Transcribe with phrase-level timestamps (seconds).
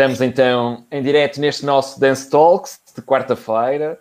[0.00, 3.98] estamos então em direto neste nosso Dance Talks de quarta-feira.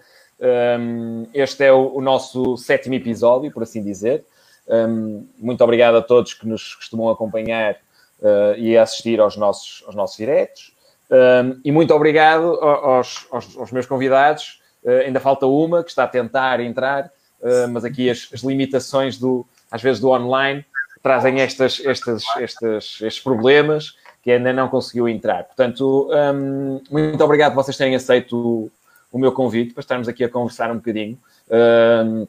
[0.79, 4.23] Um, este é o, o, nosso sétimo episódio, por assim dizer.
[4.65, 7.75] Um, muito obrigado a todos que nos costumam acompanhar
[8.21, 10.73] uh, e assistir aos nossos, aos nossos diretos.
[11.11, 14.61] Um, e muito obrigado aos, aos, aos meus convidados.
[14.81, 17.11] Uh, ainda falta uma que está a tentar entrar,
[17.41, 20.65] uh, mas aqui as, as, limitações do, às vezes do online
[21.03, 25.43] trazem estas, estas, estes, estes problemas que ainda não conseguiu entrar.
[25.43, 28.71] Portanto, um, muito obrigado por vocês terem aceito o,
[29.11, 31.17] o, meu convite para estarmos aqui a conversar um bocadinho.
[31.49, 32.27] Um,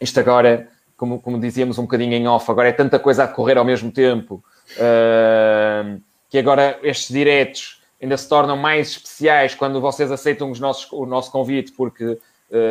[0.00, 3.56] isto agora, como, como dizíamos um bocadinho em off, agora é tanta coisa a decorrer
[3.56, 4.42] ao mesmo tempo
[4.76, 10.90] um, que agora estes diretos ainda se tornam mais especiais quando vocês aceitam os nossos,
[10.92, 12.18] o nosso convite, porque uh,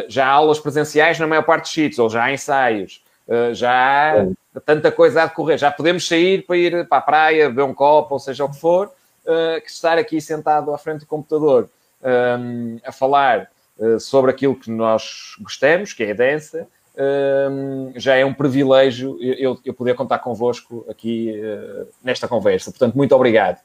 [0.08, 3.04] já há aulas presenciais na maior parte dos sítios, ou já há ensaios,
[3.54, 5.58] já há tanta coisa a decorrer.
[5.58, 8.60] Já podemos sair para ir para a praia, beber um copo, ou seja o que
[8.60, 11.70] for, uh, que estar aqui sentado à frente do computador
[12.40, 16.68] um, a falar uh, sobre aquilo que nós gostamos, que é a dança,
[17.52, 21.40] um, já é um privilégio eu, eu poder contar convosco aqui
[22.04, 22.72] nesta conversa.
[22.72, 23.60] Portanto, muito obrigado.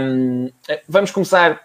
[0.00, 0.50] Um,
[0.88, 1.60] vamos começar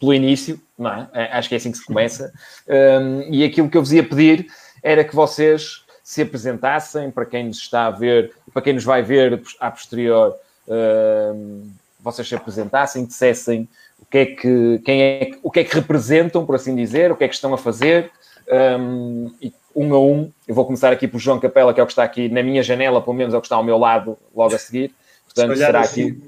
[0.00, 1.32] pelo início, não é?
[1.32, 2.32] Acho que é assim que se começa.
[3.28, 4.46] e aquilo que eu vos ia pedir
[4.82, 9.02] era que vocês se apresentassem para quem nos está a ver, para quem nos vai
[9.02, 10.34] ver a posterior,
[10.66, 13.68] uh, vocês se apresentassem, dissessem
[14.00, 17.16] o que é que, quem é, o que é que representam, por assim dizer, o
[17.16, 18.10] que é que estão a fazer,
[18.80, 21.86] um, e um a um, eu vou começar aqui por João Capela, que é o
[21.86, 24.16] que está aqui na minha janela, pelo menos é o que está ao meu lado
[24.34, 24.94] logo a seguir.
[25.26, 26.22] Portanto, será assim.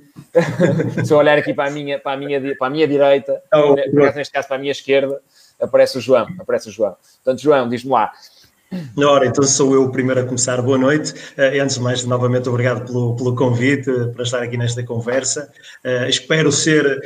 [0.94, 1.06] aqui.
[1.06, 3.75] se eu olhar aqui para a minha, para a minha, para a minha direita, oh,
[4.15, 5.22] neste caso para a minha esquerda,
[5.59, 6.27] aparece o João.
[6.39, 6.94] Aparece o João.
[7.25, 8.12] Portanto, João, diz-me lá,
[8.96, 10.62] Ora, então sou eu o primeiro a começar.
[10.62, 11.12] Boa noite.
[11.36, 15.50] Uh, antes de mais, novamente, obrigado pelo, pelo convite uh, para estar aqui nesta conversa.
[15.84, 17.00] Uh, espero ser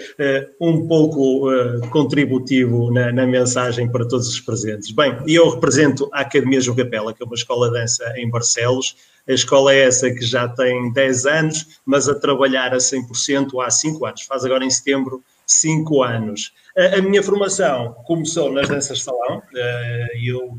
[0.61, 1.49] um pouco
[1.89, 4.91] contributivo na, na, mensagem para todos os presentes.
[4.91, 8.97] Bem, eu represento a Academia Jogapela, que é uma escola de dança em Barcelos.
[9.27, 13.71] A escola é essa que já tem 10 anos, mas a trabalhar a 100% há
[13.71, 14.23] 5 anos.
[14.23, 16.53] Faz agora em setembro 5 anos.
[16.77, 19.43] A, minha formação começou nas danças de salão.
[20.23, 20.55] Eu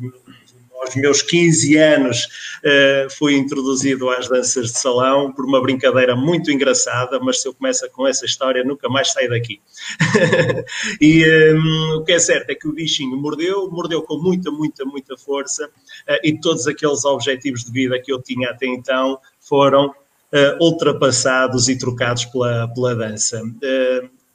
[0.86, 2.26] aos meus 15 anos,
[2.64, 7.54] uh, fui introduzido às danças de salão por uma brincadeira muito engraçada, mas se eu
[7.54, 9.60] começo com essa história, nunca mais saio daqui.
[11.02, 14.86] e um, o que é certo é que o bichinho mordeu, mordeu com muita, muita,
[14.86, 19.88] muita força, uh, e todos aqueles objetivos de vida que eu tinha até então foram
[19.88, 23.42] uh, ultrapassados e trocados pela, pela dança.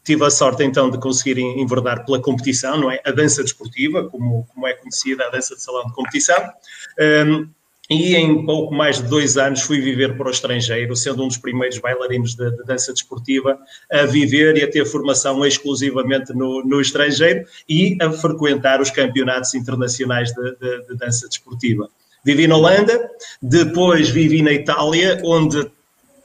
[0.04, 3.00] Tive a sorte então de conseguir enverdar pela competição, não é?
[3.04, 6.42] A dança desportiva, como, como é conhecida, a dança de salão de competição.
[6.98, 7.48] Um,
[7.90, 11.36] e em pouco mais de dois anos fui viver para o estrangeiro, sendo um dos
[11.36, 13.58] primeiros bailarinos de, de dança desportiva
[13.90, 19.54] a viver e a ter formação exclusivamente no, no estrangeiro e a frequentar os campeonatos
[19.54, 21.90] internacionais de, de, de dança desportiva.
[22.24, 23.10] Vivi na Holanda,
[23.42, 25.68] depois vivi na Itália, onde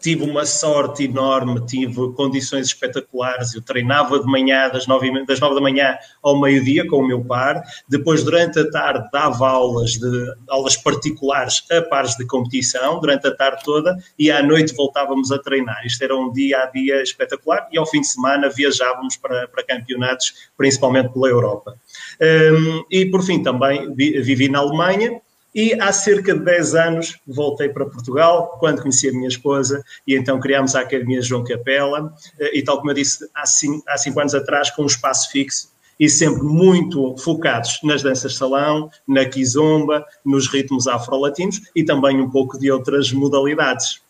[0.05, 3.55] tive uma sorte enorme, tive condições espetaculares.
[3.55, 7.25] Eu treinava de manhã, das nove, das nove da manhã ao meio-dia, com o meu
[7.25, 7.59] par.
[7.89, 13.35] Depois, durante a tarde, dava aulas, de, aulas particulares a pares de competição, durante a
[13.35, 15.83] tarde toda, e à noite voltávamos a treinar.
[15.83, 19.63] Isto era um dia a dia espetacular, e ao fim de semana viajávamos para, para
[19.63, 21.79] campeonatos, principalmente pela Europa.
[22.21, 25.19] Um, e por fim, também vivi na Alemanha
[25.55, 30.13] e há cerca de 10 anos voltei para Portugal, quando conheci a minha esposa, e
[30.13, 34.35] então criámos a Academia João Capela, eh, e tal como eu disse, há 5 anos
[34.35, 40.05] atrás, com um espaço fixo, e sempre muito focados nas danças de salão, na kizomba,
[40.25, 44.01] nos ritmos afro-latinos e também um pouco de outras modalidades.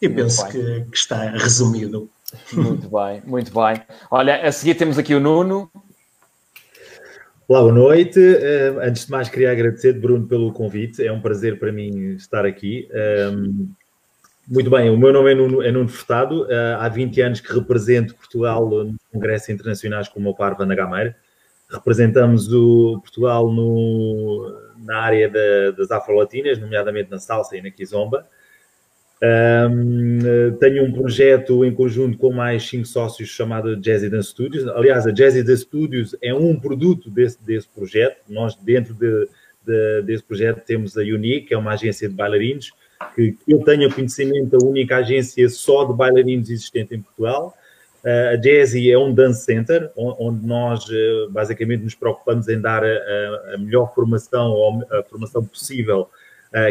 [0.00, 2.10] E penso que, que, está resumido.
[2.52, 3.80] Muito bem, muito bem.
[4.10, 5.70] Olha, a seguir temos aqui o Nuno,
[7.52, 8.18] Olá, boa noite.
[8.18, 11.06] Uh, antes de mais, queria agradecer, Bruno, pelo convite.
[11.06, 12.88] É um prazer para mim estar aqui.
[12.90, 13.68] Ehm,
[14.48, 16.44] muito bem, o meu nome é Nuno, é Nuno Furtado.
[16.44, 20.74] Uh, há 20 anos que represento Portugal nos congressos internacionais com o meu par, Vanda
[20.74, 21.14] Gameira.
[21.68, 28.26] Representamos o Portugal no, na área da, das afro-latinas, nomeadamente na salsa e na kizomba.
[29.24, 30.18] Um,
[30.58, 34.66] tenho um projeto em conjunto com mais cinco sócios chamado Jazzy Dance Studios.
[34.68, 38.16] Aliás, a Jazzy Dance Studios é um produto desse, desse projeto.
[38.28, 39.28] Nós, dentro de,
[39.64, 42.72] de, desse projeto, temos a Unique, que é uma agência de bailarinos,
[43.14, 47.54] que eu tenho conhecimento, a única agência só de bailarinos existente em Portugal.
[48.04, 52.82] Uh, a Jazzy é um dance center, onde nós uh, basicamente nos preocupamos em dar
[52.82, 56.08] a, a melhor formação, a formação possível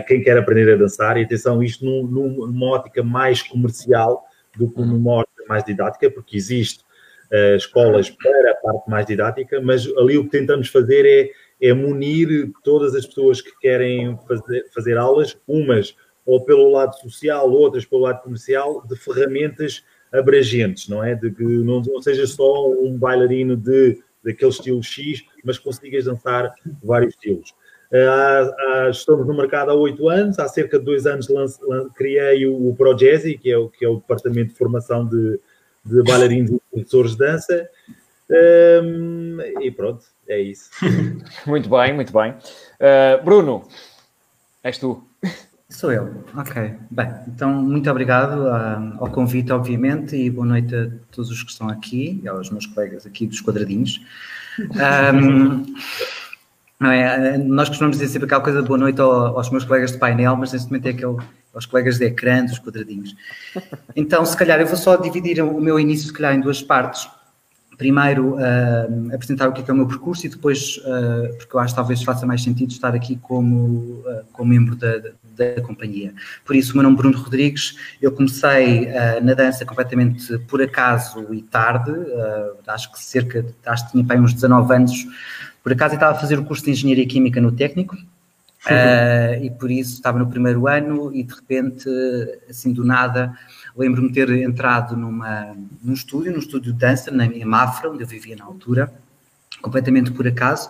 [0.07, 4.23] quem quer aprender a dançar, e atenção, isto num, numa ótica mais comercial
[4.55, 6.83] do que numa ótica mais didática, porque existe
[7.31, 11.73] uh, escolas para a parte mais didática, mas ali o que tentamos fazer é, é
[11.73, 15.95] munir todas as pessoas que querem fazer, fazer aulas, umas
[16.25, 21.15] ou pelo lado social, outras pelo lado comercial, de ferramentas abrangentes, não é?
[21.15, 26.53] De que não, não seja só um bailarino de daquele estilo X, mas consigas dançar
[26.83, 27.55] vários estilos.
[27.91, 32.47] Uh, estamos no mercado há oito anos, há cerca de dois anos lance, lance, criei
[32.47, 35.37] o, o ProJazzy, que é o, que é o departamento de formação de,
[35.83, 37.69] de bailarinos e professores de dança.
[38.29, 40.69] Um, e pronto, é isso.
[41.45, 42.31] muito bem, muito bem.
[42.31, 43.67] Uh, Bruno,
[44.63, 45.05] és tu.
[45.67, 46.75] Sou eu, ok.
[46.89, 51.51] Bem, então muito obrigado uh, ao convite, obviamente, e boa noite a todos os que
[51.51, 54.01] estão aqui e aos meus colegas aqui dos quadradinhos.
[54.59, 55.65] Um,
[56.81, 57.37] não é?
[57.37, 60.51] Nós costumamos dizer sempre aquela coisa de boa noite aos meus colegas de painel, mas
[60.51, 61.15] neste momento é aquele
[61.53, 63.15] aos colegas de ecrã dos quadradinhos.
[63.95, 67.07] Então, se calhar, eu vou só dividir o meu início, se calhar, em duas partes
[67.81, 71.55] primeiro uh, apresentar o que é, que é, o meu percurso e depois, uh, porque
[71.55, 74.99] eu acho que talvez faça mais sentido estar aqui como, uh, como membro da,
[75.35, 76.13] da, companhia.
[76.45, 78.87] Por isso, o meu nome é Bruno Rodrigues, eu comecei
[79.23, 81.91] na dança completamente por acaso e tarde,
[82.67, 85.07] acho que cerca, de, acho que tinha para uns 19 anos,
[85.63, 87.95] por acaso eu estava a fazer o curso de Engenharia Química no técnico,
[88.63, 91.89] Uh, e por isso estava no primeiro ano e de repente,
[92.47, 93.35] assim do nada,
[93.75, 98.03] lembro-me de ter entrado numa, num estúdio, num estúdio de dança, na minha Mafra, onde
[98.03, 98.93] eu vivia na altura,
[99.63, 100.69] completamente por acaso,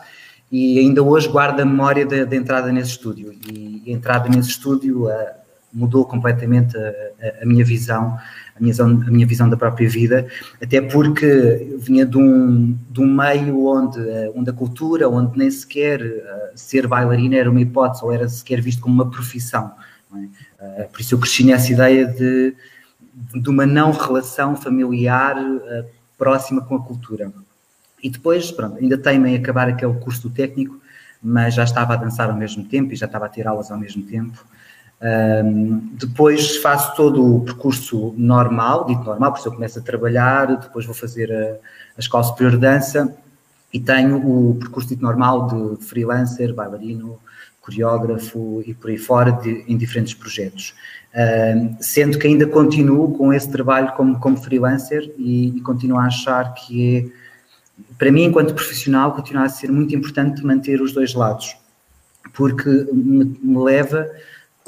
[0.49, 3.33] e ainda hoje guardo a memória da entrada nesse estúdio.
[3.51, 5.27] E a entrada nesse estúdio uh,
[5.73, 8.17] mudou completamente a, a, a minha visão
[8.61, 10.27] minha, a minha visão da própria vida,
[10.61, 15.49] até porque vinha de um, de um meio onde, eh, onde a cultura, onde nem
[15.49, 19.71] sequer uh, ser bailarina era uma hipótese ou era sequer visto como uma profissão.
[20.13, 20.83] É?
[20.83, 22.53] Uh, por isso eu cresci nessa ideia de,
[23.33, 25.85] de uma não relação familiar uh,
[26.17, 27.31] próxima com a cultura.
[28.03, 30.79] E depois, pronto, ainda tenho em acabar aquele curso técnico,
[31.21, 33.77] mas já estava a dançar ao mesmo tempo e já estava a ter aulas ao
[33.77, 34.43] mesmo tempo.
[35.03, 40.45] Um, depois faço todo o percurso normal, dito normal, por isso eu começo a trabalhar,
[40.57, 41.57] depois vou fazer a,
[41.98, 43.18] a Escola Superior de Dança
[43.74, 47.18] e tenho o percurso dito normal de freelancer, bailarino,
[47.62, 50.75] coreógrafo e por aí fora de, em diferentes projetos.
[51.15, 56.06] Um, sendo que ainda continuo com esse trabalho como, como freelancer e, e continuo a
[56.06, 57.21] achar que é,
[57.97, 61.56] para mim, enquanto profissional, continua a ser muito importante manter os dois lados,
[62.33, 64.07] porque me, me leva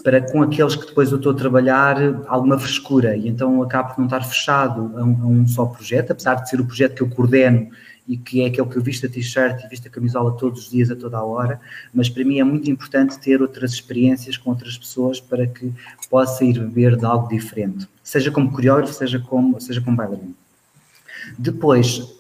[0.02, 1.98] para com aqueles que depois eu estou a trabalhar
[2.28, 6.12] alguma frescura e então acabo por não estar fechado a um, a um, só projeto,
[6.12, 7.70] apesar de ser o projeto que eu coordeno
[8.08, 10.72] e que é aquele que eu visto a t-shirt e visto a camisola todos os
[10.72, 11.60] dias, a toda a hora,
[11.94, 15.72] mas para mim é muito importante ter outras experiências com outras pessoas para que
[16.10, 20.36] possa ir beber de algo diferente, seja como coreógrafo, seja como, seja como bailarino.
[21.38, 22.14] Depois,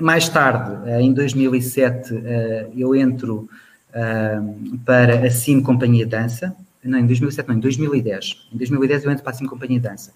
[0.00, 3.48] mais tarde, em 2007, eh, eu entro
[3.92, 4.40] eh,
[4.86, 6.56] para a Cine Companhia Dança,
[6.88, 8.48] não, em 2007 não, em 2010.
[8.52, 10.12] Em 2010 eu entro para a Sim Companhia Dança.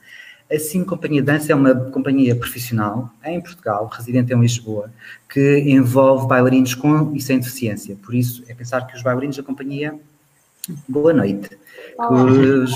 [0.50, 4.91] A Sim Companhia Dança é uma companhia profissional em Portugal, residente em Lisboa,
[5.29, 7.97] que envolve bailarinos com e sem deficiência.
[8.03, 9.94] Por isso, é pensar que os bailarinos da companhia.
[10.87, 11.50] Boa noite.
[11.99, 12.75] Os...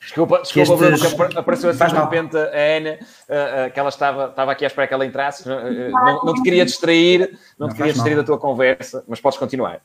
[0.00, 1.12] Desculpa, desculpa estes...
[1.12, 4.66] Bruno, apareceu assim de repente a Ana, uh, uh, que ela estava, estava aqui à
[4.68, 5.48] espera que ela entrasse.
[5.48, 8.22] Uh, não, não, te queria distrair, não, não te queria distrair mal.
[8.22, 9.80] da tua conversa, mas podes continuar.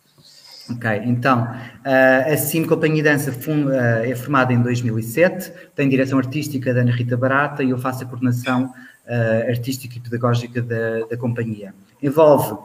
[0.69, 3.69] Ok, então, uh, a CIM Companhia Dança uh,
[4.03, 8.05] é formada em 2007, tem direção artística da Ana Rita Barata e eu faço a
[8.05, 11.73] coordenação uh, artística e pedagógica da, da companhia.
[12.01, 12.57] Envolve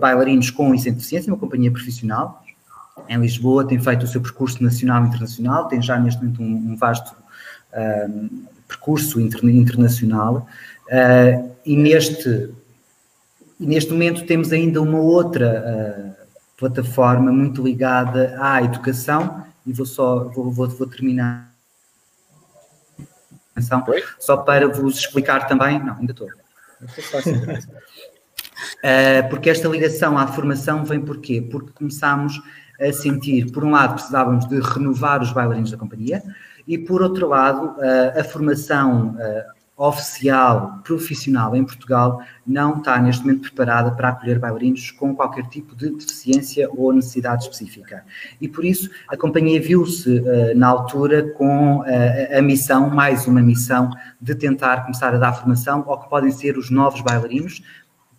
[0.00, 2.42] bailarinos com e sem deficiência, uma companhia profissional,
[3.08, 6.72] em Lisboa, tem feito o seu percurso nacional e internacional, tem já neste momento um,
[6.72, 7.14] um vasto
[8.66, 10.44] percurso inter, internacional
[11.64, 12.50] e neste,
[13.60, 16.09] e neste momento temos ainda uma outra
[16.60, 21.50] plataforma muito ligada à educação, e vou só vou, vou, vou terminar
[24.18, 25.82] só para vos explicar também.
[25.82, 26.28] Não, ainda estou.
[26.28, 26.30] uh,
[29.28, 31.42] porque esta ligação à formação vem porquê?
[31.42, 32.40] Porque começámos
[32.80, 36.22] a sentir, por um lado, precisávamos de renovar os bailarinos da companhia,
[36.66, 43.22] e por outro lado, uh, a formação uh, oficial, profissional em Portugal, não está neste
[43.22, 48.04] momento preparada para acolher bailarinos com qualquer tipo de deficiência ou necessidade específica.
[48.38, 51.84] E por isso a companhia viu-se uh, na altura com uh,
[52.36, 56.58] a missão, mais uma missão, de tentar começar a dar formação ao que podem ser
[56.58, 57.62] os novos bailarinos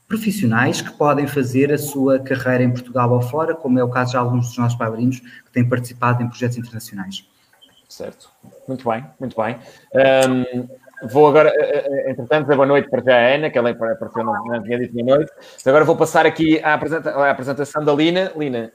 [0.08, 4.12] profissionais que podem fazer a sua carreira em Portugal ou fora, como é o caso
[4.12, 7.30] de alguns dos nossos bailarinos que têm participado em projetos internacionais.
[7.88, 8.30] Certo,
[8.68, 9.58] muito bem, muito bem.
[9.94, 11.52] Um Vou agora,
[12.08, 15.18] entretanto, dizer boa noite para a Ana, que ela apareceu, não, não tinha dito boa
[15.18, 15.32] noite.
[15.66, 18.32] Agora vou passar aqui à, apresentação da Lina.
[18.36, 18.72] Lina.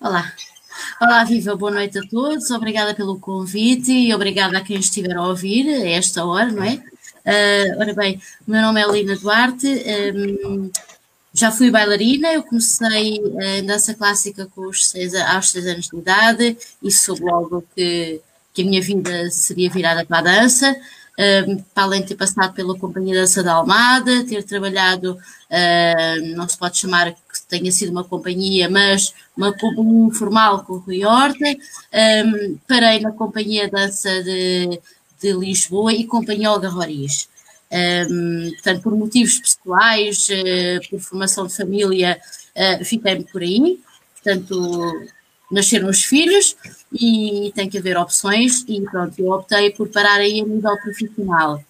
[0.00, 0.32] Olá.
[1.00, 2.50] Olá, Viva, boa noite a todos.
[2.50, 6.74] Obrigada pelo convite e obrigada a quem estiver a ouvir a esta hora, não é?
[6.74, 9.66] Uh, ora bem, o meu nome é Lina Duarte,
[10.14, 10.70] um,
[11.32, 15.96] já fui bailarina, eu comecei em dança clássica com os seis, aos 6 anos de
[15.96, 18.20] idade e soube logo que,
[18.52, 20.74] que a minha vida seria virada para a dança.
[21.74, 26.56] Para além de ter passado pela Companhia Dança da Almada, ter trabalhado, uh, não se
[26.56, 31.44] pode chamar que tenha sido uma companhia, mas uma companhia informal com o Rui Horta,
[31.44, 34.80] um, parei na Companhia Dança de,
[35.20, 37.28] de Lisboa e Companhia Olga Roriz.
[37.72, 42.18] Um, portanto, por motivos pessoais, uh, por formação de família,
[42.56, 43.80] uh, fiquei por aí.
[44.14, 45.06] Portanto,
[45.50, 46.56] nasceram os filhos
[46.92, 51.64] e tem que haver opções e pronto, eu optei por parar aí a nível profissional.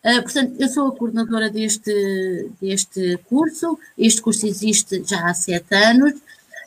[0.04, 5.72] Uh, portanto, eu sou a coordenadora deste, deste curso, este curso existe já há sete
[5.74, 6.14] anos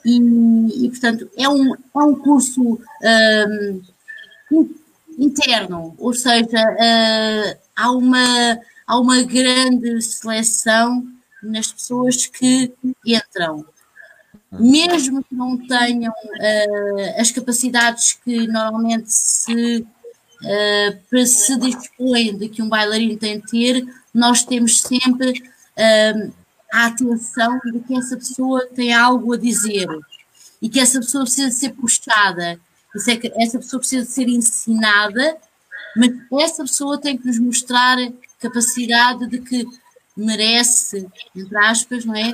[0.05, 3.81] e, e portanto, é um, é um curso um,
[5.17, 11.07] interno, ou seja, uh, há uma há uma grande seleção
[11.41, 12.71] nas pessoas que
[13.05, 13.65] entram.
[14.51, 22.61] Mesmo que não tenham uh, as capacidades que normalmente se, uh, se dispõem de que
[22.61, 25.43] um bailarino tem de ter, nós temos sempre
[26.71, 29.87] a atenção de que essa pessoa tem algo a dizer
[30.61, 32.59] e que essa pessoa precisa ser puxada,
[32.95, 35.37] isso é que essa pessoa precisa ser ensinada,
[35.95, 36.11] mas
[36.41, 37.97] essa pessoa tem que nos mostrar
[38.39, 39.65] capacidade de que
[40.15, 42.33] merece, entre aspas, não é?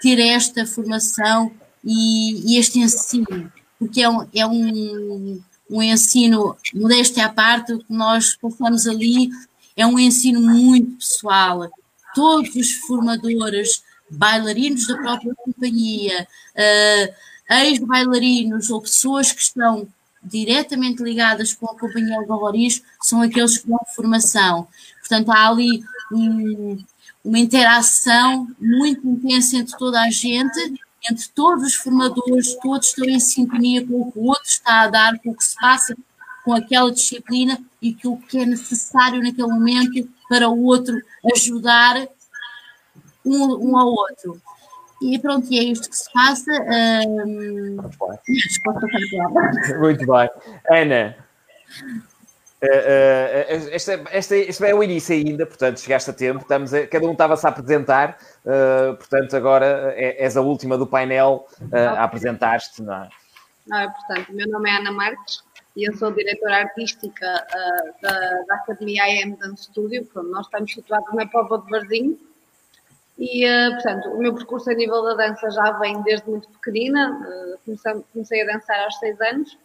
[0.00, 1.52] Ter esta formação
[1.82, 7.78] e, e este ensino, porque é um, é um, um ensino, modéstia à parte, o
[7.78, 9.30] que nós passamos ali
[9.76, 11.70] é um ensino muito pessoal.
[12.14, 17.14] Todos os formadores, bailarinos da própria companhia, uh,
[17.64, 19.88] ex-bailarinos ou pessoas que estão
[20.22, 24.68] diretamente ligadas com a companhia Algarroris são aqueles que dão formação.
[25.00, 26.78] Portanto, há ali um,
[27.24, 30.58] uma interação muito intensa entre toda a gente,
[31.10, 34.88] entre todos os formadores, todos estão em sintonia com o que o outro está a
[34.88, 35.96] dar, com o que se passa
[36.44, 41.00] com aquela disciplina e com o que é necessário naquele momento para o outro
[41.34, 42.08] ajudar
[43.24, 44.40] um, um ao outro.
[45.02, 46.50] E pronto, e é isto que se passa.
[46.50, 47.76] Um...
[49.80, 50.30] Muito bem.
[50.70, 51.16] Ana,
[52.62, 56.86] Uh, uh, este, este, este é o início ainda, portanto, chegaste a tempo, estamos a,
[56.86, 62.04] cada um estava-se a apresentar, uh, portanto, agora é, és a última do painel a
[62.04, 63.08] apresentar-te, não é?
[63.72, 65.42] Ah, portanto, o meu nome é Ana Marques
[65.74, 67.26] e eu sou diretora artística
[68.00, 72.16] da, da, Academia IM Dance Studio, pronto, nós estamos situados na Póvoa de Varzim
[73.22, 78.04] e, portanto, o meu percurso a nível da dança já vem desde muito pequenina, comecei,
[78.12, 79.56] comecei a dançar aos seis anos,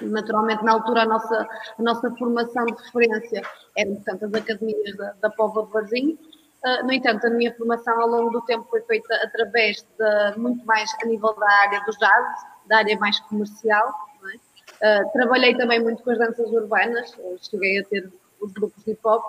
[0.00, 3.42] Naturalmente, na altura, a nossa, a nossa formação de referência
[3.76, 6.18] eram, portanto, as academias da, da Póvoa de Varzim.
[6.64, 10.64] Uh, no entanto, a minha formação ao longo do tempo foi feita através de, muito
[10.64, 12.26] mais a nível da área do jazz,
[12.66, 13.92] da área mais comercial,
[14.80, 15.04] é?
[15.12, 17.16] Trabalhei também muito com as danças urbanas,
[17.50, 19.22] cheguei a ter os grupos de hip hop,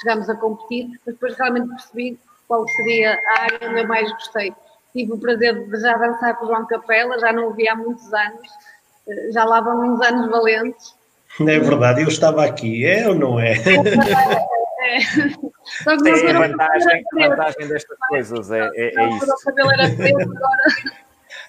[0.00, 2.18] chegámos a competir, mas depois realmente percebi
[2.48, 4.52] qual seria a área onde eu mais gostei.
[4.92, 7.76] Tive o prazer de já dançar com o João Capela, já não o vi há
[7.76, 8.48] muitos anos,
[9.06, 10.96] uh, já lá vão uns anos valentes.
[11.38, 13.54] Não é verdade, eu estava aqui, é ou não é?
[14.80, 14.96] É.
[14.96, 15.00] é.
[15.82, 19.26] Só que é a vantagem, a vantagem destas coisas, é, é, é isso.
[19.26, 20.62] O cabelo era preto, agora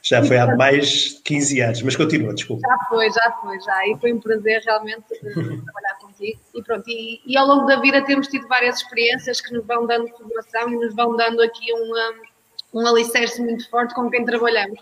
[0.01, 2.67] já foi há mais de 15 anos, mas continua, desculpa.
[2.67, 3.87] Já foi, já foi, já.
[3.87, 6.39] E foi um prazer realmente trabalhar contigo.
[6.55, 9.85] E pronto, e, e, ao longo da vida temos tido várias experiências que nos vão
[9.85, 14.79] dando formação e nos vão dando aqui um, um alicerce muito forte com quem trabalhamos.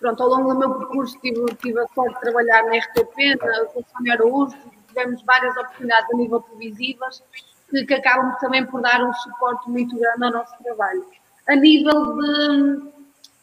[0.00, 3.66] Pronto, ao longo do meu percurso tive, tive a sorte de trabalhar na RTP, na
[3.66, 4.56] Função Araújo,
[4.88, 7.22] tivemos várias oportunidades a nível televisivas
[7.70, 11.04] que, que acabam também por dar um suporte muito grande ao nosso trabalho.
[11.48, 12.93] A nível de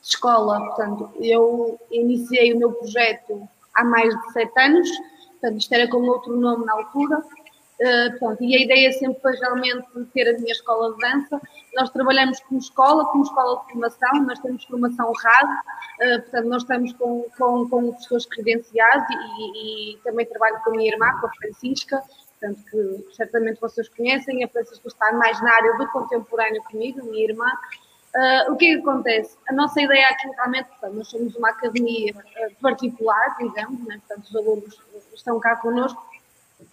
[0.01, 0.59] escola.
[0.65, 4.89] Portanto, eu iniciei o meu projeto há mais de sete anos,
[5.39, 7.23] portanto, isto era com outro nome na altura.
[7.81, 11.41] Uh, e a ideia sempre foi realmente ter a minha escola de dança.
[11.73, 16.61] Nós trabalhamos como escola, como escola de formação, nós temos formação RAD, uh, portanto, nós
[16.61, 21.25] estamos com, com, com pessoas credenciadas e, e, também trabalho com a minha irmã, com
[21.25, 22.03] a Francisca,
[22.39, 24.43] portanto, que certamente vocês conhecem.
[24.43, 27.51] A Francisca está mais na área do contemporâneo comigo, minha irmã,
[28.13, 29.37] Uh, o que é que acontece?
[29.47, 34.01] A nossa ideia aqui realmente, portanto, nós somos uma academia uh, particular, digamos, né?
[34.05, 34.81] portanto os alunos
[35.13, 36.05] estão cá connosco,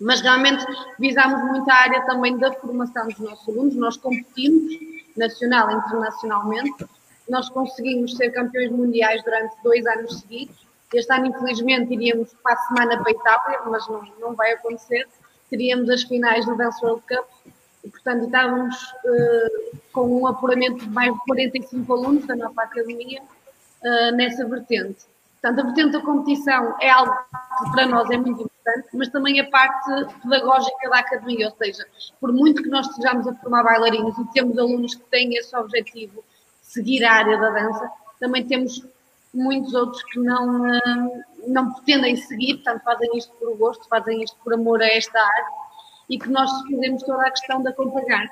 [0.01, 0.67] mas realmente
[0.99, 4.75] visamos muito a área também da formação dos nossos alunos, nós competimos
[5.17, 6.87] nacional e internacionalmente,
[7.29, 12.57] nós conseguimos ser campeões mundiais durante dois anos seguidos, este ano infelizmente iríamos para a
[12.57, 15.07] semana para a Itália, mas não, não vai acontecer,
[15.51, 17.27] teríamos as finais do Dance World Cup,
[17.89, 23.23] e, portanto, estávamos uh, com um apuramento de mais de 45 alunos da nossa academia
[23.23, 25.07] uh, nessa vertente.
[25.41, 29.41] Portanto, a vertente da competição é algo que para nós é muito importante, mas também
[29.41, 29.91] a parte
[30.23, 31.87] pedagógica da academia, ou seja,
[32.21, 36.23] por muito que nós estejamos a formar bailarinos e temos alunos que têm esse objetivo,
[36.61, 38.85] seguir a área da dança, também temos
[39.33, 44.37] muitos outros que não, uh, não pretendem seguir, portanto, fazem isto por gosto, fazem isto
[44.45, 45.68] por amor a esta área
[46.09, 48.27] e que nós fazemos toda a questão de acompanhar.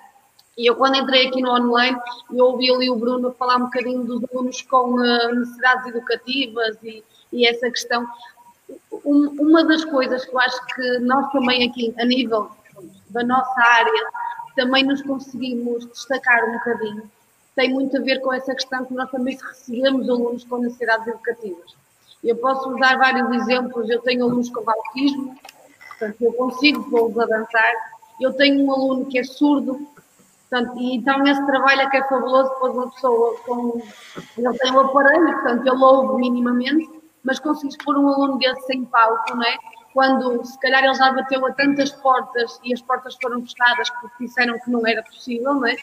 [0.56, 1.98] E eu, quando entrei aqui no online,
[2.32, 7.04] eu ouvi ali o Bruno falar um bocadinho dos alunos com uh, necessidades educativas e,
[7.30, 8.06] e essa questão.
[9.04, 12.50] Um, uma das coisas que eu acho que nós também aqui, a nível
[13.10, 14.10] da nossa área,
[14.56, 17.10] também nos conseguimos destacar um bocadinho,
[17.54, 21.76] tem muito a ver com essa questão que nós também recebemos alunos com necessidades educativas.
[22.24, 25.38] Eu posso usar vários exemplos, eu tenho alunos com autismo,
[25.98, 27.72] Portanto, eu consigo pô-los a dançar.
[28.20, 29.86] Eu tenho um aluno que é surdo,
[30.48, 33.82] portanto, e então esse trabalho é que é fabuloso, depois uma pessoa com.
[34.38, 36.90] Ele tem um aparelho, portanto, ele ouve minimamente,
[37.22, 39.58] mas consegues pôr um aluno desse sem palco, não é?
[39.92, 44.26] Quando se calhar ele já bateu a tantas portas e as portas foram fechadas porque
[44.26, 45.76] disseram que não era possível, não é?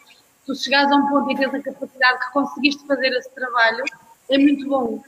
[0.45, 3.84] Tu chegares a um ponto e tens a capacidade que conseguiste fazer esse trabalho,
[4.30, 5.02] é muito bom.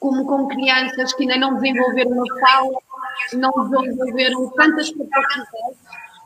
[0.00, 2.78] Como com crianças que ainda não desenvolveram a fala,
[3.34, 5.78] não desenvolveram tantas capacidades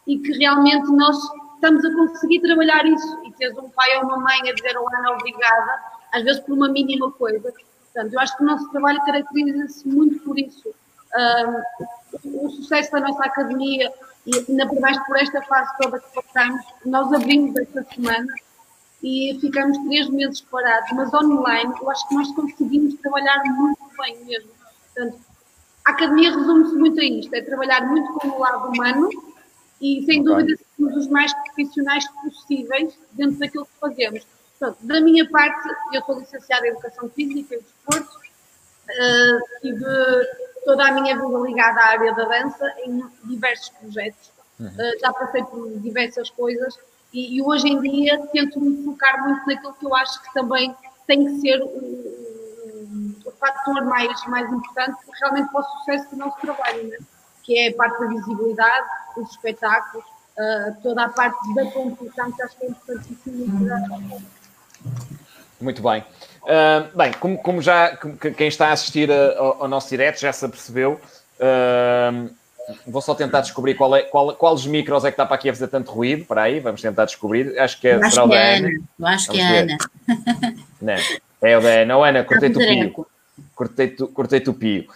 [0.07, 1.17] e que realmente nós
[1.55, 4.97] estamos a conseguir trabalhar isso e teres um pai ou uma mãe a dizer um
[4.97, 5.83] ano obrigada,
[6.13, 7.41] às vezes por uma mínima coisa.
[7.41, 10.75] Portanto, eu acho que o nosso trabalho caracteriza-se muito por isso.
[11.15, 13.93] Um, o sucesso da nossa academia,
[14.27, 18.33] e ainda por mais por esta fase toda que passamos, nós abrimos esta semana
[19.03, 24.25] e ficamos três meses parados, mas online eu acho que nós conseguimos trabalhar muito bem
[24.25, 24.51] mesmo.
[24.95, 25.19] Portanto,
[25.85, 29.09] a academia resume-se muito a isto, é trabalhar muito com o lado humano
[29.81, 30.23] e, sem okay.
[30.23, 34.27] dúvida, sermos os mais profissionais possíveis dentro daquilo que fazemos.
[34.59, 39.85] Portanto, da minha parte, eu sou licenciada em Educação Física e Desporto, uh, tive
[40.65, 45.43] toda a minha vida ligada à área da dança em diversos projetos, uh, já passei
[45.43, 46.79] por diversas coisas
[47.13, 50.75] e, e, hoje em dia tento me focar muito naquilo que eu acho que também
[51.07, 52.32] tem que ser o,
[53.43, 56.99] fator mais, mais importante realmente para o sucesso do nosso trabalho, né?
[57.43, 62.43] que é a parte da visibilidade, os espetáculos, uh, toda a parte da competição, que
[62.43, 64.23] acho que é importantíssimo.
[65.61, 66.05] Muito bem.
[66.43, 70.33] Uh, bem, como, como já como, quem está a assistir ao, ao, nosso direto já
[70.33, 71.01] se apercebeu,
[71.39, 72.31] uh,
[72.87, 75.49] vou só tentar descobrir qual é, qual, qual os micros é que está para aqui
[75.49, 76.25] a fazer tanto ruído.
[76.25, 77.59] Para aí, vamos tentar descobrir.
[77.59, 78.69] Acho que é acho será o da Ana.
[78.99, 79.79] Eu acho que é a Ana.
[80.81, 80.95] Não,
[81.43, 81.99] é o da Ana.
[81.99, 83.07] Oh, Ana, cortei-te o pio
[84.15, 84.87] cortei o pio.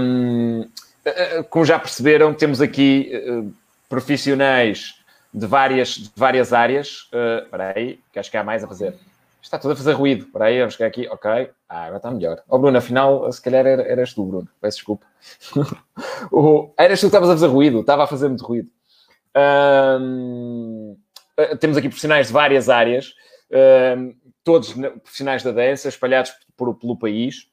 [0.00, 0.68] Um,
[1.50, 3.52] como já perceberam, temos aqui uh,
[3.88, 4.94] profissionais
[5.32, 7.08] de várias, de várias áreas.
[7.12, 8.94] Uh, espera aí, que acho que há mais a fazer.
[9.42, 10.24] Está tudo a fazer ruído.
[10.24, 11.06] Espera aí, vamos chegar aqui.
[11.08, 11.30] Ok.
[11.68, 12.42] Ah, agora está melhor.
[12.48, 14.48] Oh, Bruno, afinal, se calhar eras tu, Bruno.
[14.60, 15.06] Peço desculpa.
[16.32, 17.80] o, eras tu que estavas a fazer ruído.
[17.80, 18.70] Estava a fazer muito ruído.
[19.36, 20.96] Um,
[21.36, 23.14] eh, temos aqui profissionais de várias áreas,
[23.98, 27.48] um, todos profissionais da dança, espalhados por, pelo país.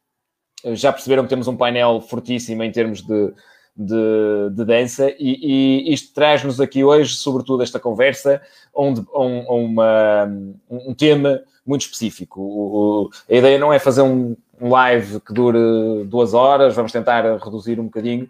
[0.73, 3.33] Já perceberam que temos um painel fortíssimo em termos de,
[3.75, 8.41] de, de dança, e, e isto traz-nos aqui hoje, sobretudo, esta conversa,
[8.73, 10.29] onde, um, uma,
[10.69, 12.41] um tema muito específico.
[12.41, 17.23] O, o, a ideia não é fazer um, live que dure duas horas, vamos tentar
[17.43, 18.29] reduzir um bocadinho,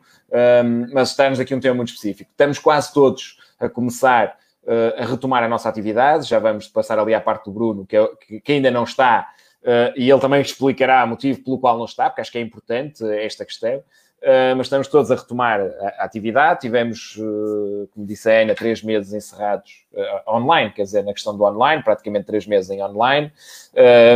[0.64, 2.32] um, mas está-nos aqui um tema muito específico.
[2.32, 7.14] Estamos quase todos a começar uh, a retomar a nossa atividade, já vamos passar ali
[7.14, 8.10] à parte do Bruno, que, é,
[8.44, 9.28] que ainda não está,
[9.64, 12.42] uh, e ele também explicará o motivo pelo qual não está, porque acho que é
[12.42, 13.84] importante esta questão.
[14.22, 16.62] Uh, mas estamos todos a retomar a, a atividade.
[16.62, 19.86] Tivemos, uh, como disse a Ana, três meses encerrados
[20.28, 23.32] online, quer dizer, na questão do online, praticamente três meses em online,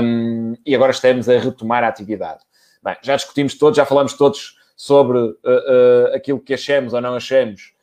[0.04, 2.42] um, e agora estamos a retomar a atividade.
[2.84, 5.18] Bem, já discutimos todos, já falamos todos sobre
[6.14, 7.75] aquilo que achamos ou não achamos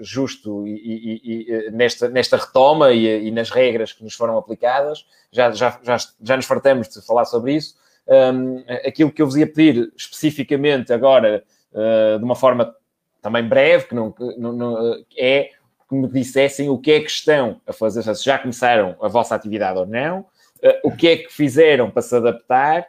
[0.00, 5.06] justo e, e, e, nesta, nesta retoma e, nas regras que nos foram aplicadas.
[5.30, 7.76] Já, já, já, já nos fartamos de falar sobre isso.
[8.08, 12.74] Um, aquilo que eu vos ia pedir especificamente agora, uh, de uma forma
[13.20, 15.50] também breve, que não, não, não, é
[15.88, 19.34] que me dissessem o que é que estão a fazer, se já começaram a vossa
[19.34, 20.24] atividade ou não, uh,
[20.84, 22.86] o que é que fizeram para se adaptar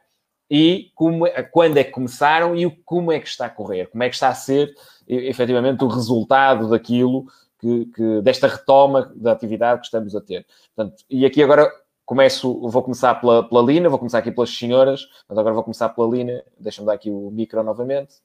[0.49, 4.03] e como, é, quando é que começaram e como é que está a correr, como
[4.03, 4.73] é que está a ser
[5.07, 7.25] efetivamente o resultado daquilo
[7.59, 10.45] que, que, desta retoma da atividade que estamos a ter.
[10.75, 11.71] Portanto, e aqui agora
[12.05, 15.89] começo, vou começar pela, pela Lina, vou começar aqui pelas senhoras, mas agora vou começar
[15.89, 16.41] pela Lina.
[16.57, 18.15] Deixa-me dar aqui o micro novamente.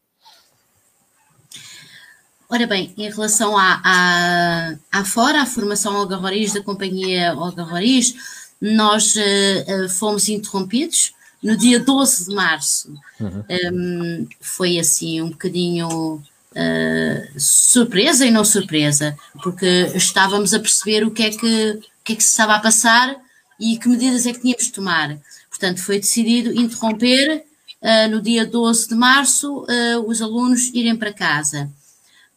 [2.49, 7.63] Ora bem, em relação à, à, à fora, à formação Olga Roriz, da companhia Olga
[7.63, 8.15] Roriz,
[8.61, 12.95] nós uh, fomos interrompidos no dia 12 de março.
[13.19, 13.45] Uhum.
[13.73, 21.11] Um, foi assim um bocadinho uh, surpresa e não surpresa, porque estávamos a perceber o
[21.11, 23.17] que é que, o que, é que se estava a passar
[23.59, 25.19] e que medidas é que tínhamos de tomar.
[25.49, 27.45] Portanto, foi decidido interromper
[27.81, 31.71] uh, no dia 12 de março uh, os alunos irem para casa.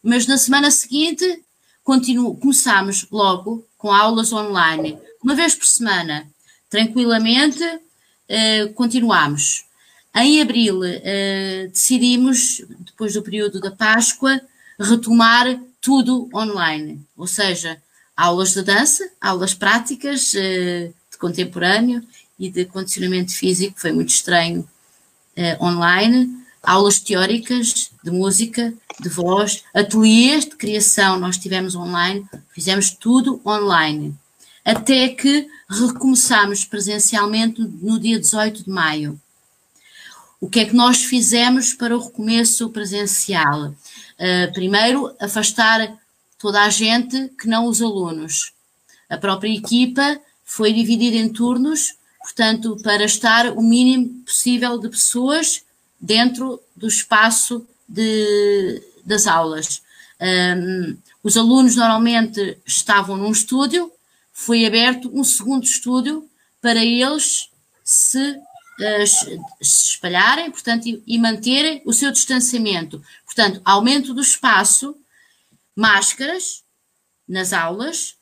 [0.02, 1.42] Mas na semana seguinte
[1.82, 6.26] continuo, começámos logo com aulas online, uma vez por semana,
[6.68, 9.65] tranquilamente, uh, continuámos.
[10.16, 10.80] Em abril
[11.70, 14.40] decidimos, depois do período da Páscoa,
[14.80, 17.80] retomar tudo online, ou seja,
[18.16, 22.02] aulas de dança, aulas práticas, de contemporâneo
[22.38, 24.66] e de condicionamento físico, foi muito estranho,
[25.36, 32.90] uh, online, aulas teóricas de música, de voz, ateliês de criação, nós tivemos online, fizemos
[32.90, 34.14] tudo online,
[34.64, 39.20] até que recomeçámos presencialmente no dia 18 de maio.
[40.46, 43.70] O que é que nós fizemos para o recomeço presencial?
[43.70, 45.98] Uh, primeiro, afastar
[46.38, 48.52] toda a gente que não os alunos.
[49.10, 55.64] A própria equipa foi dividido em turnos, portanto, para estar o mínimo possível de pessoas
[56.00, 59.82] dentro do espaço de, das aulas.
[60.20, 63.90] Um, os alunos normalmente estavam num estúdio,
[64.32, 66.24] foi aberto um segundo estúdio
[66.62, 67.48] para eles
[67.82, 68.38] se,
[68.80, 69.06] uh,
[69.62, 73.02] se espalharem, portanto, e, e manterem o seu distanciamento.
[73.24, 74.96] Portanto, aumento do espaço,
[75.74, 76.62] máscaras
[77.28, 78.16] nas aulas,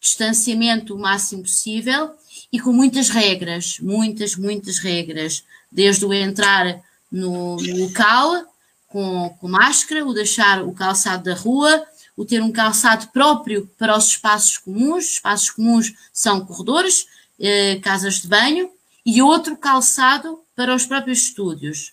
[0.00, 2.14] distanciamento o máximo possível
[2.52, 8.46] e com muitas regras, muitas, muitas regras, desde o entrar no, no local
[8.86, 11.84] com, com máscara, o deixar o calçado da rua,
[12.16, 17.06] o ter um calçado próprio para os espaços comuns, espaços comuns são corredores,
[17.38, 18.70] eh, casas de banho,
[19.06, 21.92] e outro calçado para os próprios estúdios.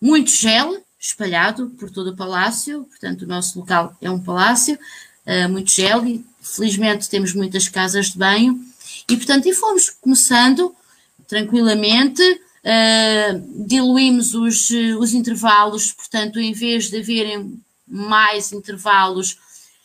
[0.00, 4.76] Muito gel espalhado por todo o palácio, portanto, o nosso local é um palácio,
[5.24, 8.60] uh, muito gel, e felizmente temos muitas casas de banho,
[9.08, 10.74] e portanto, e fomos começando
[11.28, 19.38] tranquilamente, uh, diluímos os, os intervalos, portanto, em vez de haverem mais intervalos,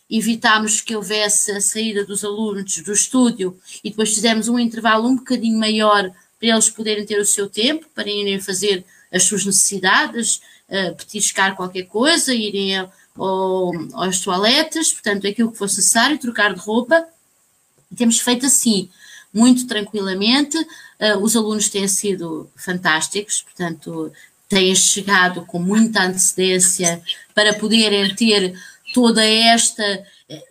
[0.10, 5.16] evitámos que houvesse a saída dos alunos do estúdio e depois fizemos um intervalo um
[5.16, 10.42] bocadinho maior para eles poderem ter o seu tempo, para irem fazer as suas necessidades,
[10.68, 16.56] uh, petiscar qualquer coisa, irem a, ou aos toaletes, portanto, aquilo que fosse necessário, trocar
[16.56, 17.06] de roupa.
[17.96, 18.90] Temos feito assim,
[19.32, 20.58] muito tranquilamente.
[20.58, 24.12] Uh, os alunos têm sido fantásticos, portanto,
[24.50, 27.04] têm chegado com muita antecedência
[27.36, 28.56] para poderem ter
[28.94, 29.84] toda esta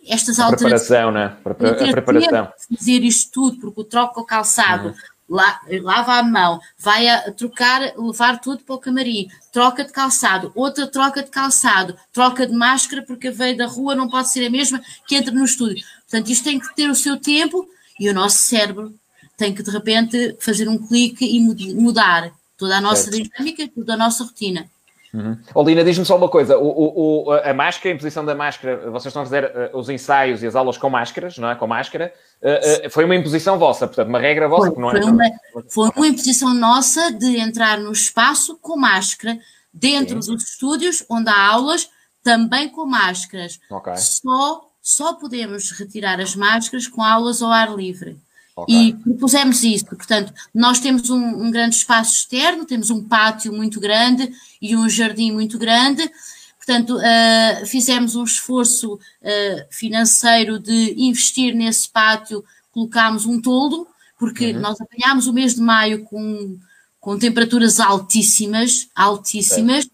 [0.07, 0.87] estas a alterações.
[0.87, 1.25] Preparação, né?
[1.25, 2.53] A preparação.
[2.77, 4.95] Fazer isto tudo, porque o troca o calçado, uhum.
[5.31, 10.51] La, lava a mão, vai a trocar, levar tudo para o camarim, troca de calçado,
[10.53, 14.49] outra troca de calçado, troca de máscara, porque veio da rua não pode ser a
[14.49, 15.85] mesma que entra no estúdio.
[16.01, 17.65] Portanto, isto tem que ter o seu tempo
[17.97, 18.93] e o nosso cérebro
[19.37, 21.39] tem que de repente fazer um clique e
[21.73, 23.23] mudar toda a nossa certo.
[23.23, 24.69] dinâmica, toda a nossa rotina.
[25.13, 25.37] Uhum.
[25.53, 29.23] Olina, diz-me só uma coisa: o, o, a máscara, a imposição da máscara, vocês estão
[29.23, 31.55] a fazer uh, os ensaios e as aulas com máscaras, não é?
[31.55, 35.01] Com máscara, uh, uh, foi uma imposição vossa, portanto, uma regra vossa, foi, não é?
[35.01, 35.25] Foi uma,
[35.69, 39.37] foi uma imposição nossa de entrar no espaço com máscara,
[39.73, 40.33] dentro Sim.
[40.33, 41.89] dos estúdios onde há aulas,
[42.23, 43.59] também com máscaras.
[43.69, 43.97] Okay.
[43.97, 48.17] Só, só podemos retirar as máscaras com aulas ao ar livre.
[48.63, 48.89] Okay.
[48.89, 53.79] E propusemos isso, portanto, nós temos um, um, grande espaço externo, temos um pátio muito
[53.79, 56.09] grande e um jardim muito grande,
[56.57, 64.51] portanto, uh, fizemos um esforço uh, financeiro de investir nesse pátio, colocámos um toldo, porque
[64.51, 64.59] uhum.
[64.59, 66.57] nós apanhámos o mês de maio com,
[66.99, 69.89] com temperaturas altíssimas, altíssimas.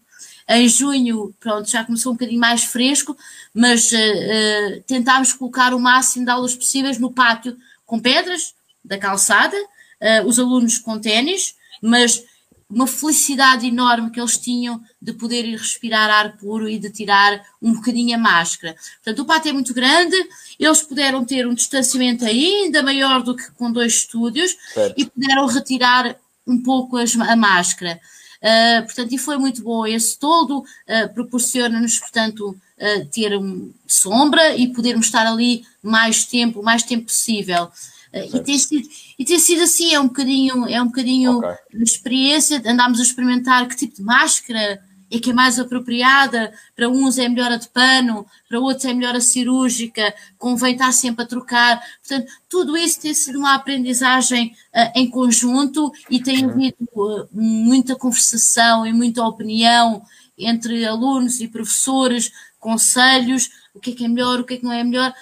[0.50, 3.16] Em junho, pronto, já começou um bocadinho mais fresco,
[3.54, 8.57] mas uh, tentámos colocar o máximo de aulas possíveis no pátio com pedras
[8.88, 12.24] da calçada, uh, os alunos com ténis, mas
[12.70, 17.42] uma felicidade enorme que eles tinham de poder ir respirar ar puro e de tirar
[17.62, 18.76] um bocadinho a máscara.
[18.96, 20.16] Portanto, o pátio é muito grande,
[20.58, 24.94] eles puderam ter um distanciamento ainda maior do que com dois estúdios certo.
[24.98, 27.98] e puderam retirar um pouco as, a máscara.
[28.38, 29.86] Uh, portanto, e foi muito bom.
[29.86, 36.60] Esse todo uh, proporciona-nos, portanto, uh, ter um, sombra e podermos estar ali mais tempo,
[36.60, 37.70] o mais tempo possível.
[38.12, 41.56] Uh, e, tem sido, e tem sido assim, é um bocadinho, é um bocadinho okay.
[41.74, 46.88] de experiência, andámos a experimentar que tipo de máscara é que é mais apropriada, para
[46.88, 51.24] uns é melhor a de pano, para outros é melhor a cirúrgica, convém estar sempre
[51.24, 51.80] a trocar.
[52.06, 56.50] Portanto, tudo isso tem sido uma aprendizagem uh, em conjunto e tem uhum.
[56.50, 60.02] havido uh, muita conversação e muita opinião
[60.36, 64.64] entre alunos e professores conselhos, o que é que é melhor, o que é que
[64.64, 65.12] não é melhor.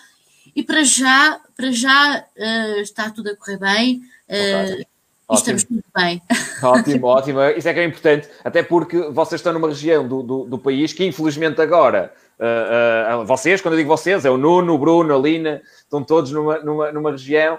[0.57, 4.01] E para já, para já uh, está tudo a correr bem.
[4.27, 4.87] Uh,
[5.35, 6.23] Estamos tudo bem.
[6.63, 7.43] Ótimo, ótimo.
[7.57, 10.93] Isso é que é importante, até porque vocês estão numa região do, do, do país
[10.93, 15.15] que, infelizmente, agora, uh, uh, vocês, quando eu digo vocês, é o Nuno, o Bruno,
[15.15, 17.59] a Lina, estão todos numa, numa, numa região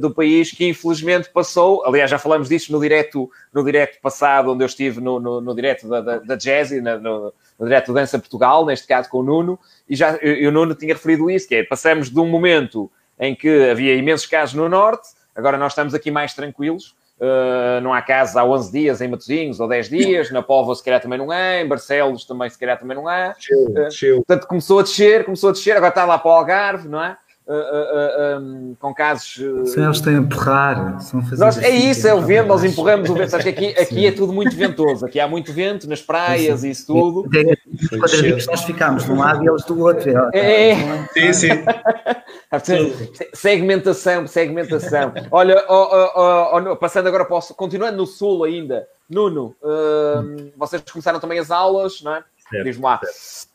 [0.00, 1.84] do país que, infelizmente, passou.
[1.86, 5.54] Aliás, já falamos disso no direto, no direto passado, onde eu estive no, no, no
[5.54, 9.58] direto da, da, da Jazzy, no, no direto Dança Portugal, neste caso com o Nuno,
[9.88, 13.34] e já e o Nuno tinha referido isso, que é, passamos de um momento em
[13.34, 18.00] que havia imensos casos no Norte, agora nós estamos aqui mais tranquilos, uh, não há
[18.00, 21.30] casos há 11 dias em Matosinhos, ou 10 dias, na Póvoa se calhar também não
[21.30, 23.34] há, em Barcelos também se calhar também não há.
[23.50, 27.02] Uh, portanto, começou a descer, começou a descer, agora está lá para o Algarve, não
[27.02, 27.16] é?
[27.48, 29.40] Uh, uh, um, com casos.
[29.72, 31.44] Se eles têm a empurrar, são fazer.
[31.44, 33.30] Nós, é assim, isso, é o vento, nós empurramos o vento.
[33.30, 36.70] Sabes que aqui, aqui é tudo muito ventoso, aqui há muito vento nas praias e
[36.70, 37.22] isso tudo.
[37.22, 40.10] Os quadradinhos nós ficamos de um lado e eles do outro.
[40.34, 41.08] É, é.
[41.12, 41.48] Sim, sim.
[43.32, 45.12] segmentação, segmentação.
[45.30, 50.82] Olha, oh, oh, oh, passando agora para o, continuando no sul ainda, Nuno, uh, vocês
[50.82, 52.24] começaram também as aulas, não é?
[52.62, 52.98] Diz-me lá.
[52.98, 53.47] Certo.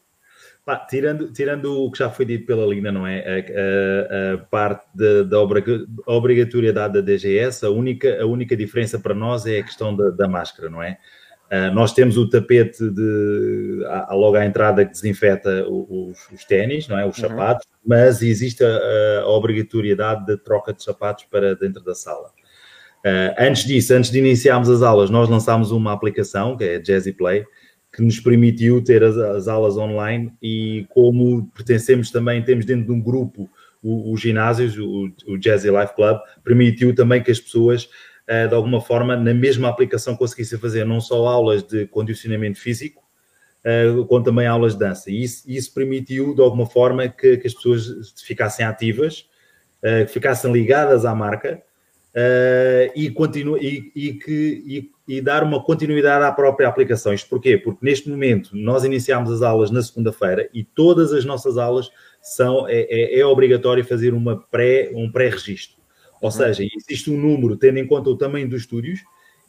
[0.66, 3.20] Pá, tirando, tirando o que já foi dito pela Lina, não é?
[3.20, 5.38] A, a, a parte de, da
[6.08, 10.26] obrigatoriedade da DGS, a única, a única diferença para nós é a questão da, da
[10.26, 10.98] máscara, não é?
[11.52, 16.88] Uh, nós temos o tapete de, a, logo à entrada que desinfeta os, os ténis,
[16.88, 17.06] não é?
[17.06, 17.28] Os uhum.
[17.28, 22.30] sapatos, mas existe a, a, obrigatoriedade de troca de sapatos para dentro da sala.
[23.06, 26.82] Uh, antes disso, antes de iniciarmos as aulas, nós lançámos uma aplicação, que é a
[26.82, 27.46] Jazzy Play,
[27.94, 32.92] que nos permitiu ter as, as, aulas online e como pertencemos também, temos dentro de
[32.92, 33.50] um grupo
[33.84, 37.84] os ginásios, o, o Jazzy Life Club, permitiu também que as pessoas,
[38.30, 43.04] uh, de alguma forma, na mesma aplicação conseguissem fazer não só aulas de condicionamento físico,
[43.64, 45.12] uh, como também aulas de dança.
[45.12, 49.28] E isso, isso permitiu, de alguma forma, que, que as pessoas ficassem ativas,
[49.84, 51.62] uh, ficassem ligadas à marca
[52.16, 57.14] uh, e, continu, e, e, que, e, e, dar uma continuidade à própria aplicação.
[57.14, 57.58] Isto porquê?
[57.58, 61.90] Porque neste momento nós iniciamos as aulas na segunda-feira e todas as nossas aulas
[62.22, 65.78] são, é, é, é obrigatório fazer uma pré, um pré-registro.
[66.22, 66.32] Ou uhum.
[66.32, 69.02] seja, existe um número, tendo em conta o tamanho dos estúdios,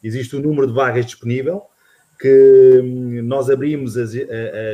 [0.02, 1.62] existe um número de vagas disponível,
[2.20, 4.12] que hum, nós abrimos as,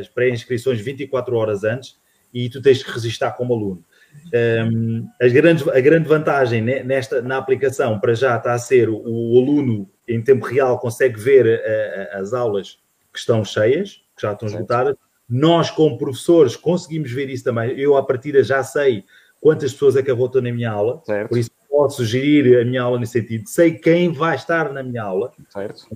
[0.01, 1.99] as pré-inscrições 24 horas antes
[2.33, 3.85] e tu tens que registrar como aluno.
[4.33, 9.03] Um, as grandes, a grande vantagem nesta, na aplicação para já está a ser o,
[9.05, 12.79] o aluno em tempo real consegue ver uh, as aulas
[13.13, 14.95] que estão cheias, que já estão esgotadas,
[15.29, 17.79] Nós, como professores, conseguimos ver isso também.
[17.79, 19.05] Eu, à partida, já sei
[19.41, 21.29] quantas pessoas é que votam na minha aula, certo.
[21.29, 23.49] por isso posso gerir a minha aula nesse sentido.
[23.49, 25.33] Sei quem vai estar na minha aula.
[25.49, 25.89] Certo.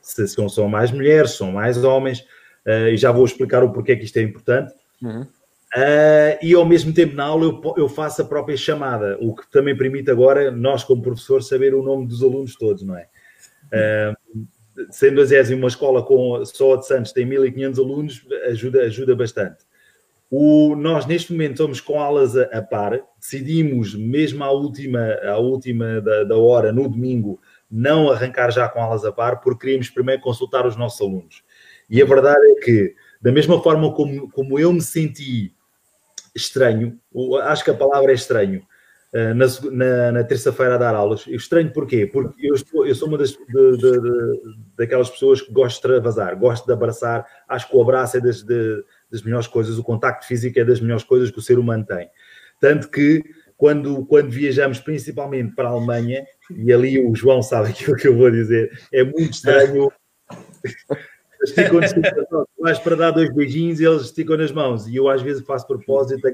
[0.00, 2.20] Se são, são mais mulheres, são mais homens,
[2.66, 4.72] uh, e já vou explicar o porquê que isto é importante.
[5.02, 5.26] Uhum.
[5.74, 9.50] Uh, e ao mesmo tempo na aula eu, eu, faço a própria chamada, o que
[9.50, 13.08] também permite agora nós, como professor, saber o nome dos alunos todos, não é?
[13.72, 14.46] Uh,
[14.90, 19.16] sendo a Zésia uma escola com só a de Santos tem 1500 alunos, ajuda, ajuda
[19.16, 19.64] bastante.
[20.30, 25.38] O, nós, neste momento, estamos com aulas a, a, par, decidimos, mesmo à última, à
[25.38, 29.90] última da, da, hora, no domingo, não arrancar já com aulas a par, porque queríamos
[29.90, 31.42] primeiro consultar os nossos alunos.
[31.88, 35.54] E a verdade é que, da mesma forma como, como eu me senti
[36.34, 36.98] estranho,
[37.44, 38.62] acho que a palavra é estranho,
[39.14, 41.26] eh, na, na, na terça-feira a dar aulas.
[41.26, 42.06] Estranho porquê?
[42.06, 44.40] Porque eu, estou, eu sou uma das, de, de, de,
[44.74, 48.42] daquelas pessoas que gosto de extravasar, gosto de abraçar, acho que o abraço é das,
[48.42, 52.08] das melhores coisas, o contacto físico é das melhores coisas que o ser humano tem.
[52.58, 53.22] Tanto que
[53.54, 58.16] quando, quando viajamos principalmente para a Alemanha, e ali o João sabe aquilo que eu
[58.16, 59.92] vou dizer, é muito estranho.
[61.42, 61.80] esticam
[62.60, 64.86] vais para dar dois beijinhos e eles esticam nas mãos.
[64.86, 66.26] E eu às vezes faço propósito,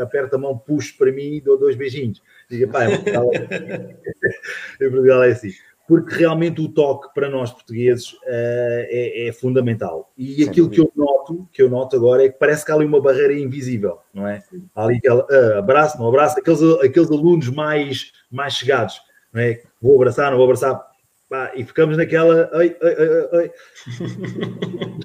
[0.00, 2.22] aperto a mão, puxo para mim e dou dois beijinhos.
[2.48, 2.96] Diga, pá, é
[4.90, 5.52] Portugal é assim
[5.86, 10.12] porque realmente o toque para nós portugueses uh, é, é, fundamental.
[10.18, 10.84] E Sem aquilo dúvida.
[10.84, 13.32] que eu noto, que eu noto agora, é que parece que há ali uma barreira
[13.32, 14.42] invisível, não é?
[14.74, 19.00] Há ali aquele uh, abraço, não abraço, aqueles, aqueles alunos mais, mais chegados,
[19.32, 19.62] não é?
[19.80, 20.84] Vou abraçar, não vou abraçar,
[21.28, 22.50] pá, e ficamos naquela.
[22.54, 23.50] Oi, oi, oi.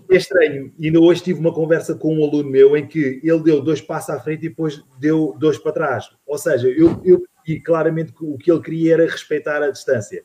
[0.09, 0.73] é estranho.
[0.79, 3.81] E ainda hoje tive uma conversa com um aluno meu em que ele deu dois
[3.81, 6.09] passos à frente e depois deu dois para trás.
[6.25, 10.23] Ou seja, eu, eu e claramente o que ele queria era respeitar a distância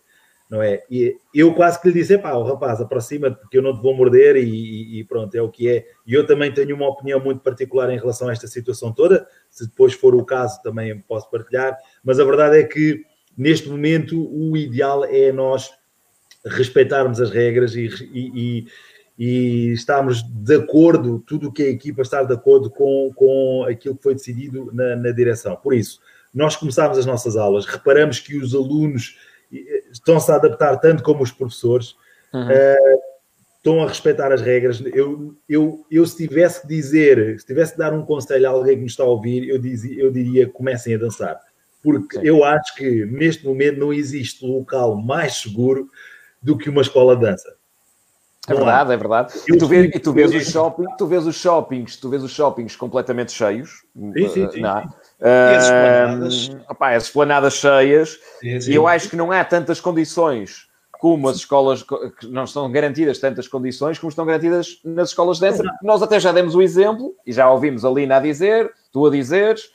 [0.49, 0.83] não é?
[0.91, 3.95] E eu quase que lhe disse, pá, o rapaz, aproxima-te porque eu não te vou
[3.95, 5.85] morder e, e, pronto, é o que é.
[6.07, 9.67] E eu também tenho uma opinião muito particular em relação a esta situação toda, se
[9.67, 13.03] depois for o caso também posso partilhar, mas a verdade é que
[13.37, 15.71] neste momento o ideal é nós
[16.47, 18.67] respeitarmos as regras e, e,
[19.19, 23.65] e estarmos de acordo, tudo o que é a equipa estar de acordo com, com
[23.69, 25.57] aquilo que foi decidido na, na direção.
[25.57, 26.01] Por isso,
[26.33, 29.19] nós começámos as nossas aulas, reparamos que os alunos
[29.93, 31.95] estão-se a adaptar tanto como os professores,
[32.33, 32.47] uhum.
[32.47, 33.01] uh,
[33.57, 34.83] estão a respeitar as regras.
[34.95, 38.77] Eu, eu, eu, se tivesse que dizer, se tivesse que dar um conselho a alguém
[38.77, 41.41] que nos está a ouvir, eu, dizia, eu diria comecem a dançar.
[41.83, 42.27] Porque Sim.
[42.27, 45.89] eu acho que neste momento não existe local mais seguro
[46.43, 47.57] do que uma escola de dança.
[48.49, 49.35] É verdade, é verdade.
[49.49, 52.31] E tu, vês, e tu vês os shopping, tu vês os shoppings, tu vês os
[52.31, 53.83] shoppings completamente cheios.
[53.95, 54.61] Sim, sim, sim.
[54.61, 54.83] Não,
[55.21, 56.49] e as esplanadas.
[56.49, 58.21] Uh, opa, as esplanadas cheias.
[58.41, 58.71] Sim, sim.
[58.71, 60.69] E eu acho que não há tantas condições
[61.01, 65.49] como as escolas, que não estão garantidas tantas condições como estão garantidas nas escolas de
[65.49, 65.63] dança.
[65.83, 69.11] Nós até já demos o exemplo, e já ouvimos a Lina a dizer, tu a
[69.11, 69.71] dizeres,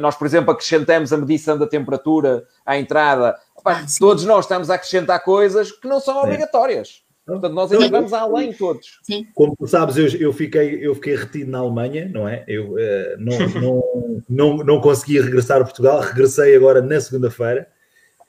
[0.00, 3.36] nós, por exemplo, acrescentamos a medição da temperatura à entrada.
[3.64, 7.02] Ah, todos nós estamos a acrescentar coisas que não são obrigatórias.
[7.24, 8.98] Portanto, nós ainda vamos além todos.
[9.02, 9.26] Sim.
[9.34, 12.44] Como tu sabes, eu, eu, fiquei, eu fiquei retido na Alemanha, não é?
[12.48, 17.68] Eu uh, não, não, não, não consegui regressar a Portugal, regressei agora na segunda-feira.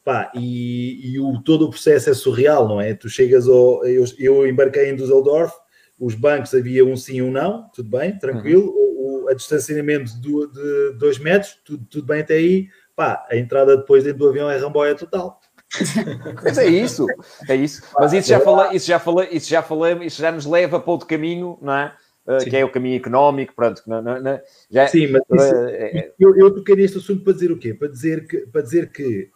[0.06, 2.93] Pá, e, e o, todo o processo é surreal, não é?
[2.93, 3.86] Tu chegas ao.
[3.86, 5.54] Eu, eu embarquei em Düsseldorf,
[5.98, 8.67] os bancos havia um sim e um não, tudo bem, tranquilo.
[8.67, 8.92] Uhum.
[9.29, 12.67] A distanciamento de, de dois metros, tudo, tudo bem até aí.
[12.95, 15.39] Pá, a entrada depois dentro do avião é ramboia total.
[16.43, 17.07] Mas é isso,
[17.49, 17.81] é isso.
[17.99, 20.91] Mas isso já falei, isso já falei, isso já falei, isso já nos leva para
[20.91, 21.95] outro caminho, não é?
[22.25, 23.81] Uh, que é o caminho económico, pronto.
[23.86, 26.13] Não, não, não, já, Sim, mas isso, uh, é...
[26.19, 27.73] eu, eu toquei neste assunto para dizer o quê?
[27.73, 29.29] Para dizer que, para dizer que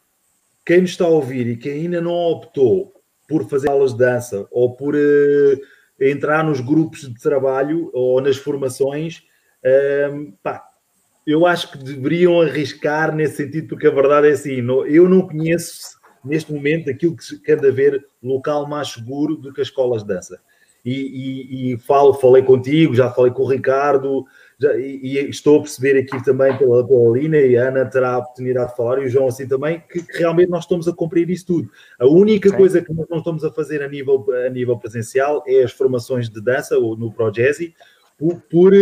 [0.65, 2.93] quem nos está a ouvir e quem ainda não optou
[3.27, 5.59] por fazer aulas de dança ou por uh,
[5.99, 9.23] entrar nos grupos de trabalho ou nas formações,
[10.41, 10.63] pá,
[11.25, 15.97] eu acho que deveriam arriscar nesse sentido, porque a verdade é assim, eu não conheço
[16.23, 20.03] neste momento, aquilo que se anda a ver local mais seguro do que as escolas
[20.03, 20.39] de dança.
[20.85, 24.25] E, e, e falo, falei contigo, já falei com o Ricardo,
[24.57, 28.13] já, e, e, estou a perceber aqui também pela, pela Lina e a Ana terá
[28.13, 30.93] a oportunidade de falar, e o João assim também, que, que realmente nós estamos a
[30.93, 31.69] cumprir isso tudo.
[31.99, 32.55] A única Sim.
[32.55, 36.29] coisa que nós não estamos a fazer a nível, a nível presencial é as formações
[36.29, 37.75] de dança ou no ProJazzy,
[38.17, 38.73] por, por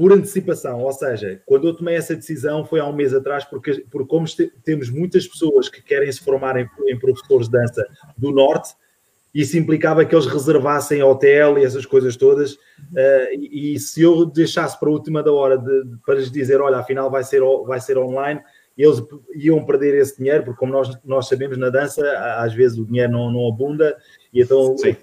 [0.00, 3.84] por antecipação, ou seja, quando eu tomei essa decisão foi há um mês atrás, porque,
[3.90, 4.24] porque como
[4.64, 7.86] temos muitas pessoas que querem se formar em, em, professores de dança
[8.16, 8.70] do Norte,
[9.34, 12.58] isso implicava que eles reservassem hotel e essas coisas todas, uh,
[13.34, 16.62] e, e, se eu deixasse para a última da hora de, de, para lhes dizer,
[16.62, 18.40] olha, afinal vai ser, vai ser online,
[18.78, 19.02] eles
[19.34, 22.02] iam perder esse dinheiro, porque como nós, nós sabemos na dança,
[22.38, 23.94] às vezes o dinheiro não, não abunda,
[24.32, 24.96] e então Sim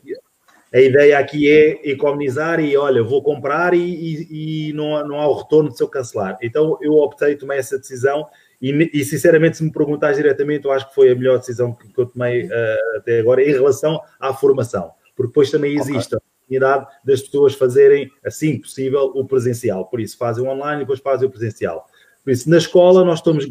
[0.73, 5.27] a ideia aqui é economizar e olha, vou comprar e, e, e não, não há
[5.27, 6.37] o retorno se eu cancelar.
[6.41, 8.27] Então eu optei, tomei essa decisão
[8.61, 11.87] e, e, sinceramente, se me perguntares diretamente, eu acho que foi a melhor decisão que,
[11.87, 16.17] que eu tomei uh, até agora em relação à formação, porque depois também existe okay.
[16.17, 19.85] a oportunidade das pessoas fazerem, assim possível, o presencial.
[19.85, 21.85] Por isso, fazem o online e depois fazem o presencial.
[22.23, 23.45] Por isso, na escola, nós estamos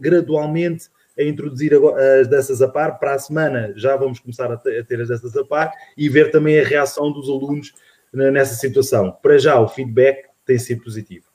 [0.00, 0.88] gradualmente
[1.18, 1.72] a introduzir
[2.20, 2.98] as danças a par.
[2.98, 6.58] Para a semana já vamos começar a ter as danças a par e ver também
[6.60, 7.72] a reação dos alunos
[8.12, 9.12] nessa situação.
[9.22, 11.26] Para já, o feedback tem sido positivo.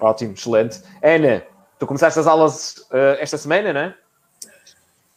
[0.00, 0.82] Ótimo, excelente.
[1.02, 1.44] Ana,
[1.78, 3.96] tu começaste as aulas uh, esta semana, não é?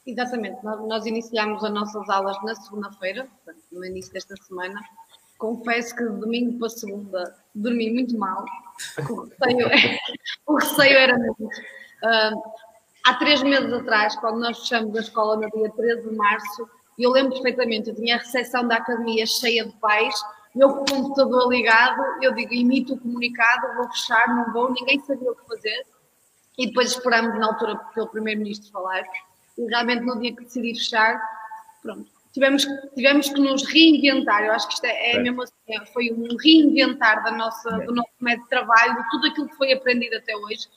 [0.05, 3.27] Exatamente, nós iniciámos as nossas aulas na segunda-feira,
[3.71, 4.79] no início desta semana.
[5.37, 8.45] Confesso que de domingo para segunda dormi muito mal,
[9.09, 9.67] o receio,
[10.47, 11.43] o receio era muito.
[11.43, 12.41] Uh,
[13.07, 17.11] há três meses atrás, quando nós fechamos a escola no dia 13 de março, eu
[17.11, 20.13] lembro perfeitamente, eu tinha a recepção da academia cheia de pais,
[20.55, 24.99] eu com o computador ligado, eu digo, imito o comunicado, vou fechar, não vou, ninguém
[25.01, 25.85] sabia o que fazer.
[26.57, 29.03] E depois esperamos na altura pelo Primeiro-Ministro falar.
[29.57, 31.21] E realmente no dia que decidi fechar,
[31.83, 34.43] pronto, tivemos, tivemos que nos reinventar.
[34.43, 37.93] Eu acho que isto é, é mesmo assim, é, foi um reinventar da nossa, do
[37.93, 40.67] nosso método de trabalho, de tudo aquilo que foi aprendido até hoje.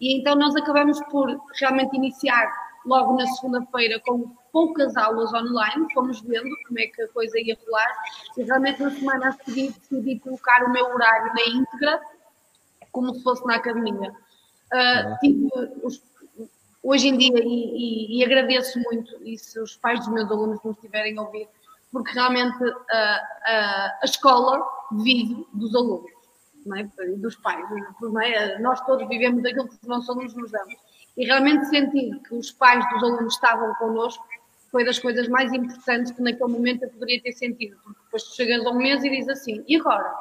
[0.00, 1.28] E então nós acabamos por
[1.60, 2.50] realmente iniciar
[2.86, 7.56] logo na segunda-feira com poucas aulas online, fomos vendo como é que a coisa ia
[7.66, 7.94] rolar,
[8.36, 12.00] e realmente na semana a seguir decidi colocar o meu horário na íntegra,
[12.90, 14.10] como se fosse na academia.
[14.72, 15.48] Uh, tive
[15.82, 16.02] os,
[16.82, 20.58] hoje em dia, e, e, e, agradeço muito, e se os pais dos meus alunos
[20.64, 21.48] não estiverem a ouvir,
[21.92, 26.10] porque realmente uh, uh, a escola vive dos alunos,
[26.76, 26.88] é?
[27.16, 27.64] dos pais.
[28.24, 28.58] É?
[28.58, 30.66] Nós todos vivemos daquilo que os nossos alunos nos dão.
[31.16, 34.24] E realmente sentir que os pais dos alunos estavam connosco
[34.70, 38.36] foi das coisas mais importantes que naquele momento eu poderia ter sentido, porque depois tu
[38.36, 40.12] chegas a um mês e dizes assim, e agora?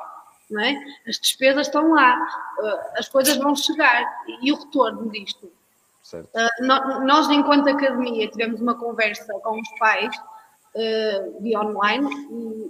[0.50, 0.76] não é?
[1.08, 2.18] As despesas estão lá,
[2.60, 4.04] uh, as coisas vão chegar
[4.42, 5.52] e o retorno disto.
[6.14, 10.16] Uh, nós, enquanto academia, tivemos uma conversa com os pais
[10.78, 12.08] uh, via online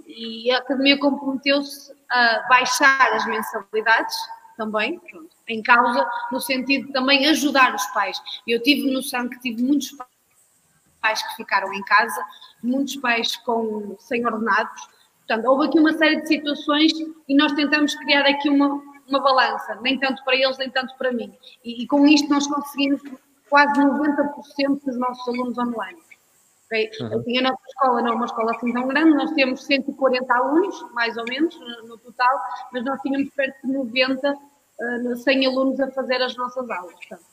[0.06, 4.16] e, e a academia comprometeu-se a baixar as mensalidades
[4.56, 8.20] também, pronto, em causa, no sentido de também ajudar os pais.
[8.46, 9.94] Eu tive noção que tive muitos
[11.00, 12.24] pais que ficaram em casa,
[12.62, 14.88] muitos pais com sem ordenados,
[15.28, 16.90] Portanto, houve aqui uma série de situações
[17.28, 21.12] e nós tentamos criar aqui uma, uma balança, nem tanto para eles, nem tanto para
[21.12, 21.30] mim.
[21.62, 23.02] E, e com isto nós conseguimos
[23.50, 25.98] quase 90% dos nossos alunos online.
[26.68, 26.90] Okay?
[27.00, 27.18] Uhum.
[27.18, 30.92] Assim, a nossa escola não é uma escola assim tão grande, nós temos 140 alunos,
[30.92, 32.38] mais ou menos, no, no total,
[32.72, 36.92] mas nós tínhamos perto de 90, uh, 100 alunos a fazer as nossas aulas.
[36.92, 37.24] Portanto,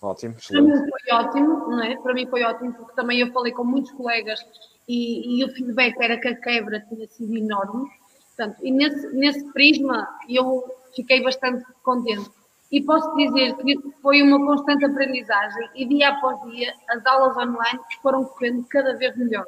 [0.00, 1.96] ótimo, Para mim foi ótimo, não é?
[1.96, 4.40] Para mim foi ótimo, porque também eu falei com muitos colegas
[4.88, 7.90] e, e, o feedback era que a quebra tinha sido enorme.
[8.36, 10.64] Portanto, e nesse, nesse prisma eu
[10.94, 12.30] fiquei bastante contente.
[12.70, 17.80] E posso dizer que foi uma constante aprendizagem e dia após dia as aulas online
[18.02, 19.46] foram correndo cada vez melhor.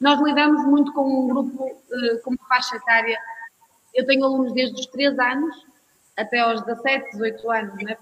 [0.00, 3.18] Nós lidamos muito com um grupo, uh, com uma faixa etária.
[3.94, 5.66] Eu tenho alunos desde os 3 anos
[6.16, 7.96] até aos 17, 18 anos, né?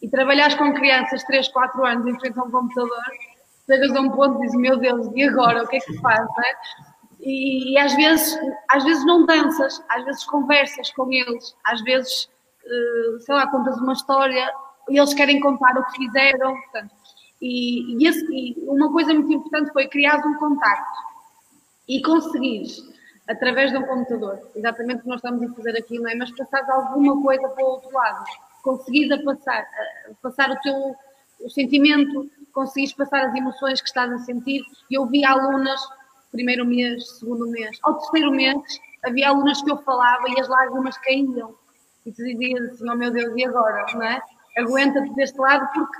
[0.00, 3.02] E trabalhar com crianças 3, 4 anos em frente a um computador
[3.66, 5.64] chegas a um ponto e dizes, meu Deus, e agora?
[5.64, 6.20] O que é que faz?
[6.20, 6.86] É?
[7.20, 8.38] E, e, às vezes,
[8.70, 12.30] às vezes não danças, às vezes conversas com eles, às vezes,
[13.20, 14.50] sei lá, contas uma história
[14.88, 16.94] eles querem contar o que fizeram, portanto.
[17.40, 20.98] E, e, esse, e uma coisa muito importante foi criar um contacto
[21.88, 22.82] e conseguires,
[23.28, 26.14] através de um computador, exatamente o que nós estamos a fazer aqui, não é?
[26.14, 28.24] Mas passares alguma coisa para o outro lado,
[28.62, 29.66] conseguires a passar,
[30.10, 30.96] a passar o teu
[31.40, 34.62] o sentimento, conseguis passar as emoções que estás a sentir.
[34.90, 35.78] E eu vi alunas,
[36.32, 38.56] primeiro mês, segundo mês, ao terceiro mês,
[39.04, 41.54] havia alunas que eu falava e as lágrimas caíam.
[42.06, 43.84] E tu dizias assim, oh meu Deus, e agora?
[43.94, 44.22] Não é?
[44.56, 45.98] Aguenta-te deste lado porque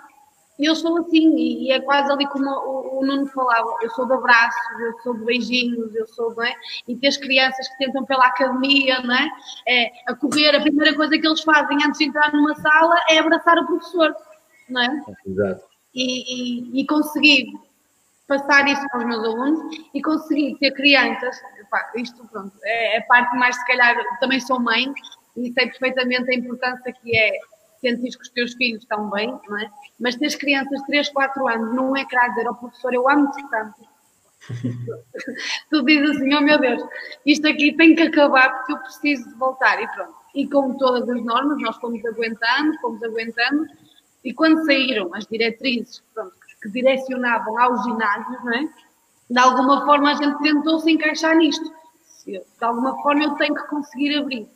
[0.59, 4.15] eu sou assim, e é quase ali como o, o Nuno falava, eu sou de
[4.15, 6.55] abraços, eu sou de beijinhos, eu sou, não é?
[6.89, 9.29] E ter as crianças que tentam pela academia, não é?
[9.69, 9.93] é?
[10.07, 13.59] A correr, a primeira coisa que eles fazem antes de entrar numa sala é abraçar
[13.59, 14.17] o professor,
[14.71, 15.05] não é?
[15.27, 17.47] Exato e, e, e conseguir
[18.29, 21.41] passar isso para os meus alunos e conseguir ter crianças,
[21.71, 24.93] pá, isto pronto, é, é a parte mais, se calhar, também sou mãe
[25.37, 27.39] e sei perfeitamente a importância que é
[27.81, 29.71] sentir que os teus filhos estão bem, não é?
[30.01, 33.09] Mas ter crianças de 3, 4 anos não é querer dizer ao oh, professor, eu
[33.09, 33.87] amo-te tanto.
[35.71, 36.83] tu dizes assim, oh meu Deus,
[37.25, 40.15] isto aqui tem que acabar porque eu preciso de voltar e pronto.
[40.35, 43.67] E com todas as normas, nós fomos aguentando, fomos aguentando,
[44.25, 48.69] e quando saíram as diretrizes pronto, que direcionavam aos ginásios, não é?
[49.29, 51.73] de alguma forma a gente tentou se encaixar nisto.
[52.27, 54.49] de alguma forma eu tenho que conseguir abrir.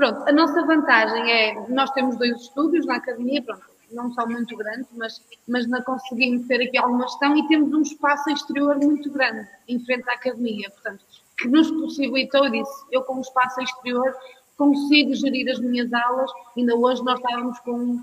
[0.00, 4.56] Pronto, a nossa vantagem é, nós temos dois estúdios na academia, pronto, não são muito
[4.56, 9.10] grandes, mas, mas não conseguimos ter aqui alguma gestão e temos um espaço exterior muito
[9.10, 11.04] grande em frente à academia, portanto,
[11.36, 14.16] que nos possibilitou, disse, eu com um espaço exterior
[14.56, 18.00] consigo gerir as minhas aulas, ainda hoje nós estávamos com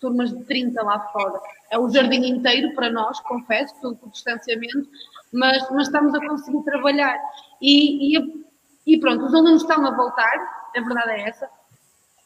[0.00, 1.40] turmas de 30 lá fora.
[1.70, 4.88] É o jardim inteiro para nós, confesso, tudo com distanciamento,
[5.32, 7.16] mas, mas estamos a conseguir trabalhar.
[7.60, 8.44] E, e,
[8.84, 11.48] e pronto, os alunos estão a voltar, a verdade é essa.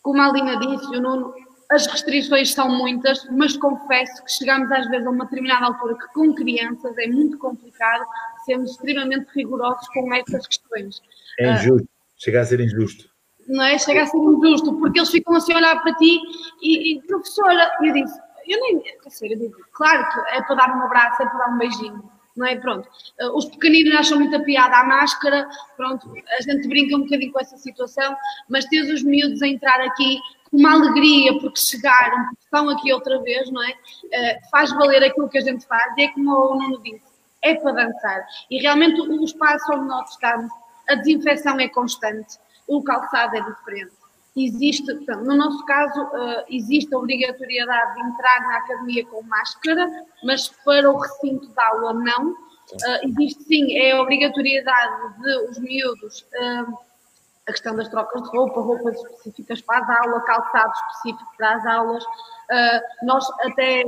[0.03, 1.35] Como a Alina disse, o Nuno,
[1.71, 6.07] as restrições são muitas, mas confesso que chegamos às vezes a uma determinada altura que
[6.15, 8.05] com crianças é muito complicado
[8.45, 11.03] sermos extremamente rigorosos com estas questões.
[11.41, 13.11] É injusto, uh, chega a ser injusto.
[13.49, 13.79] Não é?
[13.79, 16.21] Chega a ser injusto, porque eles ficam assim a olhar para ti
[16.63, 18.83] e, e professora, eu disse, eu nem,
[19.23, 22.47] eu digo, claro que é para dar um abraço, é para dar um beijinho, não
[22.47, 22.57] é?
[22.57, 22.89] Pronto.
[23.19, 27.41] Eh, os pequeninos acham muita piada à máscara, pronto, a gente brinca um bocadinho com
[27.41, 28.17] essa situação,
[28.49, 30.21] mas tens os miúdos a entrar aqui
[30.51, 33.71] com uma alegria porque chegaram, porque estão aqui outra vez, não é?
[33.71, 37.03] Uh, faz valer aquilo que a gente faz, é como o Nuno disse,
[37.43, 38.27] é para dançar.
[38.51, 40.53] E realmente o espaço onde nós estamos,
[40.89, 44.06] a desinfecção é constante, o calçado é diferente
[44.45, 49.89] existe, portanto, no nosso caso, uh, existe a obrigatoriedade de entrar na academia com máscara,
[50.25, 52.31] mas para o recinto da aula não.
[52.31, 52.37] Uh,
[53.05, 56.79] existe sim, é a obrigatoriedade de os miúdos, uh,
[57.47, 61.67] a questão das trocas de roupa, roupas específicas para as aulas, calçado específico para as
[61.67, 62.05] aulas.
[63.05, 63.85] nós até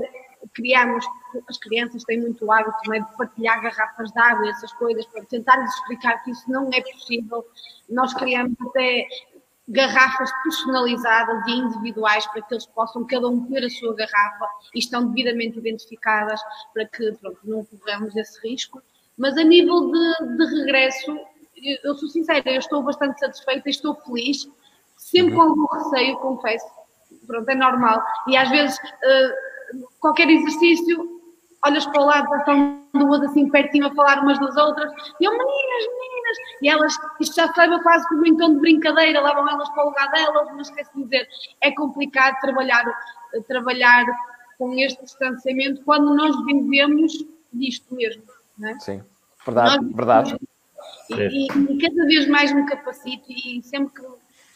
[0.55, 1.05] criamos,
[1.49, 5.24] as crianças têm muito hábito é, de partilhar garrafas de água e essas coisas, para
[5.24, 7.44] tentar-lhes explicar que isso não é possível.
[7.88, 9.07] Nós criamos até
[9.68, 14.78] garrafas personalizadas e individuais para que eles possam cada um ter a sua garrafa e
[14.78, 16.40] estão devidamente identificadas
[16.72, 18.82] para que pronto, não corramos esse risco.
[19.16, 21.18] Mas a nível de, de regresso,
[21.84, 24.48] eu sou sincera, eu estou bastante satisfeita, estou feliz,
[24.96, 26.66] sempre com algum receio, confesso,
[27.26, 28.02] pronto, é normal.
[28.26, 31.17] E às vezes uh, qualquer exercício
[31.64, 34.90] olhas para o lado, já estão duas assim pertinho a falar umas das outras,
[35.20, 38.61] e eu, meninas, meninas, e elas, isto já se leva quase como um tom de
[38.61, 41.28] brincadeira, levam elas para o lugar delas, mas esquece de dizer,
[41.61, 42.84] é complicado trabalhar,
[43.46, 44.06] trabalhar
[44.59, 47.12] com este distanciamento quando nós vivemos
[47.52, 48.22] disto mesmo,
[48.59, 48.78] não é?
[48.80, 49.02] Sim,
[49.44, 50.36] verdade, nós, verdade.
[51.11, 54.06] E, e, e, cada vez mais me capacito e sempre que,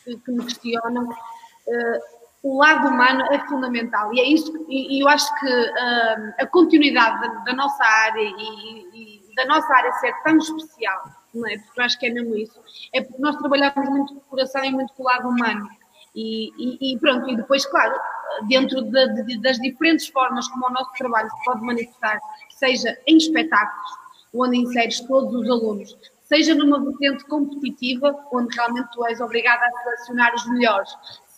[0.05, 4.13] que, que me questionam, uh, o lado humano é fundamental.
[4.13, 9.23] E é isso e, eu acho que uh, a continuidade da, da nossa área e,
[9.31, 11.57] e, da nossa área ser tão especial, não é?
[11.59, 12.61] Porque eu acho que é mesmo isso,
[12.93, 15.69] é porque nós trabalhamos muito com o coração e muito com o lado humano.
[16.15, 17.99] E, e pronto, e depois, claro,
[18.47, 22.21] dentro de, de, das diferentes formas como o nosso trabalho se pode manifestar,
[22.51, 23.91] seja em espetáculos,
[24.35, 29.83] onde inseres todos os alunos, seja numa vertente competitiva, onde realmente tu és obrigada a
[29.83, 30.91] selecionar os melhores,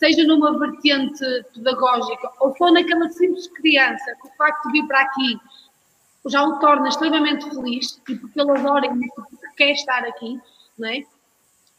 [0.05, 1.25] seja numa vertente
[1.55, 5.41] pedagógica ou só naquela simples criança que o facto de vir para aqui
[6.27, 10.39] já o torna extremamente feliz e porque ele adora e quer estar aqui,
[10.79, 11.03] não é?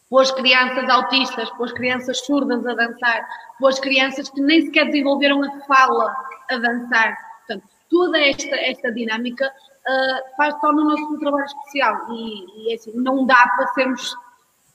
[0.09, 3.27] Pôs crianças autistas, pôs crianças surdas a dançar,
[3.59, 6.15] pôs crianças que nem sequer desenvolveram a fala
[6.49, 7.17] a dançar.
[7.39, 12.75] Portanto, toda esta, esta dinâmica uh, faz, torna o nosso trabalho especial e, e é
[12.75, 14.15] assim, não dá para sermos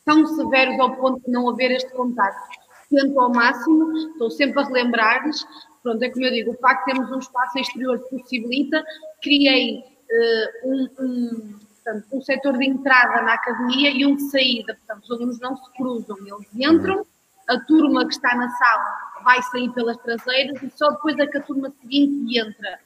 [0.04, 2.59] tão severos ao ponto de não haver este contato
[2.90, 5.46] tento ao máximo, estou sempre a relembrar-lhes.
[5.82, 8.84] Pronto, é como eu digo, o facto de termos um espaço exterior possibilita,
[9.22, 14.74] criei uh, um, um, portanto, um setor de entrada na academia e um de saída,
[14.74, 17.06] portanto, os alunos não se cruzam, eles entram,
[17.48, 21.38] a turma que está na sala vai sair pelas traseiras e só depois é que
[21.38, 22.78] a turma seguinte entra.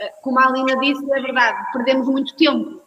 [0.00, 2.80] Uh, como a Alina disse, é verdade, perdemos muito tempo.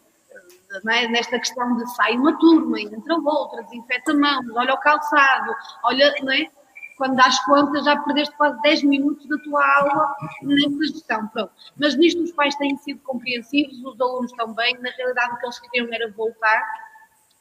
[0.90, 1.08] É?
[1.08, 5.54] nesta questão de sai uma turma, entra outra, desinfeta mãos, olha o calçado,
[5.84, 6.50] olha, não é?
[6.98, 11.28] Quando dás conta, já perdeste quase 10 minutos da tua aula nessa gestão.
[11.28, 11.52] Pronto.
[11.78, 14.78] Mas nisto os pais têm sido compreensivos, os alunos também.
[14.80, 16.64] Na realidade, o que eles queriam era voltar.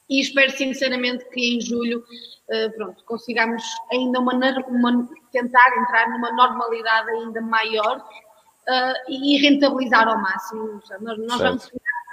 [0.08, 4.34] E espero sinceramente que em julho uh, pronto, consigamos ainda uma,
[4.68, 10.80] uma, tentar entrar numa normalidade ainda maior uh, e rentabilizar ao máximo.
[11.00, 11.70] Nós, nós vamos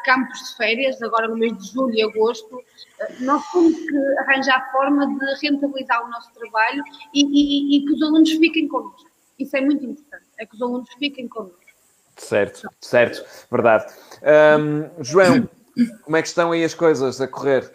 [0.09, 2.63] campos de férias, agora no mês de julho e agosto,
[2.99, 6.83] eh, nós temos que arranjar forma de rentabilizar o nosso trabalho
[7.13, 9.07] e, e, e que os alunos fiquem connosco.
[9.37, 11.59] Isso é muito importante, é que os alunos fiquem connosco.
[12.17, 13.93] Certo, certo, verdade.
[14.59, 15.47] Um, João,
[16.03, 17.71] como é que estão aí as coisas a correr?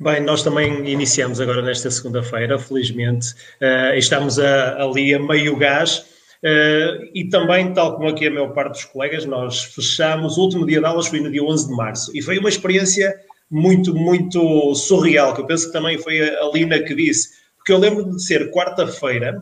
[0.00, 3.34] Bem, nós também iniciamos agora nesta segunda-feira, felizmente.
[3.60, 6.11] Uh, estamos a, ali a meio gás
[6.44, 10.66] Uh, e também, tal como aqui a maior parte dos colegas, nós fechamos, o último
[10.66, 13.14] dia de aulas foi no dia 11 de março e foi uma experiência
[13.48, 17.78] muito, muito surreal, que eu penso que também foi a Lina que disse, porque eu
[17.78, 19.40] lembro de ser quarta-feira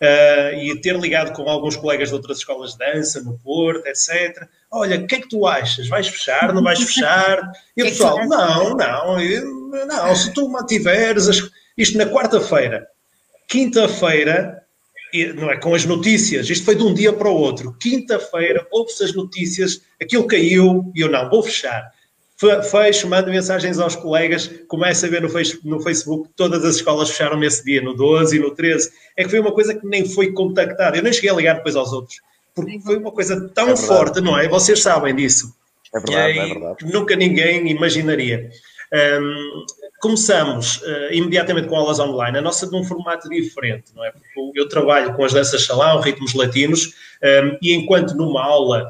[0.00, 4.48] uh, e ter ligado com alguns colegas de outras escolas de dança no Porto, etc.
[4.70, 5.88] Olha, o que é que tu achas?
[5.88, 6.54] Vais fechar?
[6.54, 7.42] Não vais fechar?
[7.76, 9.16] E o é pessoal, não, não,
[9.86, 11.28] não, se tu mantiveres
[11.76, 12.86] isto na quarta-feira,
[13.48, 14.59] quinta-feira,
[15.36, 17.76] não é com as notícias, isto foi de um dia para o outro.
[17.80, 21.90] Quinta-feira, ouve-se as notícias, aquilo caiu e eu não, vou fechar
[22.70, 27.62] fecho, mando mensagens aos colegas, começo a ver no, Facebook, todas as escolas fecharam nesse
[27.64, 28.90] dia, no 12 e no 13.
[29.16, 30.96] É que foi uma coisa que nem foi contactada.
[30.96, 32.16] Eu nem cheguei a ligar depois aos outros,
[32.54, 34.48] porque foi uma coisa tão é forte, não é?
[34.48, 35.54] Vocês sabem disso.
[35.94, 36.76] É verdade, é verdade.
[36.76, 38.48] Que nunca ninguém imaginaria.
[38.92, 39.66] Um,
[40.00, 44.10] começamos uh, imediatamente com aulas online, a nossa de um formato diferente, não é?
[44.10, 48.88] Porque eu trabalho com as danças salão, ritmos latinos, um, e enquanto numa aula,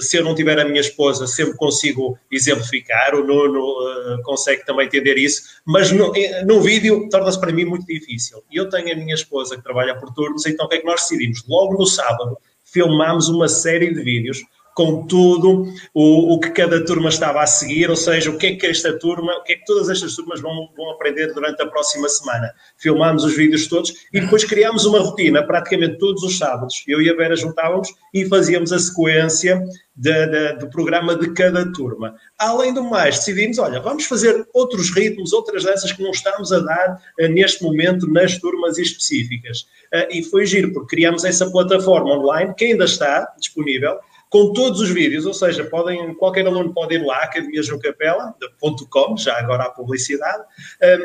[0.00, 4.86] se eu não tiver a minha esposa, sempre consigo exemplificar, o Nuno uh, consegue também
[4.86, 8.42] entender isso, mas no vídeo torna-se para mim muito difícil.
[8.50, 10.86] E eu tenho a minha esposa que trabalha por turnos, então o que é que
[10.86, 11.44] nós decidimos?
[11.48, 14.42] Logo no sábado, filmámos uma série de vídeos
[14.78, 18.54] com tudo o, o que cada turma estava a seguir, ou seja, o que é
[18.54, 21.66] que esta turma, o que é que todas estas turmas vão, vão aprender durante a
[21.66, 22.52] próxima semana.
[22.76, 26.84] Filmámos os vídeos todos e depois criámos uma rotina, praticamente todos os sábados.
[26.86, 29.60] Eu e a Vera juntávamos e fazíamos a sequência
[29.96, 32.14] de, de, do programa de cada turma.
[32.38, 36.60] Além do mais, decidimos, olha, vamos fazer outros ritmos, outras danças que não estamos a
[36.60, 39.62] dar uh, neste momento nas turmas específicas.
[39.92, 43.98] Uh, e foi giro, porque criamos essa plataforma online que ainda está disponível,
[44.30, 49.64] com todos os vídeos, ou seja, podem, qualquer aluno pode ir lá, academiasjocapela.com, já agora
[49.64, 50.44] a publicidade,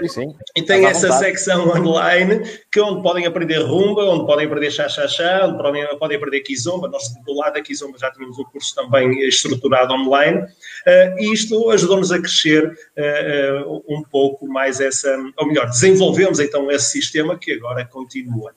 [0.04, 4.72] um, sim, e tem essa secção online que onde podem aprender rumba, onde podem aprender
[4.72, 8.76] chá-chá-chá, onde podem, podem aprender kizomba, nós do lado da kizomba já temos um curso
[8.76, 15.16] também estruturado online, uh, e isto ajudou-nos a crescer uh, uh, um pouco mais essa,
[15.38, 18.54] ou melhor, desenvolvemos então esse sistema que agora continua.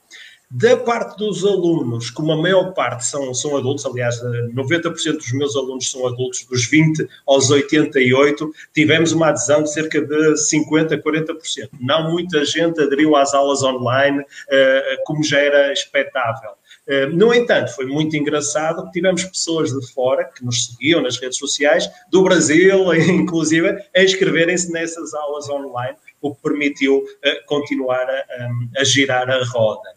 [0.49, 5.57] Da parte dos alunos, como a maior parte são, são adultos, aliás, 90% dos meus
[5.57, 11.68] alunos são adultos, dos 20 aos 88, tivemos uma adesão de cerca de 50%, 40%.
[11.80, 16.53] Não muita gente aderiu às aulas online, eh, como já era expectável.
[16.86, 21.18] Eh, no entanto, foi muito engraçado que tivemos pessoas de fora que nos seguiam nas
[21.18, 28.09] redes sociais, do Brasil, inclusive, a inscreverem-se nessas aulas online, o que permitiu eh, continuar
[28.09, 29.95] a, a girar a roda.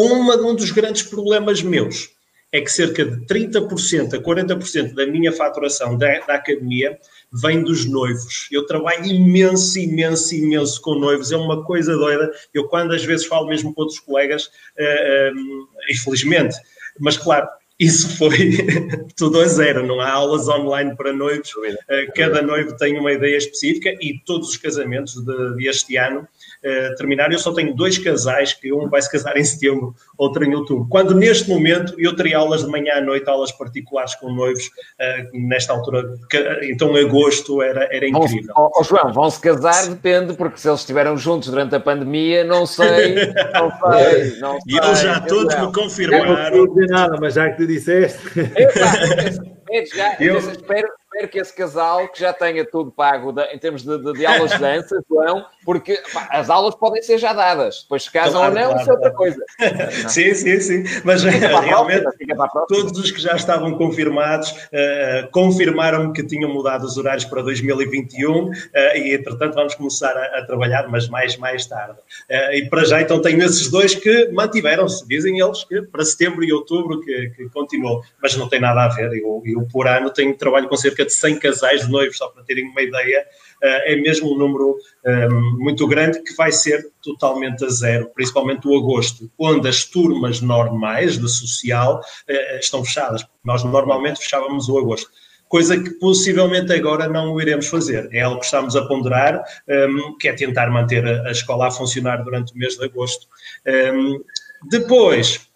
[0.00, 2.10] Uma, um dos grandes problemas meus
[2.52, 6.96] é que cerca de 30% a 40% da minha faturação da, da, academia
[7.32, 8.46] vem dos noivos.
[8.52, 12.30] Eu trabalho imenso, imenso, imenso com noivos, é uma coisa doida.
[12.54, 16.54] Eu, quando às vezes falo mesmo com outros colegas, uh, um, infelizmente,
[17.00, 18.56] mas claro, isso foi
[19.18, 23.36] tudo a zero, não há aulas online para noivos, uh, cada noivo tem uma ideia
[23.36, 26.26] específica e todos os casamentos de, de este ano
[26.64, 27.32] uh, terminar.
[27.32, 30.86] Eu só tenho dois casais, que um vai se casar em setembro, outro em outubro.
[30.88, 35.38] Quando neste momento eu teria aulas de manhã à noite, aulas particulares com noivos, uh,
[35.48, 36.38] nesta altura, que,
[36.70, 38.52] então agosto era, era incrível.
[38.56, 41.80] Ó oh, oh, João, vão se casar, depende, porque se eles estiveram juntos durante a
[41.80, 43.14] pandemia, não sei,
[43.54, 44.38] não sei.
[44.40, 46.50] Não e eles já todos me confirmaram.
[46.50, 48.18] Não vou dizer nada, mas já que tu disseste.
[49.70, 50.38] É, já, eu...
[50.38, 50.88] espero,
[51.18, 54.26] espero que esse casal que já tenha tudo pago de, em termos de, de, de,
[54.26, 58.40] aulas de dança, João, porque pá, as aulas podem ser já dadas, depois se casam
[58.40, 59.44] claro, ou não, claro, isso é outra coisa.
[60.08, 60.84] sim, sim, sim.
[61.04, 62.04] Mas realmente
[62.68, 68.44] todos os que já estavam confirmados uh, confirmaram-me que tinham mudado os horários para 2021
[68.44, 71.98] uh, eh, e entretanto vamos começar a, a, trabalhar, mas mais, mais tarde.
[72.30, 76.44] Uh, e para já então tenho esses dois que mantiveram-se, dizem eles que para setembro
[76.44, 79.12] e outubro que, que continuou, mas não tem nada a ver.
[79.12, 82.42] Eu, eu por ano tenho trabalho com cerca de 100 casais de noivos, só para
[82.42, 83.26] terem uma ideia,
[83.62, 88.66] eh, é mesmo um número ehm, muito grande que vai ser totalmente a zero, principalmente
[88.66, 93.24] o agosto, onde as turmas normais de social uh, estão fechadas.
[93.44, 95.10] Nós normalmente fechávamos o agosto
[95.48, 98.08] coisa que possivelmente agora não iremos fazer.
[98.12, 101.68] É algo que estamos a ponderar, um, ehm, que é tentar manter a, a, escola
[101.68, 103.26] a funcionar durante o mês de agosto.
[103.66, 104.20] Um, ehm,
[104.70, 105.47] depois,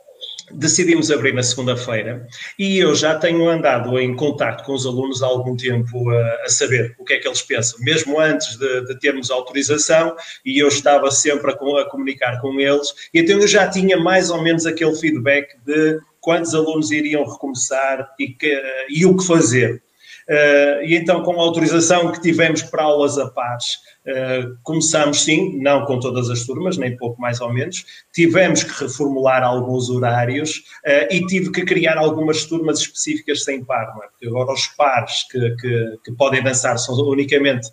[0.52, 2.26] decidimos abrir na segunda-feira
[2.58, 6.48] e eu já tenho andado em contato com os alunos há algum tempo a, a
[6.48, 10.68] saber o que é que eles pensam, mesmo antes de, de termos autorização e eu
[10.68, 14.66] estava sempre a, a, comunicar com eles, e então eu já tinha mais ou menos
[14.66, 19.82] aquele feedback de quantos alunos iriam recomeçar e, que, e o que fazer.
[20.28, 25.58] Uh, e então, com a autorização que tivemos para aulas a pares, uh, começamos sim,
[25.60, 30.58] não com todas as turmas, nem pouco mais ou menos, tivemos que reformular alguns horários
[30.86, 34.08] uh, e tive que criar algumas turmas específicas sem par, é?
[34.08, 37.68] porque agora os pares que, que, que podem dançar são unicamente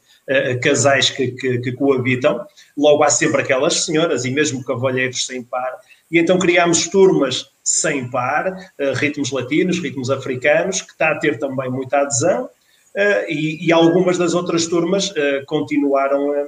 [0.62, 2.46] casais que, que, que, coabitam,
[2.78, 5.76] logo há sempre aquelas senhoras e mesmo cavalheiros sem par,
[6.12, 11.38] e então criámos turmas sem par, uh, ritmos latinos, ritmos africanos, que está a ter
[11.38, 16.48] também muita adesão, uh, e, e, algumas das outras turmas uh, continuaram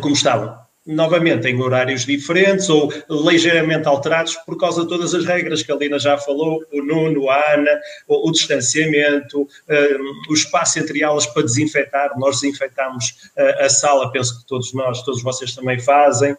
[0.00, 0.56] como estavam.
[0.86, 2.92] Novamente em horários diferentes ou
[3.28, 7.28] ligeiramente alterados por causa de todas as regras que a Lina já falou, o Nuno,
[7.28, 9.48] a Ana, o, o distanciamento,
[10.28, 12.16] o espaço entre aulas para desinfetar.
[12.16, 16.36] Nós desinfetamos a sala, penso que todos nós, todos vocês também fazem,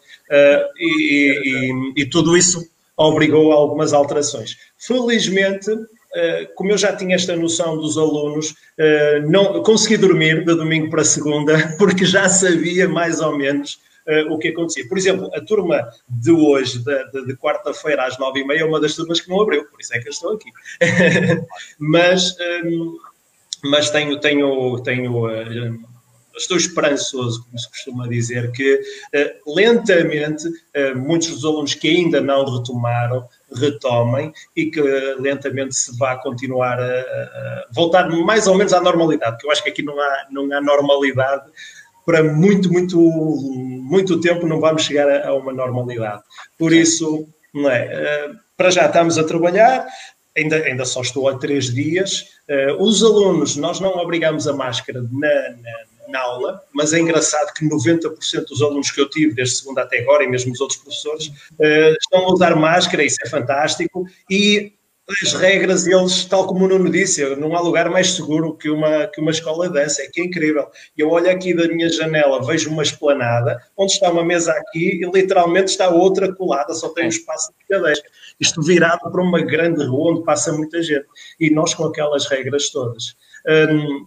[0.78, 2.66] e, e, e tudo isso
[2.98, 4.58] obrigou a algumas alterações.
[4.78, 5.70] Felizmente,
[6.16, 10.90] eh, como eu já tinha esta noção dos alunos, eh, não consegui dormir de domingo
[10.90, 14.88] para segunda, porque já sabia mais ou menos eh, o que acontecia.
[14.88, 18.96] Por exemplo, a turma de hoje, de, quarta-feira às nove e meia, é uma das
[18.96, 20.50] turmas que não abriu, por isso é que eu estou aqui.
[21.78, 22.36] mas,
[23.64, 25.28] mas tenho, tenho, tenho
[26.38, 32.22] estou esperançoso, como se costuma dizer, que uh, lentamente uh, muitos dos alunos que ainda
[32.22, 34.82] não retomaram retomem e que
[35.20, 39.64] lentamente se vá continuar a, a, voltar mais ou menos à normalidade, porque eu acho
[39.64, 41.50] que aqui não há, não há normalidade
[42.06, 46.24] para muito, muito, muito tempo não vamos chegar a, a uma normalidade.
[46.58, 49.88] Por isso, não é, para já estamos a trabalhar,
[50.38, 52.26] ainda, ainda só estou há três dias.
[52.80, 57.68] os alunos, nós não obrigamos a máscara na, na na aula, mas é engraçado que
[57.68, 61.28] 90% dos alunos que eu tive, desde segunda até agora, e mesmo os outros professores,
[61.28, 64.74] uh, estão a usar máscara, isso é fantástico, e
[65.10, 69.08] as regras, eles, tal como o Nuno disse, não há lugar mais seguro que uma,
[69.08, 70.68] que uma escola de dança, é que é incrível.
[70.98, 75.10] Eu olho aqui da minha janela, vejo uma esplanada, onde está uma mesa aqui e
[75.10, 78.02] literalmente está outra colada, só tem um espaço de cadeiras.
[78.38, 81.06] Isto virado para uma grande rua onde passa muita gente.
[81.40, 83.16] E nós com aquelas regras todas.
[83.48, 84.06] Um,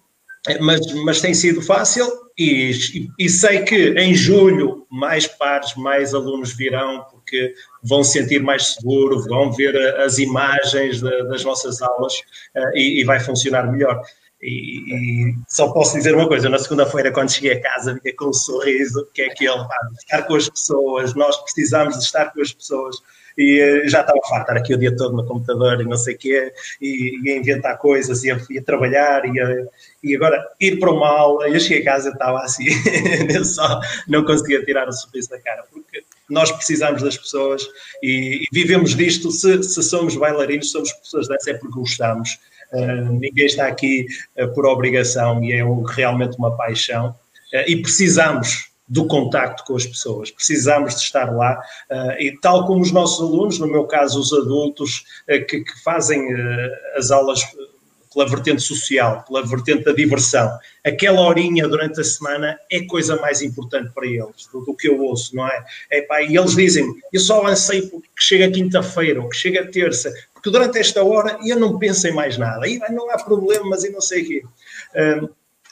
[0.61, 2.07] mas, mas tem sido fácil
[2.39, 2.73] e,
[3.19, 9.23] e, sei que em julho mais pares, mais alunos virão porque vão sentir mais seguro,
[9.25, 12.15] vão ver as imagens de, das nossas aulas
[12.57, 14.01] uh, e, e, vai funcionar melhor.
[14.41, 18.31] E, e, só posso dizer uma coisa, na segunda-feira quando cheguei a casa vinha com
[18.31, 22.41] um sorriso, que é aquele, pá, estar com as pessoas, nós precisamos de estar com
[22.41, 22.97] as pessoas,
[23.37, 26.15] e eh, já estava farto, estar aqui o dia todo no computador e não sei
[26.15, 29.67] o quê, e, e a inventar coisas, e a, e a trabalhar, e, a,
[30.03, 32.67] e, agora ir para uma aula, eu cheguei a casa estava assim,
[33.35, 37.67] eu só não conseguia tirar o sorriso da cara, porque nós precisamos das pessoas
[38.03, 42.39] e, vivemos disto, se, se, somos bailarinos, somos pessoas dessa, é porque gostamos,
[42.73, 44.07] uh, ninguém está aqui
[44.39, 47.11] uh, por obrigação e é um, realmente uma paixão,
[47.53, 50.33] uh, e precisamos do contacto com as pessoas.
[50.33, 51.63] Precisamos de estar lá.
[52.19, 55.05] E tal como os nossos alunos, no meu caso os adultos,
[55.49, 56.27] que, que, fazem
[56.97, 57.41] as aulas
[58.13, 60.51] pela vertente social, pela vertente da diversão,
[60.85, 65.01] aquela horinha durante a semana é coisa mais importante para eles do, do que eu
[65.01, 65.65] ouço, não é?
[65.91, 70.13] é pá, e eles dizem, eu só lancei que chega quinta-feira ou que chega terça,
[70.35, 73.91] porque durante esta hora eu não penso em mais nada, e não há problemas e
[73.91, 74.43] não sei o quê.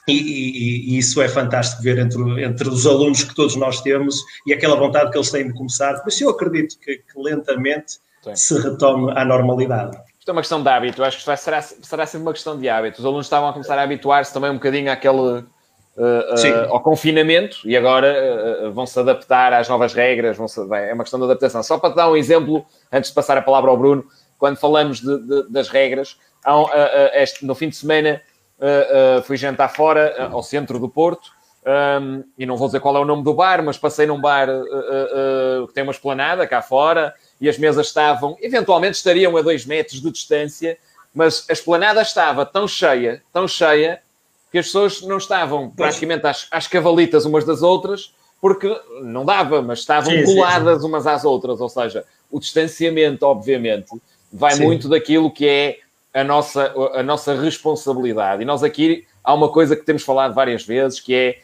[0.07, 4.17] E, e, e, isso é fantástico ver entre, entre os alunos que todos nós temos
[4.47, 6.01] e aquela vontade que eles têm de começar.
[6.01, 8.35] Por isso eu acredito que, que lentamente Sim.
[8.35, 9.99] se retome à normalidade.
[10.29, 11.03] É uma questão de hábito.
[11.03, 12.99] Acho que vai, será, será sempre uma questão de hábito.
[12.99, 17.59] Os alunos estavam a começar a habituar-se também um bocadinho àquele, uh, uh, ao confinamento
[17.65, 20.37] e agora uh, vão se adaptar às novas regras.
[20.37, 21.63] -se, é uma questão de adaptação.
[21.63, 24.05] Só para te dar um exemplo, antes de passar a palavra ao Bruno,
[24.37, 26.19] quando falamos de, de, das regras,
[27.15, 28.21] este, no fim de semana
[29.25, 31.31] fui jantar fora, ao centro do Porto,
[31.69, 34.49] um, e não vou dizer qual é o nome do bar, mas passei num bar
[35.67, 40.01] que tem uma esplanada cá fora, e as mesas estavam, eventualmente estariam a dois metros
[40.01, 40.79] de distância,
[41.15, 44.01] mas a esplanada estava tão cheia, tão cheia,
[44.51, 49.61] que as pessoas não estavam praticamente às, às cavalitas umas das outras, porque não dava,
[49.61, 50.89] mas estavam sim, coladas sim, sim.
[50.89, 53.91] umas às outras, ou seja, o distanciamento, obviamente,
[54.33, 55.79] vai muito daquilo que é
[56.15, 58.43] a nossa, a nossa responsabilidade.
[58.43, 61.39] E nós aqui há uma coisa que temos falado várias vezes, que é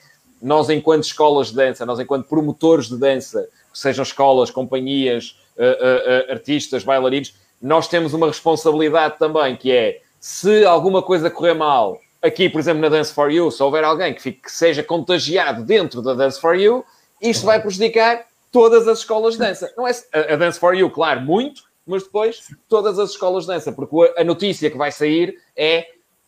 [0.45, 6.33] nós, enquanto escolas de dança, nós, enquanto promotores de dança, sejam escolas, companhias, uh, uh,
[6.33, 12.51] artistas, bailarinos, nós temos uma responsabilidade também, que é se alguma coisa correr mal, aqui,
[12.51, 16.03] por exemplo, na Dance for You, se houver alguém que, fique, que seja contagiado dentro
[16.03, 16.85] da Dance for You,
[17.23, 19.73] isto vai prejudicar todas as escolas de dança.
[19.77, 23.73] Não é a Dance for You, claro, muito, mas depois todas as escolas de dança,
[23.73, 25.87] porque a notícia que vai sair é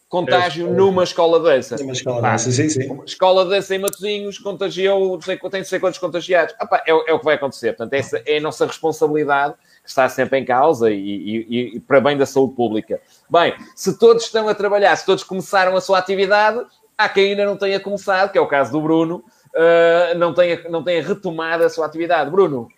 [0.08, 1.76] contágio é, numa escola de dança.
[1.76, 3.00] Numa escola de dança, sim, sim.
[3.04, 6.54] Escola de dança em Matosinhos contagiou, tem não sei quantos contagiados.
[6.86, 7.68] é, é, o que vai acontecer.
[7.76, 12.00] Portanto, essa é a nossa responsabilidade que está sempre em causa e, e, e, para
[12.00, 13.00] bem da saúde pública.
[13.30, 16.60] Bem, se todos estão a trabalhar, se todos começaram a sua atividade,
[16.96, 20.62] há quem ainda não tenha começado, que é o caso do Bruno, uh, não, tenha,
[20.68, 22.30] não tenha retomado a sua atividade.
[22.30, 22.68] Bruno,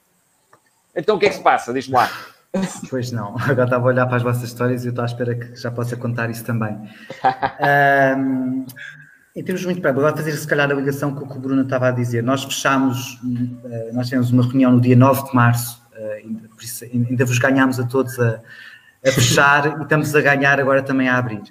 [0.94, 1.72] então o que é que se passa?
[1.72, 2.10] Diz-me lá.
[2.88, 5.34] Pois não, agora estava a olhar para as vossas histórias e eu estou à espera
[5.34, 6.76] que já possa contar isso também.
[8.18, 8.64] um,
[9.36, 11.62] em termos muito práticos, agora fazer se calhar a ligação com o que o Bruno
[11.62, 12.22] estava a dizer.
[12.22, 13.20] Nós fechámos,
[13.64, 16.24] eh, nós tivemos uma reunião no dia 9 de março, eh,
[16.92, 18.40] ainda vos ganhámos a todos a,
[19.06, 21.42] a fechar e estamos a ganhar agora também a abrir.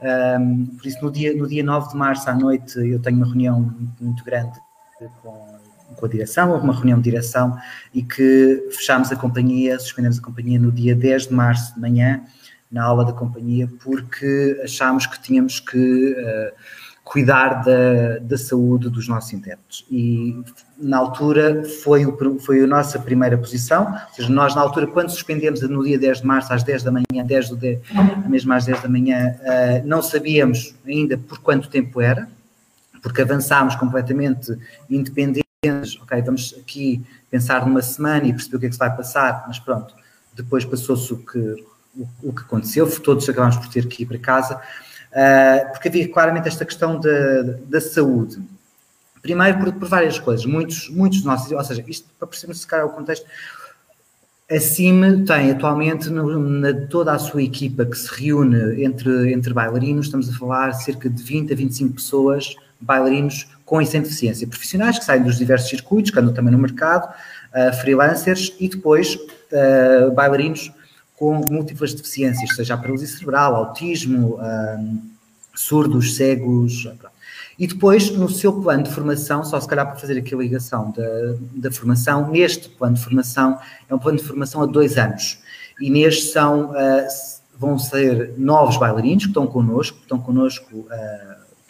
[0.00, 3.26] Um, por isso, no dia, no dia 9 de março à noite, eu tenho uma
[3.26, 4.60] reunião muito, muito grande
[5.22, 5.53] com
[6.04, 7.56] com a direção, houve uma reunião de direção
[7.92, 12.22] e que fechámos a companhia, suspendemos a companhia no dia 10 de março de manhã,
[12.70, 16.52] na aula da companhia, porque achámos que tínhamos que uh,
[17.04, 19.86] cuidar da, da saúde dos nossos intérpretes.
[19.90, 20.42] E
[20.76, 25.10] na altura foi, o, foi a nossa primeira posição, ou seja, nós na altura, quando
[25.10, 27.80] suspendemos no dia 10 de março, às 10 da manhã, 10 do 10,
[28.28, 32.28] mesmo às 10 da manhã, uh, não sabíamos ainda por quanto tempo era,
[33.00, 34.58] porque avançámos completamente
[34.90, 35.43] independente
[36.02, 39.44] ok, vamos aqui pensar numa semana e perceber o que é que se vai passar,
[39.46, 39.94] mas pronto,
[40.34, 41.38] depois passou-se o que,
[41.96, 46.08] o, o, que aconteceu, todos acabámos por ter que ir para casa, uh, porque havia
[46.08, 48.40] claramente esta questão da, da saúde.
[49.22, 52.66] Primeiro por, por, várias coisas, muitos, muitos de nós, ou seja, isto para percebermos se
[52.66, 53.26] calhar o contexto,
[54.50, 59.54] a CIM tem atualmente no, na, toda a sua equipa que se reúne entre, entre
[59.54, 64.46] bailarinos, estamos a falar cerca de 20 a 25 pessoas, bailarinos com e sem deficiência,
[64.46, 69.14] profissionais que saem dos diversos circuitos, que andam também no mercado, uh, freelancers e depois
[69.14, 70.70] uh, bailarinos
[71.16, 74.98] com múltiplas deficiências, seja a paralisia cerebral, autismo, uh,
[75.54, 76.88] surdos, cegos.
[77.58, 80.90] E depois, no seu plano de formação, só se calhar para fazer aqui a ligação
[80.90, 83.58] da, da formação, neste plano de formação,
[83.88, 85.38] é um plano de formação a dois anos.
[85.80, 86.72] E neste são,
[87.56, 90.88] vão ser novos bailarinos que estão connosco, que estão connosco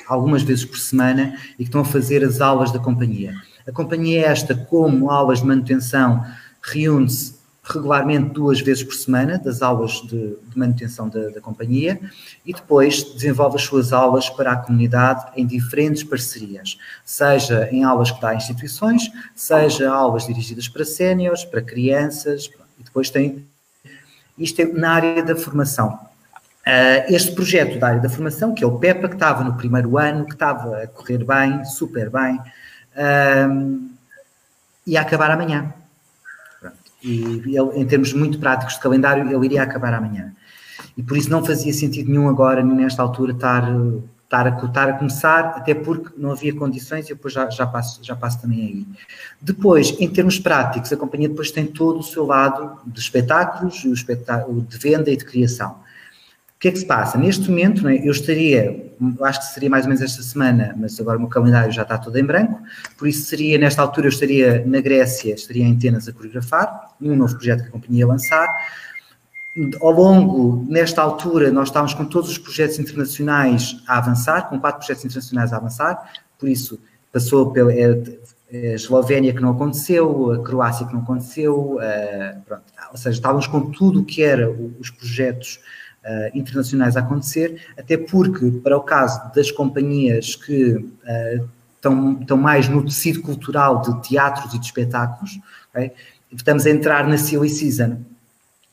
[0.07, 3.35] algumas vezes por semana e que estão a fazer as aulas da companhia.
[3.67, 6.25] A companhia esta, como aulas de manutenção,
[6.63, 7.35] reúne-se
[7.65, 11.99] regularmente duas vezes por semana das aulas de, de manutenção da, da, companhia
[12.45, 18.11] e depois desenvolve as suas aulas para a comunidade em diferentes parcerias, seja em aulas
[18.11, 23.47] que dá a instituições, seja aulas dirigidas para séniores, para crianças, e depois tem
[24.37, 25.99] isto é na área da formação.
[26.67, 29.99] Uh, este projeto da área da formação, que é o PEPA, que estava no primeiro
[29.99, 32.41] ano, que estava a correr bem, super bem,
[32.97, 33.91] uh,
[34.87, 35.75] ia acabar amanhã.
[37.03, 40.33] E ele, em termos muito práticos de calendário, ele iria acabar amanhã.
[40.97, 43.71] E por isso não fazia sentido nenhum agora, nesta altura, estar,
[44.23, 48.03] estar, a, estar a começar, até porque não havia condições, e depois já, já, passo,
[48.03, 48.87] já passo também aí.
[49.39, 53.93] Depois, em termos práticos, a companhia depois tem todo o seu lado de espetáculos, o
[53.93, 55.84] espetáculo de venda e de criação
[56.65, 57.19] que é que se passa?
[57.19, 57.97] Neste momento, é?
[57.97, 58.91] eu estaria,
[59.21, 61.99] acho que seria mais ou menos esta semana, mas agora o meu calendário já está
[61.99, 62.59] todo em branco,
[62.97, 67.15] por isso seria, nesta altura, eu estaria na Grécia, estaria em Atenas a coreografar, um
[67.15, 68.49] novo projeto que a companhia ia lançar.
[69.79, 74.79] Ao longo, nesta altura, nós estávamos com todos os projetos internacionais a avançar, com quatro
[74.79, 76.81] projetos internacionais a avançar, por isso
[77.13, 78.03] passou pela é,
[78.51, 83.19] é, a Eslovénia que não aconteceu, a Croácia que não aconteceu, uh, pronto, ou seja,
[83.19, 85.61] estávamos com tudo o que era os projetos
[86.05, 90.85] uh, internacionais a acontecer, até porque, para o caso das companhias que
[91.75, 95.39] estão, estão mais no tecido cultural de teatros e de espetáculos,
[95.71, 95.93] okay?
[96.33, 97.99] estamos a entrar na silly season.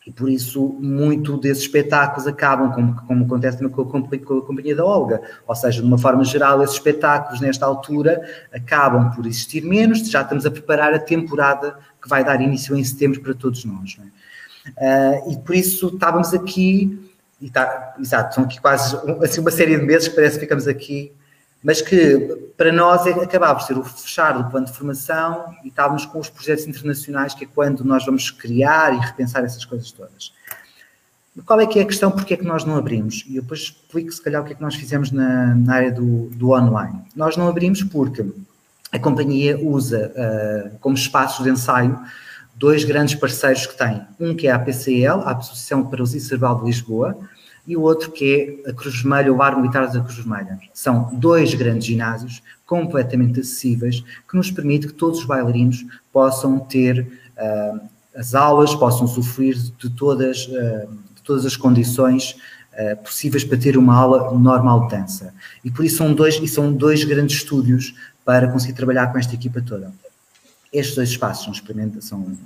[0.06, 4.76] E por isso, muito desses espetáculos acabam, como, como acontece com a, com a Companhia
[4.76, 5.22] da Olga.
[5.48, 8.20] Ou seja, de uma forma geral, esses espetáculos, nesta altura,
[8.52, 10.10] acabam por existir menos.
[10.10, 14.00] Já estamos a preparar a temporada que vai dar início em setembro para todos nós.
[14.00, 15.26] É?
[15.26, 17.11] Uh, e por isso estávamos aqui
[17.42, 20.68] e tá, exato, são aqui quase assim, uma série de meses que parece que ficamos
[20.68, 21.12] aqui,
[21.64, 25.70] mas que para nós é, acabava por ser o fechar do plano de formação e
[25.70, 29.92] estávamos com os projetos internacionais, que é quando nós vamos criar e repensar essas coisas
[29.92, 30.32] todas.
[31.46, 32.12] Qual é que é a questão?
[32.12, 33.24] Porque é que nós não abrimos?
[33.28, 35.92] E eu depois explico, se calhar, o que é que nós fizemos na, na área
[35.92, 37.02] do, do online.
[37.16, 38.26] Nós não abrimos porque
[38.92, 41.98] a companhia usa uh, como espaços de ensaio
[42.62, 44.03] dois grandes parceiros que tem.
[44.20, 47.18] Um que é a APCL, a Associação para o Cerebral de Lisboa,
[47.66, 50.59] e o outro que é a Cruz Vermelha, o Bar Militar da Cruz Vermelha.
[50.72, 55.84] São dois grandes ginásios completamente acessíveis que nos permite que todos os bailarinos
[56.14, 57.01] possam ter
[57.36, 57.82] uh,
[58.16, 62.36] as aulas, possam sofrer de todas, uh, de todas as condições
[62.74, 65.34] uh, possíveis para ter uma aula normal de dança.
[65.66, 69.34] E por isso são dois, e são dois grandes estúdios para conseguir trabalhar com esta
[69.34, 69.91] equipa toda.
[70.72, 71.61] Estes dois espaços
[72.01, 72.38] são,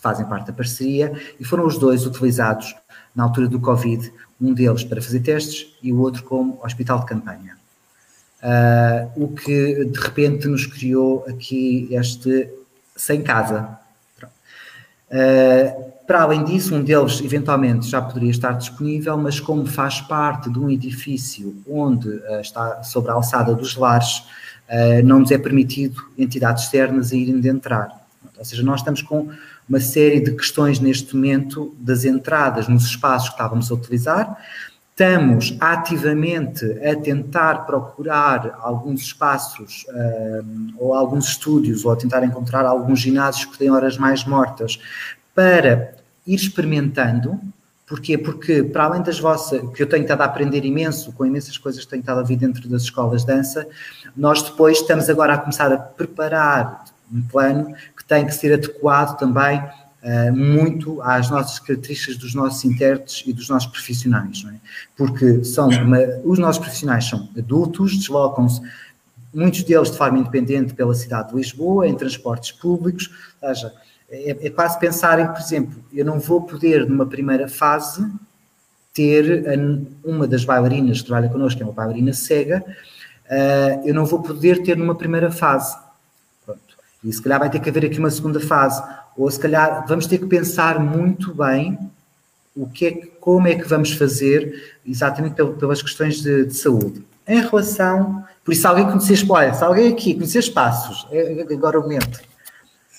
[0.00, 2.74] fazem parte da parceria e foram os dois utilizados
[3.14, 7.06] na altura do Covid, um deles para fazer testes e o outro como hospital de
[7.06, 7.56] campanha.
[8.42, 12.48] Uh, o que de repente nos criou aqui este
[12.94, 13.78] sem casa.
[15.10, 20.50] Uh, para além disso, um deles eventualmente já poderia estar disponível, mas como faz parte
[20.50, 24.24] de um edifício onde uh, está sobre a alçada dos lares,
[25.04, 28.06] não nos é permitido entidades externas irem de entrar.
[28.38, 29.30] Ou seja, nós estamos com
[29.68, 34.38] uma série de questões neste momento das entradas nos espaços que estávamos a utilizar.
[34.90, 39.84] Estamos ativamente a tentar procurar alguns espaços
[40.78, 44.78] ou alguns estúdios ou a tentar encontrar alguns ginásios que têm horas mais mortas
[45.34, 45.94] para
[46.26, 47.38] ir experimentando.
[47.86, 48.18] Porquê?
[48.18, 51.84] Porque, para além das vossas, que eu tenho estado a aprender imenso, com imensas coisas
[51.84, 53.66] que tenho estado a vir dentro das escolas de dança,
[54.16, 59.16] nós depois estamos agora a começar a preparar um plano que tem que ser adequado
[59.16, 64.56] também uh, muito às nossas características dos nossos intérpretes e dos nossos profissionais, é?
[64.96, 68.60] Porque são uma, os nossos profissionais são adultos, deslocam-se
[69.32, 73.10] muitos deles de forma independente pela cidade de Lisboa, em transportes públicos,
[73.40, 73.72] ou seja,
[74.10, 78.06] é, é quase pensar em, por exemplo, eu não vou poder, numa primeira fase,
[78.94, 79.44] ter
[80.02, 82.64] uma das bailarinas que trabalha connosco, que é uma bailarina cega,
[83.26, 85.76] uh, eu não vou poder ter numa primeira fase.
[86.46, 86.60] Pronto.
[87.04, 88.82] E se calhar vai ter que haver aqui uma segunda fase.
[89.16, 91.78] Ou se calhar vamos ter que pensar muito bem
[92.54, 97.04] o que é, como é que vamos fazer, exatamente pelas questões de, de saúde.
[97.28, 101.78] Em relação, por isso, alguém conhecer, olha, se alguém aqui conhecer espaços, é, é agora
[101.78, 102.18] o momento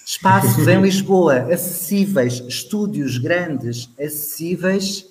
[0.07, 5.05] Espaços em Lisboa acessíveis, estúdios grandes acessíveis.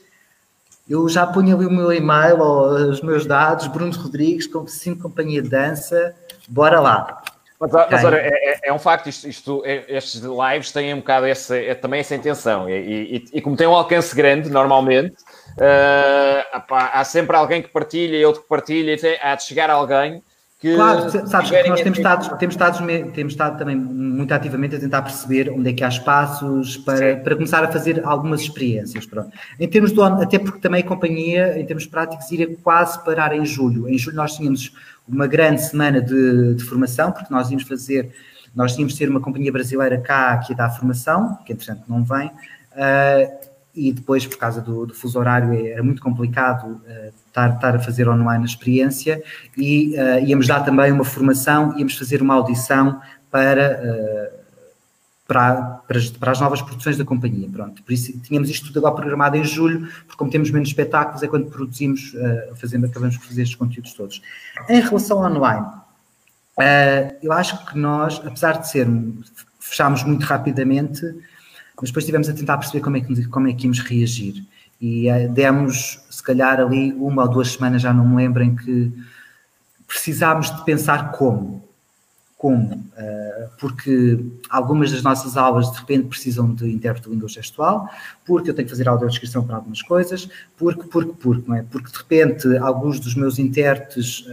[0.89, 5.03] Eu já ponho ali o meu e-mail ou os meus dados, Bruno Rodrigues, com cinco
[5.03, 6.15] companhia de dança,
[6.49, 7.23] bora lá.
[7.61, 7.87] Mas, okay.
[7.91, 11.27] mas olha, é, é, é, um facto, isto, isto, é, estes lives têm um bocado
[11.27, 15.17] essa, é, também essa intenção, e, e, e, como tem um alcance grande, normalmente,
[15.59, 20.23] uh, há sempre alguém que partilha e outro que partilha, há de chegar alguém
[20.59, 24.81] que claro, sabes que nós temos estado, temos, estado, temos estado também muito ativamente a
[24.81, 29.05] tentar perceber onde é que há espaços para, para começar a fazer algumas experiências.
[29.05, 29.31] Pronto.
[29.61, 33.45] Em termos do até porque também a companhia, em termos práticos, iria quase parar em
[33.45, 33.87] julho.
[33.87, 34.73] Em julho nós tínhamos
[35.07, 38.11] uma grande semana de, de formação, porque nós íamos fazer,
[38.55, 42.03] nós tínhamos de ter uma companhia brasileira cá que ia dar formação, que entretanto não
[42.03, 42.29] vem.
[42.29, 47.76] Uh, e depois, por causa do, do fuso horário, era muito complicado uh, estar, estar,
[47.76, 49.22] a fazer online a experiência
[49.57, 54.39] e uh, íamos dar também uma formação, íamos fazer uma audição para, uh,
[55.28, 57.49] para, para, as, para, as, novas produções da companhia.
[57.49, 61.22] Pronto, por isso tínhamos isto tudo agora programado em julho, porque como temos menos espetáculos
[61.22, 64.22] é quando produzimos, uh, fazendo, acabamos por fazer estes conteúdos todos.
[64.68, 65.66] Em relação ao online,
[67.22, 69.30] eu acho que nós, apesar de sermos,
[69.61, 71.03] fechámos muito rapidamente,
[71.78, 74.43] mas depois estivemos a tentar perceber como é que, como é que íamos reagir.
[74.81, 78.55] E uh, demos, se calhar, ali uma ou duas semanas, já não me lembro, em
[78.55, 78.93] que
[79.87, 81.64] precisámos de pensar como.
[82.37, 82.74] Como?
[82.74, 84.18] Uh, porque
[84.51, 87.89] algumas das nossas aulas, de repente, precisam de intérprete de língua gestual,
[88.24, 91.62] porque eu tenho que fazer audiodescrição para algumas coisas, porque, porque, porque, não é?
[91.62, 94.27] Porque, de repente, alguns dos meus intérpretes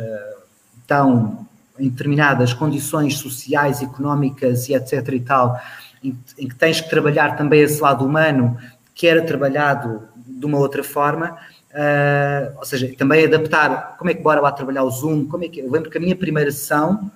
[0.81, 1.47] estão
[1.79, 5.59] em determinadas condições sociais, económicas e etc e tal,
[6.03, 6.15] em,
[6.47, 8.57] que tens que trabalhar também esse lado humano,
[8.93, 11.37] que era trabalhado de uma outra forma,
[11.71, 15.49] uh, ou seja, também adaptar, como é que bora lá trabalhar o Zoom, como é
[15.49, 17.11] que, eu lembro que a minha primeira sessão,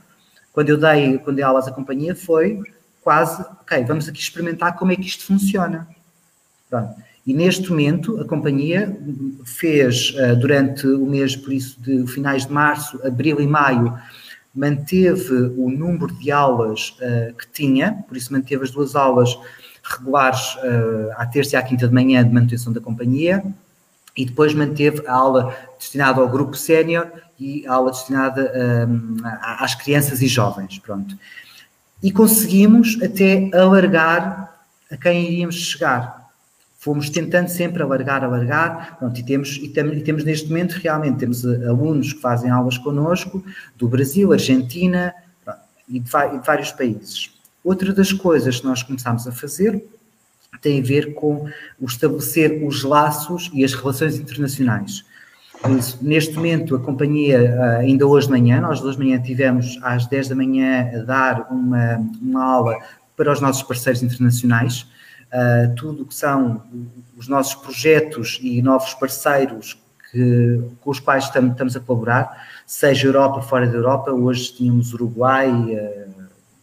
[0.52, 2.62] quando eu dei, quando dei aulas à companhia, foi
[3.02, 5.88] quase, ok, vamos aqui experimentar como é que isto funciona.
[6.70, 6.96] Pronto.
[7.26, 8.98] E neste momento a companhia
[9.46, 13.98] fez uh, durante o mês, por isso, de finais de março, abril e maio,
[14.56, 19.38] manteve o número de aulas uh, que tinha, por isso manteve as duas aulas
[19.90, 23.44] regulares uh, à terça e à quinta de manhã de manutenção da companhia,
[24.16, 28.52] e depois manteve a aula destinada ao grupo sénior e a aula destinada
[28.90, 31.16] um, ehm, às crianças e jovens, pronto.
[32.02, 34.56] E conseguimos até alargar
[34.92, 36.18] a quem iríamos chegar
[36.88, 41.18] fomos tentando sempre alargar, alargar, pronto, e temos, e, tem, e temos neste momento realmente,
[41.18, 43.44] temos eh, alunos que fazem aulas connosco,
[43.76, 45.14] do Brasil, Argentina,
[45.44, 45.60] pronto,
[45.90, 47.37] e, de, e de vários países.
[47.68, 49.84] Outra das coisas que nós começámos a fazer
[50.62, 55.04] tem a ver com o estabelecer os laços e as relações internacionais.
[56.02, 60.08] Neste momento, a companhia, eh, ainda hoje de manhã, nós hoje de manhã tivemos às
[60.08, 62.78] 10 da manhã a dar uma, uma aula
[63.18, 64.88] para os nossos parceiros internacionais,
[65.26, 66.64] uh, tudo o que são
[67.18, 69.78] os nossos projetos e novos parceiros
[70.10, 74.94] que, com os quais estamos, estamos, a colaborar, seja Europa, fora da Europa, hoje tínhamos
[74.94, 76.07] Uruguai, uh,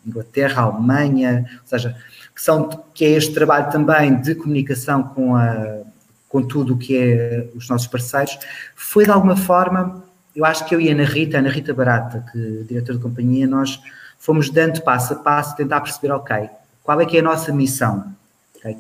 [0.07, 1.97] Inglaterra, Alemanha, ou seja,
[2.35, 5.83] que, são, que é este trabalho também de comunicação com, a,
[6.29, 8.39] com tudo o que é os nossos parceiros,
[8.75, 10.03] foi de alguma forma,
[10.35, 12.99] eu acho que eu e a Ana Rita, a Ana Rita Barata, que é diretora
[12.99, 13.81] de companhia, nós
[14.19, 16.49] fomos dando passo a passo, tentar perceber, ok,
[16.83, 18.13] qual é que é a nossa missão?
[18.57, 18.77] Okay?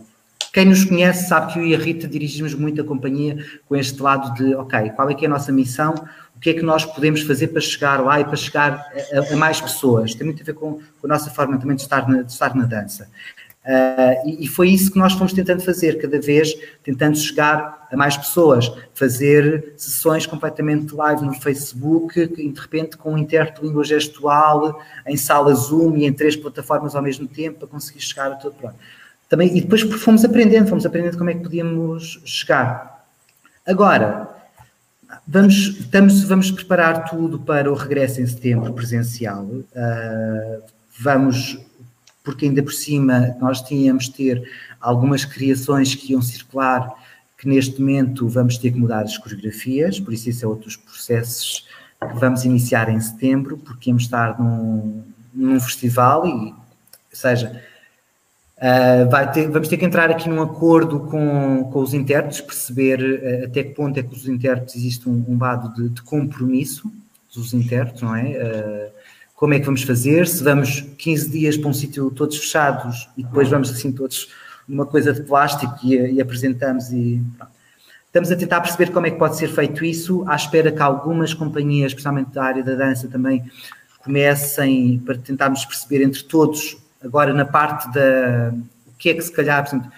[0.53, 4.01] Quem nos conhece sabe que eu e a Rita dirigimos muito a companhia com este
[4.01, 5.95] lado de, ok, qual é que é a nossa missão?
[6.45, 9.62] Que é que nós podemos fazer para chegar lá e para chegar a, a mais
[9.62, 10.14] pessoas?
[10.14, 12.55] Tem muito a ver com, com, a nossa forma também de estar na, de estar
[12.55, 13.09] na dança.
[13.64, 17.97] Uh, e, e, foi isso que nós fomos tentando fazer, cada vez tentando chegar a
[17.97, 23.82] mais pessoas, fazer sessões completamente live no Facebook, de repente com um intérprete de língua
[23.82, 28.34] gestual, em sala Zoom e em três plataformas ao mesmo tempo, para conseguir chegar a
[28.34, 28.76] todo pronto.
[29.30, 33.03] Também, e depois fomos aprendendo, fomos aprendendo como é que podíamos chegar.
[33.66, 34.28] Agora,
[35.27, 39.45] vamos, estamos, vamos preparar tudo para o regresso em setembro presencial.
[39.45, 40.62] Uh,
[41.01, 41.59] vamos
[42.25, 44.43] porque ainda por cima nós tínhamos ter
[44.81, 46.91] algumas criações que iam circular,
[47.37, 51.67] que neste momento vamos ter que mudar as coreografias, por isso isso é outros processos
[52.01, 55.03] que vamos iniciar em setembro, porque íamos estar num,
[55.35, 56.55] num festival e, ou
[57.12, 57.62] seja,
[59.11, 63.47] vai ter, vamos ter que entrar aqui num acordo com, com os intérpretes, perceber uh,
[63.47, 66.91] até que ponto é que os intérpretes existe um, um lado de, de compromisso
[67.35, 68.91] dos intérpretes, não é?
[68.91, 68.95] Uh,
[69.35, 73.25] como é que vamos fazer, se vamos 15 dias para um sítio todos fechados e
[73.25, 74.29] depois vamos assim todos
[74.67, 77.53] numa coisa de plástico e, e apresentamos e pronto.
[78.07, 81.35] Estamos a tentar perceber como é que pode ser feito isso, à espera que algumas
[81.35, 83.45] companhias, especialmente da área da dança, também
[84.05, 88.53] comecem para tentarmos perceber entre todos, agora na parte da
[88.87, 89.93] o que é que se calhar, por exemplo,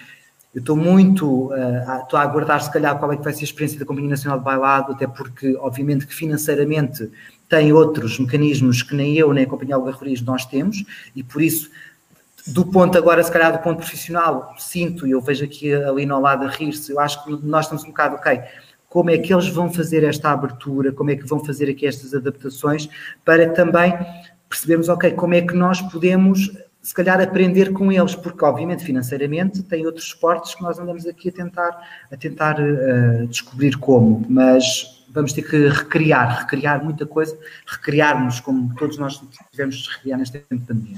[0.55, 3.45] eu estou muito, uh, estou a aguardar se calhar qual é que vai ser a
[3.45, 7.11] experiência da Companhia Nacional de Bailado, até porque obviamente que financeiramente
[7.49, 10.83] tem outros mecanismos que nem eu nem a Companhia Algarroris nós temos,
[11.15, 11.71] e por isso,
[12.47, 16.19] do ponto agora, se calhar do ponto profissional, sinto, e eu vejo aqui ali no
[16.21, 18.41] lado a rir-se, eu acho que nós estamos um bocado, ok,
[18.89, 22.15] como é que eles vão fazer esta abertura, como é que vão fazer aqui estas
[22.15, 22.89] adaptações,
[23.25, 23.93] para também
[24.49, 26.51] percebermos, ok, como é que nós podemos
[26.87, 31.31] se calhar aprender com eles, porque obviamente financeiramente tem outros esportes que nós andamos aqui
[31.31, 37.37] a tentar, a tentar uh, descobrir como, mas vamos ter que recriar, recriar muita coisa,
[37.67, 39.21] recriarmos como todos nós
[39.51, 40.97] tivemos de recriar neste tempo de pandemia.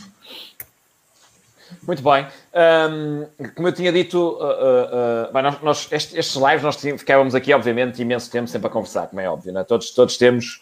[1.86, 2.26] Muito bem.
[2.52, 7.34] Um, como eu tinha dito, uh, uh, bem, nós, nós, estes, estes, lives nós ficávamos
[7.34, 9.64] aqui, obviamente, imenso tempo sempre a conversar, como é óbvio, né?
[9.64, 10.60] todos, todos temos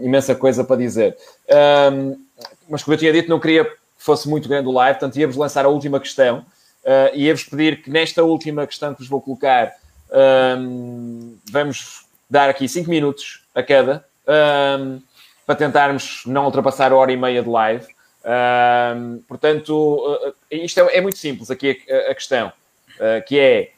[0.00, 1.16] imensa coisa para dizer.
[1.92, 2.24] Um,
[2.70, 5.36] mas como eu tinha dito, não queria que fosse muito grande o live, portanto íamos
[5.36, 6.38] lançar a última questão
[6.84, 9.72] uh, e ia-vos pedir que nesta última questão que vos vou colocar,
[10.58, 14.04] um, vamos dar aqui 5 minutos a cada
[14.78, 15.00] um,
[15.46, 17.86] para tentarmos não ultrapassar a hora e meia de live.
[18.24, 23.72] Um, portanto, uh, isto é, é, muito simples aqui a, a questão, uh, que é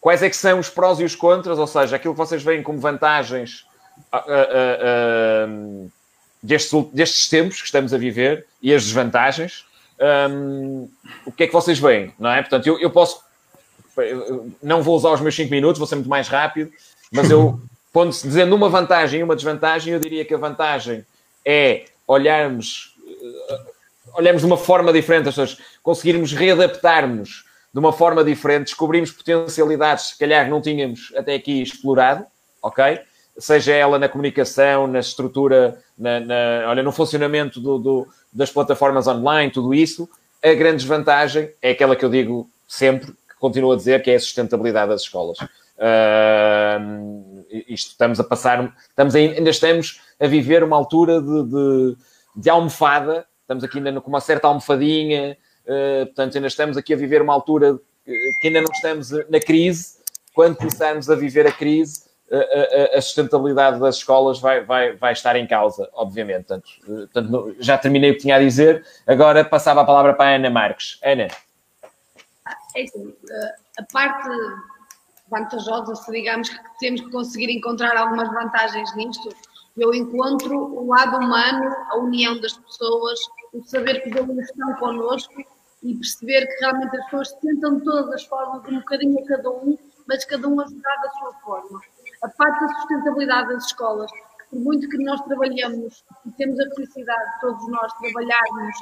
[0.00, 2.62] quais é que são os prós e os contras, ou seja, aquilo que vocês veem
[2.62, 3.66] como vantagens
[4.14, 5.90] uh,
[6.46, 9.64] destes, destes, tempos que estamos a viver e as desvantagens.
[10.30, 10.88] Um,
[11.24, 12.40] o que é que vocês veem, não é?
[12.40, 13.20] Portanto, eu, eu posso,
[13.96, 16.70] eu não vou usar os meus 5 minutos, vou ser muito mais rápido,
[17.10, 17.60] mas eu
[17.92, 21.04] pondo-se dizendo uma vantagem e uma desvantagem, eu diria que a vantagem
[21.44, 23.60] é olharmos, eh,
[24.14, 30.12] olharmos de uma forma diferente, seja, conseguirmos readaptarmos de uma forma diferente, descobrimos potencialidades que
[30.12, 32.26] se calhar não tínhamos até aqui explorado,
[32.62, 33.00] ok?
[33.38, 39.06] Seja ela na comunicação, na estrutura, na, na olha, no funcionamento do, do, das plataformas
[39.06, 40.08] online, tudo isso.
[40.42, 44.14] A grande desvantagem é aquela que eu digo sempre, que continuo a dizer, que é
[44.14, 45.38] a sustentabilidade das escolas.
[45.78, 51.96] Uh, isto estamos a passar, estamos ainda estamos a viver uma altura de, de,
[52.34, 55.36] de almofada, estamos aqui ainda com uma certa almofadinha,
[55.66, 57.78] uh, portanto, ainda estamos aqui a viver uma altura
[58.40, 59.96] que ainda não estamos na crise.
[60.32, 62.04] Quando começarmos a viver a crise,
[62.94, 66.46] a, sustentabilidade das escolas vai, vai, vai estar em causa, obviamente.
[66.46, 70.34] Portanto, portanto, já terminei o que tinha a dizer, agora passava a palavra para a
[70.34, 70.98] Ana Marques.
[71.02, 71.28] Ana.
[72.76, 73.14] É assim,
[73.78, 74.28] a parte
[75.30, 79.28] vantajosa, se digamos que temos que conseguir encontrar algumas vantagens nisto,
[79.76, 83.18] eu encontro o lado humano, a união das pessoas,
[83.52, 85.34] o saber que eles estão connosco
[85.82, 89.50] e perceber que realmente as pessoas tentam de todas as formas, um bocadinho a cada
[89.50, 89.76] um,
[90.06, 91.80] mas cada um ajudar da sua forma.
[92.26, 96.74] A parte da sustentabilidade das escolas, que por muito que nós trabalhamos e temos a
[96.74, 98.76] felicidade de todos nós trabalharmos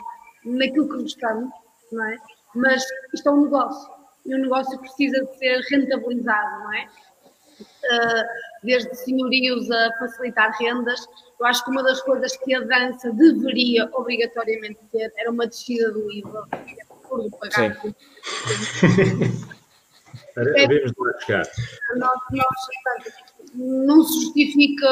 [0.46, 1.52] naquilo que gostamos,
[1.92, 2.16] não é?
[2.54, 3.92] mas isto é um negócio
[4.24, 6.88] e o negócio precisa de ser rentabilizado, não é?
[7.60, 8.24] Uh,
[8.62, 11.06] desde senhorios a facilitar rendas,
[11.38, 15.92] eu acho que uma das coisas que a dança deveria obrigatoriamente ter era uma descida
[15.92, 16.48] do IVA.
[16.52, 17.78] É por pagar.
[17.82, 17.94] Sim.
[20.36, 21.46] Devemos lá chegar.
[21.96, 22.46] Nós, nós,
[23.54, 24.86] não se justifica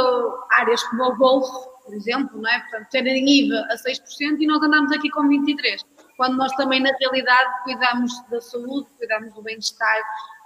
[0.51, 2.61] áreas como o golfe, por exemplo, não é?
[2.61, 5.85] Portanto, terem IVA a 6% e nós andamos aqui com 23%,
[6.17, 9.99] quando nós também, na realidade, cuidamos da saúde, cuidamos do bem-estar.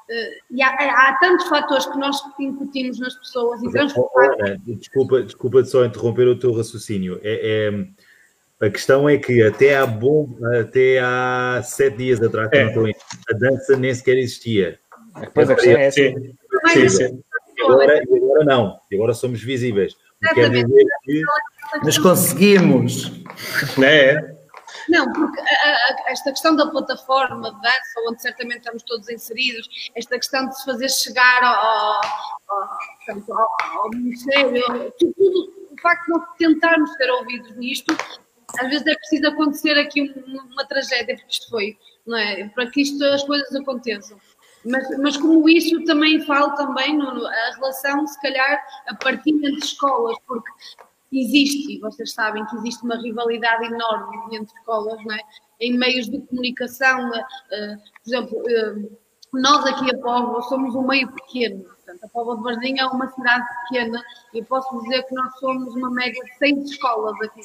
[0.08, 4.60] Uh, e há, há, tantos fatores que nós incutimos nas pessoas e transformamos.
[4.64, 7.20] Desculpa, desculpa só interromper o teu raciocínio.
[7.22, 12.62] É, é, a questão é que até há, bom, até há sete dias atrás, é.
[12.64, 14.78] a dança nem sequer existia.
[15.34, 15.96] Pois a questão é essa.
[15.96, 16.36] Sim,
[16.72, 17.22] sim, sim.
[17.66, 19.96] Agora, agora não, agora somos visíveis.
[20.34, 21.22] Quer dizer que...
[21.82, 23.12] Mas conseguimos.
[23.82, 24.36] É.
[24.88, 29.68] Não, porque a, a, esta questão da plataforma de dança, onde certamente estamos todos inseridos,
[29.94, 32.00] esta questão de se fazer chegar ao,
[32.48, 32.68] ao,
[33.30, 34.62] ao, ao Ministério,
[34.98, 37.96] tudo, tudo, o facto de nós tentarmos ser ouvidos nisto,
[38.58, 41.76] às vezes é preciso acontecer aqui uma, uma tragédia, porque isto foi,
[42.06, 42.48] não é?
[42.48, 44.18] Para que isto, as coisas aconteçam.
[44.66, 50.16] Mas, mas como isso também falo também a relação, se calhar, a partir entre escolas,
[50.26, 50.50] porque
[51.12, 55.20] existe, e vocês sabem que existe uma rivalidade enorme entre escolas, não é?
[55.60, 58.98] em meios de comunicação, uh, por exemplo, uh,
[59.32, 63.08] nós aqui a Póvoa somos um meio pequeno, portanto, a Póvoa de Varzim é uma
[63.10, 64.02] cidade pequena,
[64.34, 67.42] e posso dizer que nós somos uma média de seis escolas aqui.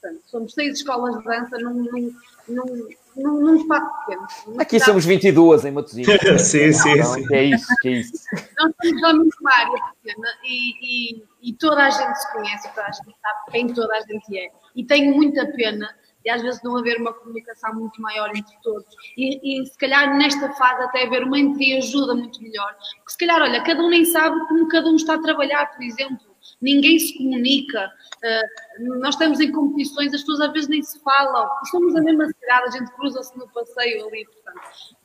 [0.00, 2.14] Portanto, somos seis escolas de dança num, num,
[2.48, 2.88] num
[3.18, 4.26] num, num espaço pequeno.
[4.60, 6.08] Aqui somos 22 em Matosinhos.
[6.40, 7.26] sim, sim, então, sim.
[7.32, 8.12] É isso, que é isso.
[8.58, 12.86] Nós estamos já numa área pequena e, e, e, toda a gente se conhece, toda
[12.86, 14.50] a gente sabe quem toda a gente é.
[14.74, 15.88] E tenho muita pena
[16.24, 18.86] e às vezes não haver uma comunicação muito maior entre todos.
[19.16, 22.74] E, e se calhar nesta fase até haver uma entreajuda muito melhor.
[22.96, 25.82] Porque se calhar, olha, cada um nem sabe como cada um está a trabalhar, por
[25.82, 26.27] exemplo
[26.60, 31.48] ninguém se comunica, uh, nós estamos em competições, as pessoas às vezes nem se falam,
[31.70, 34.96] somos a mesma cidade, a gente cruza-se no passeio ali, portanto.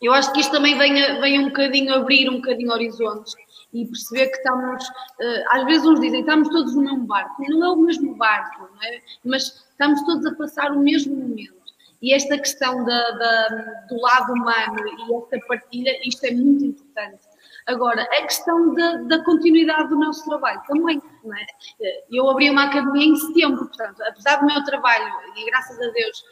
[0.00, 3.34] Eu acho que isto também vem, vem um bocadinho abrir um bocadinho horizontes
[3.72, 7.64] e perceber que estamos, uh, às vezes uns dizem, estamos todos no mesmo barco, não
[7.64, 9.00] é o mesmo barco, é?
[9.24, 11.62] mas estamos todos a passar o mesmo momento.
[12.02, 13.48] E esta questão da, da,
[13.88, 17.31] do lado humano e esta partilha, isto é muito importante.
[17.66, 21.46] Agora, a questão da, da continuidade do nosso trabalho também, não é?
[22.10, 26.24] Eu abri uma academia em setembro, portanto, apesar do meu trabalho, e graças a Deus,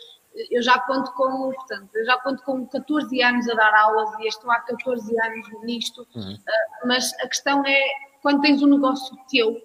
[0.51, 4.29] eu já conto com, portanto, eu já conto com 14 anos a dar aulas e
[4.29, 6.37] estou há 14 anos nisto, uhum.
[6.49, 7.81] Ah, mas a questão é
[8.23, 9.61] quando tens um negócio teu,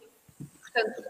[0.61, 1.03] portanto,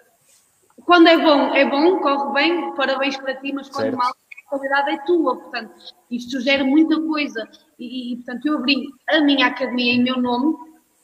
[0.86, 3.98] quando é bom, é bom, corre bem, parabéns para ti, mas quando certo.
[3.98, 4.14] mal,
[4.56, 5.74] responsabilidade é tua, portanto,
[6.10, 10.56] isto sugere muita coisa e, e, portanto, eu abri a minha academia em meu nome,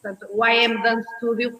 [0.02, 1.60] portanto, o IM Dance Studio,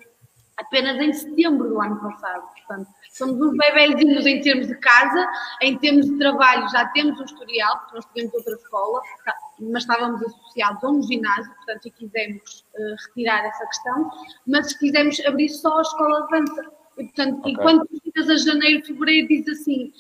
[0.58, 2.44] apenas em setembro do ano passado.
[2.68, 5.28] Portanto, somos uns bebezinhos em termos de casa,
[5.62, 9.84] em termos de trabalho já temos um historial, porque nós tínhamos outra escola, tá, mas
[9.84, 14.12] estávamos associados a um ginásio, portanto, e quisemos uh, retirar essa questão,
[14.48, 16.72] mas quisemos abrir só a escola de dança.
[16.98, 17.54] E, portanto, okay.
[17.54, 19.92] e quando chegas a janeiro, fevereiro, diz assim,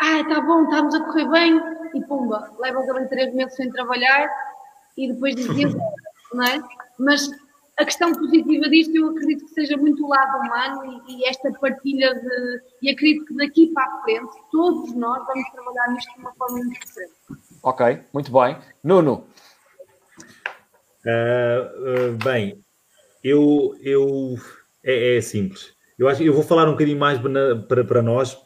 [0.00, 1.60] ah, tá bom, estamos a correr bem,
[1.94, 4.28] e pumba, levas ali três meses sem trabalhar
[4.96, 5.68] e depois dizia,
[6.32, 6.62] não é?
[6.98, 7.30] Mas
[7.78, 11.52] a questão positiva disto eu acredito que seja muito o lado humano e, e, esta
[11.52, 12.62] partilha de.
[12.82, 16.58] E acredito que daqui para a frente todos nós vamos trabalhar nisto de uma forma
[16.58, 17.14] muito diferente.
[17.62, 18.58] Ok, muito bem.
[18.82, 19.26] Nuno.
[21.06, 22.62] Uh, uh, bem,
[23.22, 24.36] eu, eu
[24.82, 25.72] é, é, simples.
[25.96, 27.18] Eu acho eu vou falar um bocadinho mais
[27.68, 28.36] para, para nós,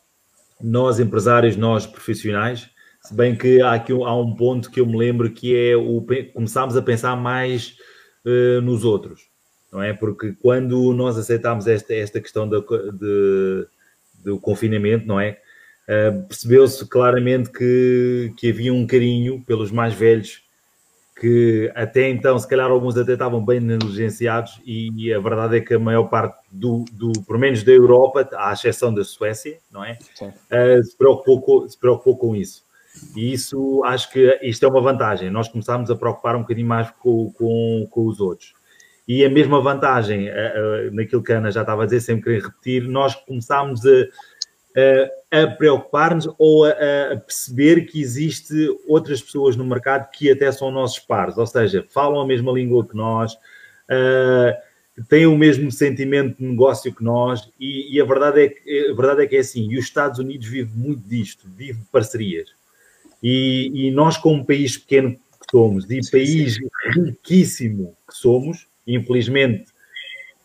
[0.62, 2.70] nós empresários, nós profissionais,
[3.02, 6.04] se bem que há aqui há um ponto que eu me lembro que é o
[6.32, 7.76] começámos a pensar mais
[8.24, 9.28] uh, nos outros,
[9.72, 9.92] não é?
[9.92, 13.66] Porque quando nós aceitámos esta, esta questão de, de,
[14.24, 15.38] do confinamento, não é?
[15.88, 20.42] Uh, percebeu-se claramente que, que havia um carinho pelos mais velhos
[21.18, 25.74] que até então, se calhar, alguns até estavam bem negligenciados, e a verdade é que
[25.74, 29.98] a maior parte do, do pelo menos da Europa, à exceção da Suécia, não é?
[30.50, 32.64] Uh, se, preocupou com, se preocupou com isso.
[33.16, 35.30] E isso, acho que isto é uma vantagem.
[35.30, 38.54] Nós começámos a preocupar um bocadinho mais com, com, com os outros.
[39.06, 42.24] E a mesma vantagem, uh, uh, naquilo que a Ana já estava a dizer, sempre
[42.24, 44.06] querer repetir, nós começámos a
[45.30, 48.54] a preocupar-nos ou a, a, perceber que existe
[48.86, 52.86] outras pessoas no mercado que até são nossos pares, ou seja, falam a mesma língua
[52.86, 58.42] que nós, uh, têm o mesmo sentimento de negócio que nós, e, e, a, verdade
[58.42, 61.48] é que, a verdade é que é assim, e os Estados Unidos vivem muito disto,
[61.54, 62.50] vive de parcerias.
[63.22, 66.58] E, e nós, como país pequeno que somos, e país
[66.94, 69.66] riquíssimo que somos, infelizmente,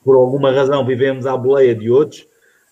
[0.03, 2.25] por alguma razão, vivemos à boleia de outros,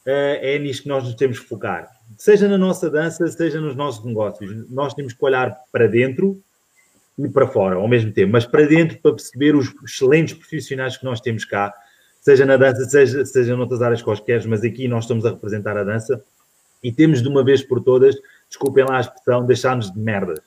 [0.05, 1.89] é nisto que nós nos temos que focar.
[2.17, 4.69] Seja na nossa dança, seja nos nossos negócios.
[4.69, 6.39] Nós temos que olhar para dentro
[7.17, 11.05] e para fora ao mesmo tempo, mas para dentro para perceber os excelentes profissionais que
[11.05, 11.73] nós temos cá,
[12.21, 15.83] seja na dança, seja, seja noutras áreas quaisquer, mas aqui nós estamos a representar a
[15.83, 16.21] dança
[16.83, 18.15] e temos de uma vez por todas,
[18.49, 20.39] desculpem lá a expressão, deixar-nos de merdas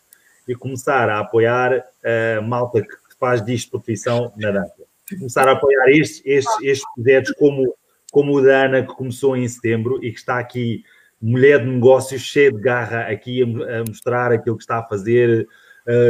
[0.46, 1.84] e começar a apoiar
[2.36, 4.74] a malta que faz disto profissão na dança.
[5.10, 7.74] Começar a apoiar estes, estes, estes projetos como,
[8.10, 10.84] como o da Ana, que começou em setembro e que está aqui,
[11.20, 15.46] mulher de negócios, cheia de garra, aqui a, a mostrar aquilo que está a fazer,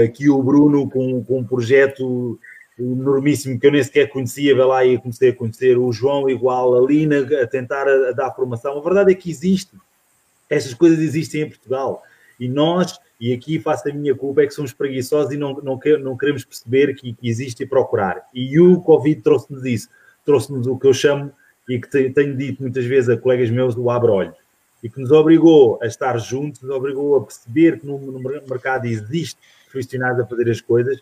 [0.05, 2.39] aqui o Bruno com, com um projeto
[2.79, 6.77] enormíssimo que eu nem sequer conhecia, vai lá e comecei a conhecer o João igual,
[6.77, 8.79] a Lina a tentar a, a dar formação.
[8.79, 9.73] A verdade é que existe.
[10.49, 12.03] Essas coisas existem em Portugal.
[12.39, 15.79] E nós, e aqui faço a minha culpa, é que somos preguiçosos e não, não,
[16.01, 18.29] não queremos perceber que, que existe e procurar.
[18.33, 19.89] E o Covid trouxe-nos isso.
[20.25, 21.33] Trouxe-nos o que eu chamo,
[21.69, 24.35] e que tenho dito muitas vezes a colegas meus, do abre-olhos.
[24.83, 28.87] E que nos obrigou a estar juntos, nos obrigou a perceber que no, no mercado
[28.87, 29.39] existe
[29.71, 31.01] profissionais a fazer as coisas.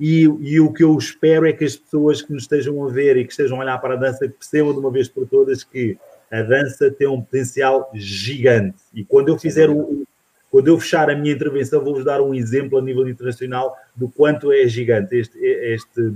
[0.00, 3.16] E, e, o que eu espero é que as pessoas que nos estejam a ver
[3.16, 5.96] e que estejam a olhar para a dança percebam de uma vez por todas que
[6.30, 8.78] a dança tem um potencial gigante.
[8.94, 10.04] E quando eu fizer o,
[10.50, 14.50] quando eu fechar a minha intervenção, vou-vos dar um exemplo a nível internacional do quanto
[14.50, 16.14] é gigante este, este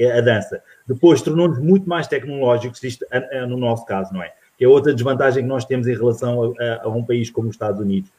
[0.00, 0.62] a dança.
[0.86, 3.06] Depois tornou-nos muito mais tecnológicos, isto
[3.48, 4.32] no nosso caso, não é?
[4.58, 7.54] Que é outra desvantagem que nós temos em relação a, a um país como os
[7.54, 8.10] Estados Unidos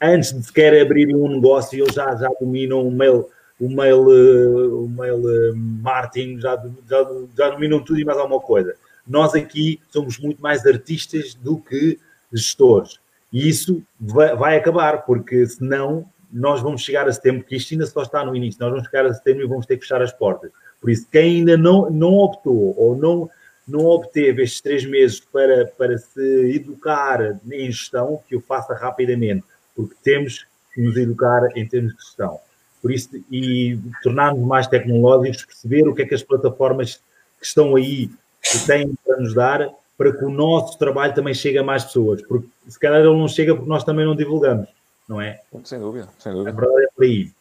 [0.00, 3.26] antes de sequer abrir um negócio, eles já, já dominam o mail,
[3.58, 7.06] o mail, eh, o mail eh, marketing, já, já,
[7.36, 8.74] já dominam tudo e mais alguma coisa.
[9.06, 11.98] Nós aqui somos muito mais artistas do que
[12.32, 12.98] gestores.
[13.32, 17.86] E isso vai, vai acabar, porque senão nós vamos chegar a setembro, que isto ainda
[17.86, 20.12] só está no início, nós vamos chegar a setembro e vamos ter que fechar as
[20.12, 20.50] portas.
[20.84, 23.30] Por isso, quem ainda não, não optou ou não,
[23.66, 29.42] não obteve estes três meses para, para se educar em gestão, que o faça rapidamente
[29.74, 32.38] porque temos que nos educar em termos de gestão.
[32.80, 37.00] Por isso, e tornarmos mais tecnológicos, perceber o que é que as plataformas
[37.40, 38.10] que estão aí
[38.42, 42.22] que têm para nos dar, para que o nosso trabalho também chegue a mais pessoas.
[42.22, 44.68] Porque se calhar ele não chega porque nós também não divulgamos,
[45.08, 45.40] não é?
[45.64, 46.50] Sem dúvida, sem dúvida.
[46.50, 47.32] A verdade é por aí.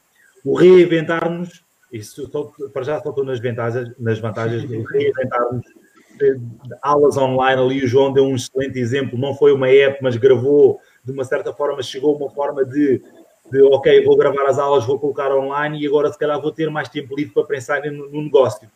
[0.46, 1.62] O reinventar-nos,
[1.94, 5.66] isso só, para já só estou nas vantagens, nas vantagens de reinventar-nos
[6.82, 10.80] aulas online ali o João deu um excelente exemplo, não foi uma app, mas gravou
[11.04, 13.02] de uma certa forma chegou uma forma de,
[13.52, 16.70] de ok, vou gravar as aulas, vou colocar online e agora se calhar vou ter
[16.70, 18.70] mais tempo livre para pensar no, no negócio.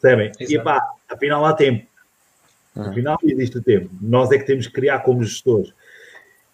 [0.00, 0.30] Percebem?
[0.40, 1.86] E pá, afinal há tempo.
[2.76, 2.90] Uhum.
[2.90, 3.90] Afinal existe o tempo.
[4.00, 5.72] Nós é que temos que criar como gestores.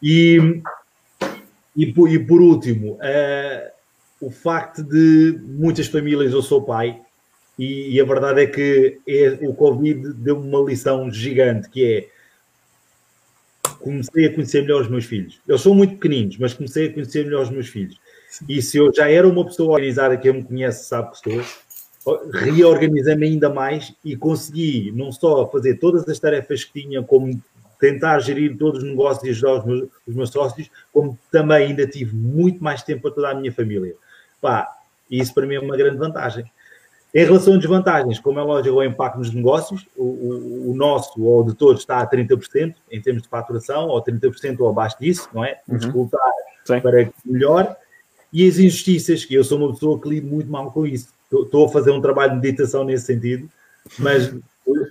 [0.02, 0.62] E,
[1.77, 3.73] e, por, e por último, uh,
[4.20, 7.01] o facto de muitas famílias, eu sou pai,
[7.59, 12.15] e, e a verdade é que é, o Covid deu-me uma lição gigante, que é
[13.81, 15.39] comecei a conhecer melhor os meus filhos.
[15.47, 18.01] Eles são muito pequeninos, mas comecei a conhecer melhor os meus filhos.
[18.49, 21.19] E se eu já era uma pessoa organizada, que eu me conhece, sabe que
[22.01, 27.41] sou, reorganizei-me ainda mais e consegui não só fazer todas as tarefas que tinha, como
[27.78, 31.86] tentar gerir todos os negócios e ajudar os meus, os meus sócios, como também ainda
[31.86, 33.95] tive muito mais tempo para toda a minha família.
[34.44, 34.76] Pá,
[35.10, 36.44] isso para mim é uma grande vantagem.
[37.14, 41.18] Em relação a desvantagens, como é lógico, o impacto nos negócios, o, o, o nosso,
[41.22, 45.30] ou de todos, está a 30% em termos de faturação, ou 30% ou abaixo disso,
[45.32, 45.62] não é?
[45.66, 45.78] Uhum.
[45.78, 46.20] Disputar
[46.82, 47.74] para que melhor.
[48.30, 51.08] E as injustiças, que eu sou uma pessoa que lido muito mal com isso.
[51.32, 53.48] Estou a fazer um trabalho de meditação nesse sentido,
[53.98, 54.30] mas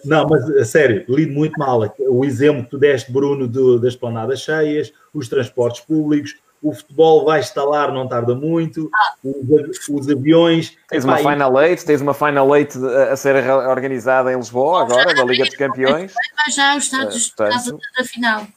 [0.03, 1.93] não, mas a sério, lido muito mal.
[1.99, 7.26] O exemplo que tu deste, Bruno, do, das planadas cheias, os transportes públicos, o futebol
[7.26, 8.90] vai estalar, não tarda muito,
[9.22, 10.76] os, os aviões.
[10.88, 12.77] Tens uma Final Eight, tens uma Final Eight
[13.11, 16.14] a ser organizada em Lisboa agora, da Liga dos Campeões.
[16.14, 18.48] Vai já os status uh, da final.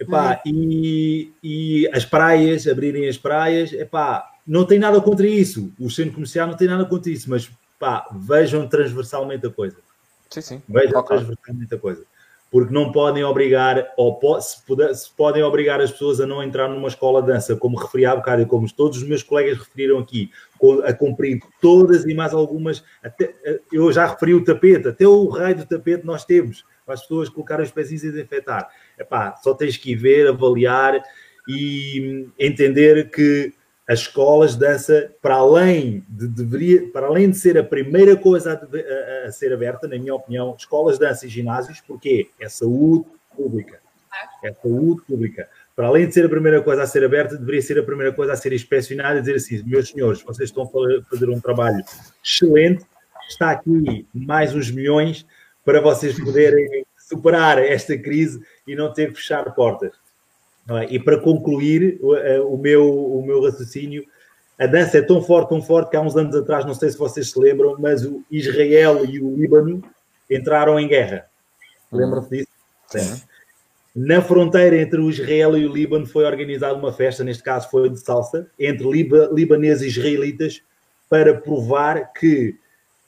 [0.00, 5.72] Epá, e, e as praias, abrirem as praias, epá, não tem nada contra isso.
[5.80, 9.76] O centro comercial não tem nada contra isso, mas pá, vejam transversalmente a coisa.
[10.30, 10.62] Sim, sim.
[10.68, 11.16] Vejam okay.
[11.16, 12.04] transversalmente a coisa
[12.56, 16.70] porque não podem obrigar, ou se, puder, se, podem obrigar as pessoas a não entrar
[16.70, 19.98] numa escola de dança, como referi há bocado e como todos os meus colegas referiram
[19.98, 20.30] aqui,
[20.86, 23.34] a cumprir todas e mais algumas, até,
[23.70, 27.28] eu já referi o tapete, até o raio do tapete nós temos, para as pessoas
[27.28, 28.70] colocarem os pezinhos e desinfetar.
[28.98, 30.98] Epá, só tens que ir ver, avaliar
[31.46, 33.52] e entender que
[33.88, 38.52] as escolas de dança, para além de, deveria, para além de ser a primeira coisa
[38.52, 42.48] a, a, a, ser aberta, na minha opinião, escolas de dança e ginásios, porque é
[42.48, 43.06] saúde
[43.36, 43.80] pública.
[44.42, 45.48] É saúde pública.
[45.76, 48.32] para além de ser a primeira coisa a ser aberta, deveria ser a primeira coisa
[48.32, 51.84] a ser inspecionada e dizer assim, meus senhores, vocês estão a fazer um trabalho
[52.24, 52.84] excelente,
[53.28, 55.24] está aqui mais uns milhões
[55.64, 59.92] para vocês poderem superar esta crise e não ter que fechar portas.
[60.68, 60.94] É?
[60.94, 64.04] E para concluir o, eh, o, meu, o meu raciocínio,
[64.58, 66.98] a dança é tão forte, tão forte que há uns anos atrás, não sei se
[66.98, 69.82] vocês se lembram, mas o Israel e o Líbano
[70.30, 71.26] entraram em guerra.
[71.92, 72.48] Lembram-se disso?
[72.88, 73.22] Sim.
[73.94, 77.88] Na fronteira entre o Israel e o Líbano foi organizada uma festa, neste caso foi
[77.88, 80.62] de salsa, entre liba, libaneses e israelitas,
[81.08, 82.56] para provar que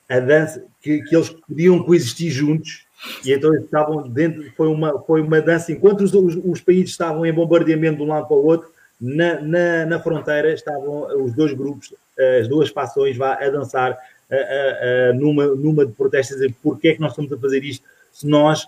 [0.07, 2.87] a dança, que, que eles podiam coexistir juntos
[3.23, 7.25] e então estavam dentro, foi uma, foi uma dança, enquanto os, os, os, países estavam
[7.25, 8.69] em bombardeamento de um lado para o outro,
[8.99, 11.93] na, na, na fronteira estavam os dois grupos,
[12.39, 13.97] as duas fações vá, a dançar
[14.29, 17.37] a, a, a, numa, numa de protestos, a dizer porque é que nós estamos a
[17.37, 18.67] fazer isto se nós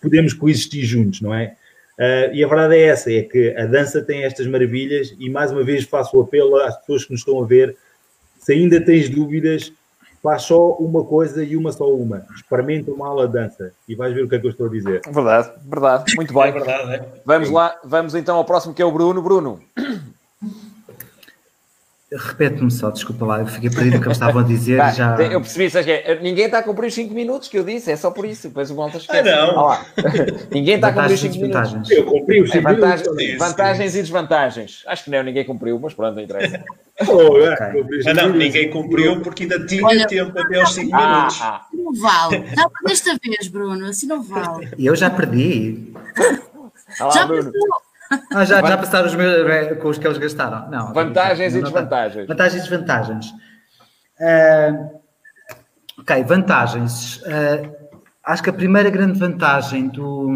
[0.00, 1.56] podemos coexistir juntos, não é?
[1.98, 5.50] Uh, e a verdade é essa, é que a dança tem estas maravilhas e mais
[5.50, 7.76] uma vez faço o apelo às pessoas que nos estão a ver,
[8.38, 9.72] se ainda tens dúvidas,
[10.28, 12.22] faz só uma coisa e uma só uma.
[12.36, 14.70] Experimenta uma aula de dança e vais ver o que é que eu estou a
[14.70, 15.00] dizer.
[15.10, 16.14] Verdade, verdade.
[16.16, 16.48] Muito bem.
[16.48, 17.08] É verdade, é.
[17.24, 19.22] Vamos lá, vamos então ao próximo que é o Bruno.
[19.22, 19.58] Bruno.
[22.10, 24.78] Repete-me só, desculpa lá, eu fiquei perdido o que eles estavam a dizer.
[24.78, 25.14] Bah, já...
[25.16, 26.18] Eu percebi, sabes que é?
[26.20, 28.48] Ninguém está a cumprir os 5 minutos que eu disse, é só por isso.
[28.48, 29.28] Depois o Malta esquece.
[29.28, 29.68] Ah, não.
[29.68, 29.84] Ah,
[30.50, 31.90] ninguém está a cumprir os 5 minutos.
[31.90, 33.38] Eu cumpri os 5 é, vantagem, minutos.
[33.38, 34.84] Vantagens e desvantagens.
[34.86, 36.64] Acho que não, ninguém cumpriu, mas pronto, não interessa.
[37.06, 38.00] oh, é, okay.
[38.06, 41.38] ah, não, ninguém cumpriu porque ainda tinha Olha, tempo até aos 5 ah, minutos.
[41.42, 41.66] Ah.
[41.74, 42.38] Não vale.
[42.56, 44.70] Dá desta vez, Bruno, assim não vale.
[44.78, 45.92] E eu já perdi.
[47.00, 47.52] Olá, já Bruno.
[47.52, 47.87] Passou.
[48.32, 50.70] Ah, já, já passaram os meus, é, com os que eles gastaram.
[50.70, 52.26] Não, vantagens não, não, e desvantagens.
[52.26, 53.26] Vantagens e desvantagens.
[54.20, 55.00] Uh,
[55.98, 57.18] ok, vantagens.
[57.18, 57.70] Uh,
[58.24, 60.30] acho que a primeira grande vantagem do,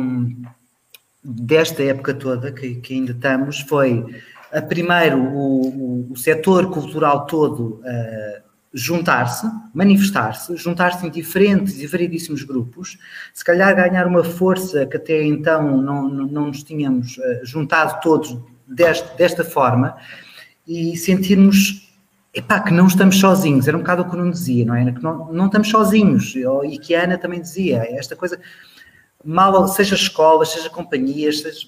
[1.23, 4.05] desta época toda que, que ainda estamos foi,
[4.53, 8.42] a primeiro, o, o, o setor cultural todo uh,
[8.75, 12.99] juntar-se, manifestar-se, juntar-se em diferentes e variedíssimos grupos,
[13.35, 18.01] se calhar ganhar uma força que até então não, não, não nos tínhamos eh, juntado
[18.01, 19.95] todos deste, desta forma
[20.67, 21.93] e sentirmos
[22.33, 24.91] epá, que não estamos sozinhos, era um bocado o que eu não dizia, não é?
[24.91, 26.35] Que não, não estamos sozinhos,
[26.65, 28.41] e que a Ana também dizia, esta coisa,
[29.23, 31.67] mal, seja escolas, seja companhias, seja,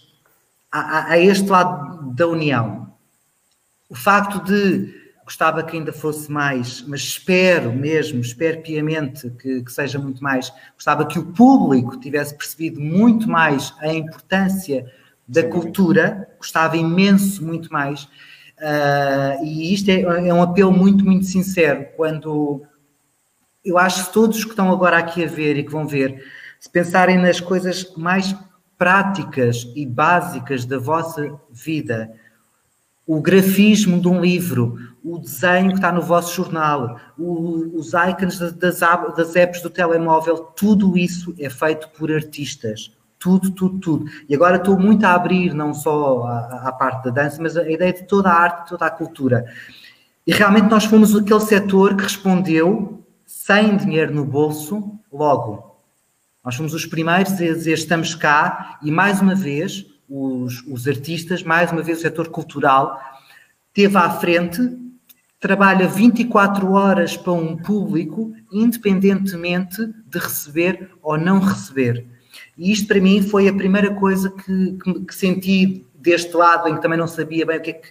[0.73, 2.93] há, há este lado da união.
[3.91, 9.73] O facto de gostava que ainda fosse mais, mas espero mesmo, espero piamente que, que,
[9.73, 10.53] seja muito mais.
[10.75, 14.91] Gostava que o público tivesse percebido muito mais a importância
[15.27, 15.51] da Sim.
[15.51, 18.05] cultura, gostava imenso, muito mais.
[18.59, 21.87] Uh, e isto é, é, um apelo muito, muito sincero.
[21.97, 22.63] Quando
[23.65, 26.23] eu acho que todos que estão agora aqui a ver e que vão ver,
[26.61, 28.37] se pensarem nas coisas mais
[28.77, 32.13] práticas e básicas da vossa vida,
[33.07, 38.39] o grafismo de um livro, o desenho que está no vosso jornal, o, os ícones
[38.39, 42.91] das, das apps do telemóvel, tudo isso é feito por artistas.
[43.19, 44.05] Tudo, tudo, tudo.
[44.29, 47.71] E agora estou muito a abrir não só a, a parte da dança, mas a
[47.71, 49.47] ideia de toda a arte, toda a cultura.
[50.27, 55.77] E realmente nós fomos aquele setor que respondeu sem dinheiro no bolso, logo.
[56.45, 61.43] Nós fomos os primeiros a dizer estamos cá e mais uma vez os, os artistas,
[61.43, 62.99] mais uma vez o setor cultural,
[63.73, 64.61] teve à frente
[65.45, 69.77] trabalha 24 horas para um público, independentemente
[70.07, 72.07] de receber ou não receber.
[72.57, 76.77] E isto para mim foi a primeira coisa que, que, que senti deste lado, em
[76.77, 77.89] que também não sabia bem o que é que,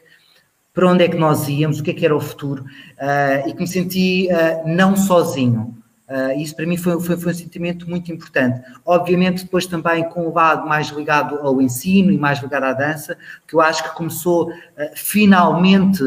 [0.73, 3.53] para onde é que nós íamos, o que é que era o futuro, uh, e
[3.53, 5.77] que me senti uh, não sozinho.
[6.08, 8.62] Uh, isso para mim foi, foi, foi, um sentimento muito importante.
[8.86, 13.18] Obviamente, depois também com o lado mais ligado ao ensino e mais ligado à dança,
[13.48, 14.54] que eu acho que começou uh,
[14.96, 16.04] finalmente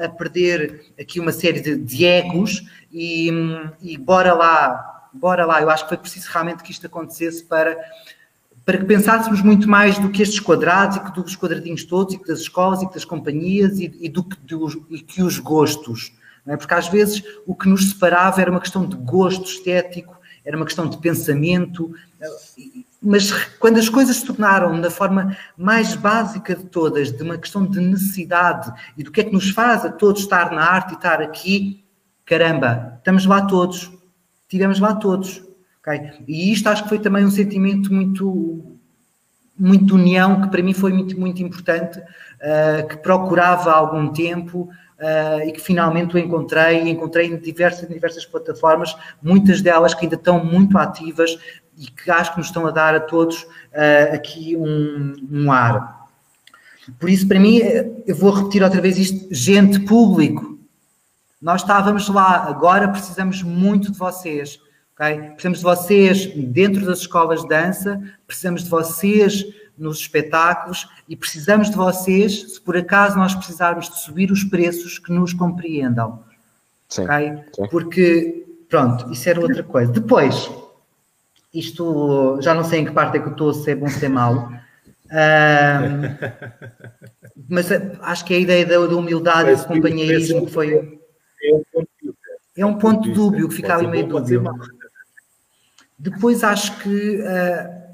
[0.00, 3.30] a, a, perder aqui uma série de, de egos e,
[3.80, 5.62] e bora lá, bora lá.
[5.62, 7.76] Eu acho que foi preciso realmente que isto acontecesse para
[8.64, 12.18] para que pensássemos muito mais do que estes quadrados e que dos quadradinhos todos e
[12.18, 15.38] que das escolas e que das companhias e, e do que, dos, e que os
[15.38, 16.12] gostos
[16.46, 16.56] é?
[16.56, 20.66] Porque às vezes o que nos separava era uma questão de gosto estético, era uma
[20.66, 21.92] questão de pensamento,
[23.02, 27.66] mas quando as coisas se tornaram da forma mais básica de todas, de uma questão
[27.66, 30.96] de necessidade e do que é que nos faz a todos estar na arte e
[30.96, 31.84] estar aqui,
[32.24, 33.90] caramba, estamos lá todos,
[34.48, 35.42] tivemos lá todos.
[35.80, 36.24] Okay?
[36.26, 38.72] E isto acho que foi também um sentimento muito
[39.58, 44.68] muito união que para mim foi muito, muito importante, uh, que procurava há algum tempo,
[45.00, 49.94] uh, e que finalmente o encontrei, e encontrei em diversas, em diversas plataformas, muitas delas
[49.94, 51.38] que ainda estão muito ativas
[51.76, 56.06] e que acho que nos estão a dar a todos uh, aqui um, um ar.
[56.98, 57.60] Por isso, para mim,
[58.06, 60.56] eu vou repetir outra vez isto: gente, público.
[61.42, 64.58] Nós estávamos lá, agora precisamos muito de vocês.
[64.94, 65.20] Okay?
[65.30, 69.44] Precisamos de vocês dentro das escolas de dança, precisamos de vocês
[69.78, 74.98] nos espetáculos e precisamos de vocês, se por acaso nós precisarmos de subir os preços,
[74.98, 76.24] que nos compreendam.
[76.88, 77.32] Sim, okay?
[77.54, 77.68] Sim.
[77.70, 79.92] Porque, pronto, isso era outra coisa.
[79.92, 80.50] Depois,
[81.52, 84.04] isto já não sei em que parte é que eu estou, se é bom, se
[84.04, 84.50] é mau.
[87.48, 91.00] mas eh, acho que a ideia da, da humildade e do companheirismo que foi.
[92.56, 94.42] É um ponto dúbio, que fica ali meio dúbio.
[95.98, 97.85] Depois acho que uh,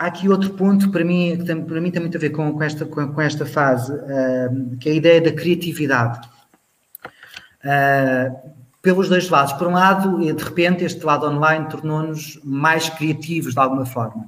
[0.00, 2.50] há aqui outro ponto para mim, que tem, para mim tem muito a ver com,
[2.54, 6.26] com esta, com, com, esta fase, uh, que é a ideia da criatividade.
[7.62, 8.34] Uh,
[8.80, 9.52] pelos dois lados.
[9.52, 14.26] Por um lado, de repente, este lado online tornou-nos mais criativos de alguma forma.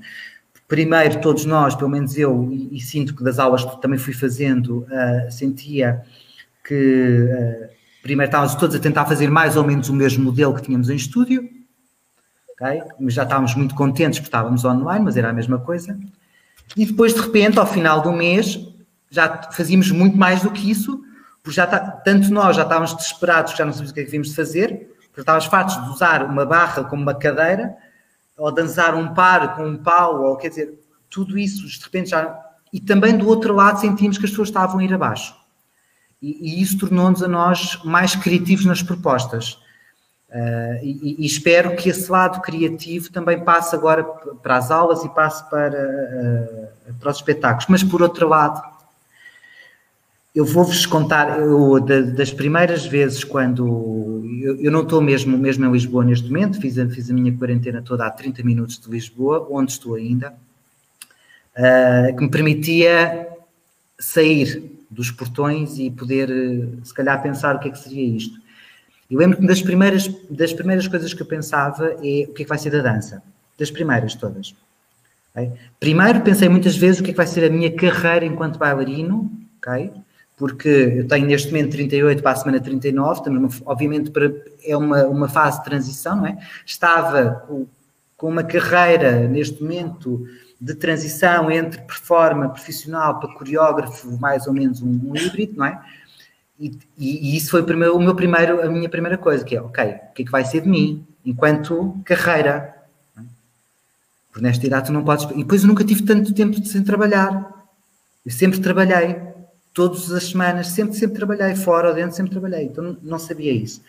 [0.69, 4.13] Primeiro, todos nós, pelo menos eu, e, e sinto que das aulas que também fui
[4.13, 4.87] fazendo,
[5.31, 6.03] sentia
[6.63, 7.29] que
[8.03, 10.97] primeiro estávamos todos a tentar fazer mais ou menos o mesmo modelo que tínhamos em
[10.97, 11.49] estúdio,
[12.63, 12.83] okay?
[13.09, 15.99] Já estávamos muito contentes porque estávamos online, mas era a mesma coisa.
[16.77, 18.59] E depois, de repente, ao final do mês,
[19.11, 21.03] já fazíamos muito mais do que isso,
[21.43, 24.11] porque já está, tanto nós já estávamos desesperados já não sabíamos o que é que
[24.11, 27.77] devíamos fazer, porque estávamos fartos de usar uma barra como uma cadeira,
[28.37, 30.81] ou dançar um par com um pau, ou quer dizer,
[31.11, 32.39] tudo isso, de repente já.
[32.73, 35.37] E também do outro lado sentimos que as pessoas estavam a ir abaixo.
[36.23, 39.59] E, e isso tornou-nos a nós mais criativos nas propostas.
[40.33, 45.09] Uh, e, e, espero que esse lado criativo também passe agora para as aulas e
[45.11, 45.79] passe para,
[46.89, 47.67] uh, para os espetáculos.
[47.69, 48.63] Mas, por outro lado,
[50.35, 54.23] eu vou-vos contar, eu, das primeiras vezes quando.
[54.43, 57.37] Eu, eu, não estou mesmo, mesmo em Lisboa neste momento, fiz a, fiz a minha
[57.37, 60.33] quarentena toda a 30 minutos de Lisboa, onde estou ainda,
[61.59, 63.29] uh, que me permitia
[63.99, 66.31] sair dos portões e poder,
[66.83, 68.42] se calhar, pensar o que é que seria isto.
[69.13, 72.47] Eu lembro-me das primeiras, das primeiras coisas que eu pensava é o que é que
[72.47, 73.23] vai ser da dança.
[73.59, 74.55] Das primeiras todas.
[75.35, 75.53] Okay?
[75.79, 79.31] Primeiro pensei muitas vezes o que é que vai ser a minha carreira enquanto bailarino,
[79.59, 79.93] okay?
[80.35, 84.33] porque eu tenho neste momento 38 para a semana 39, estamos, obviamente para,
[84.65, 86.39] é uma, uma fase de transição, não é?
[86.65, 87.67] Estava com,
[88.17, 90.27] com uma carreira neste momento
[90.59, 95.79] de transição entre performer profissional para coreógrafo, mais ou menos um, um híbrido, não é?
[96.63, 99.61] E, e, isso foi o, primeiro, o meu primeiro, a minha primeira coisa, que é,
[99.61, 102.73] ok, o que é que vai ser de mim enquanto carreira?
[104.31, 105.29] Porque nesta idade tu não podes...
[105.33, 107.67] E depois eu nunca tive tanto tempo sem trabalhar.
[108.25, 109.21] Eu sempre trabalhei,
[109.75, 112.67] todas as semanas, sempre, sempre trabalhei, fora ou dentro, sempre trabalhei.
[112.67, 113.83] Então não sabia isso.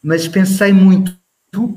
[0.00, 1.16] Mas pensei muito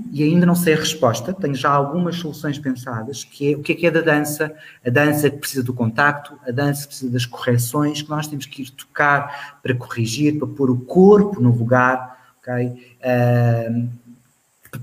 [0.09, 3.73] e ainda não sei a resposta, tenho já algumas soluções pensadas, que é o que
[3.73, 7.11] é que é da dança, a dança que precisa do contacto, a dança que precisa
[7.11, 11.53] das correções, que nós temos que ir tocar para corrigir, para pôr o corpo no
[11.53, 12.95] lugar, ok?
[13.01, 13.89] Uh,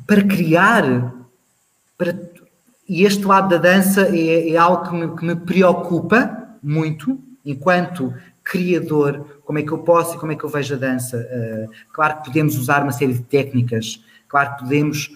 [0.06, 1.14] para criar,
[1.97, 2.14] para...
[2.86, 8.12] e este lado da dança é, é algo que me, que me preocupa muito, enquanto
[8.44, 11.16] criador, como é que eu posso e como é que eu vejo a dança.
[11.16, 14.02] Uh, claro que podemos usar uma série de técnicas
[14.32, 15.09] Claro podemos,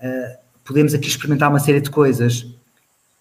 [0.00, 2.44] uh, podemos aqui experimentar uma série de coisas,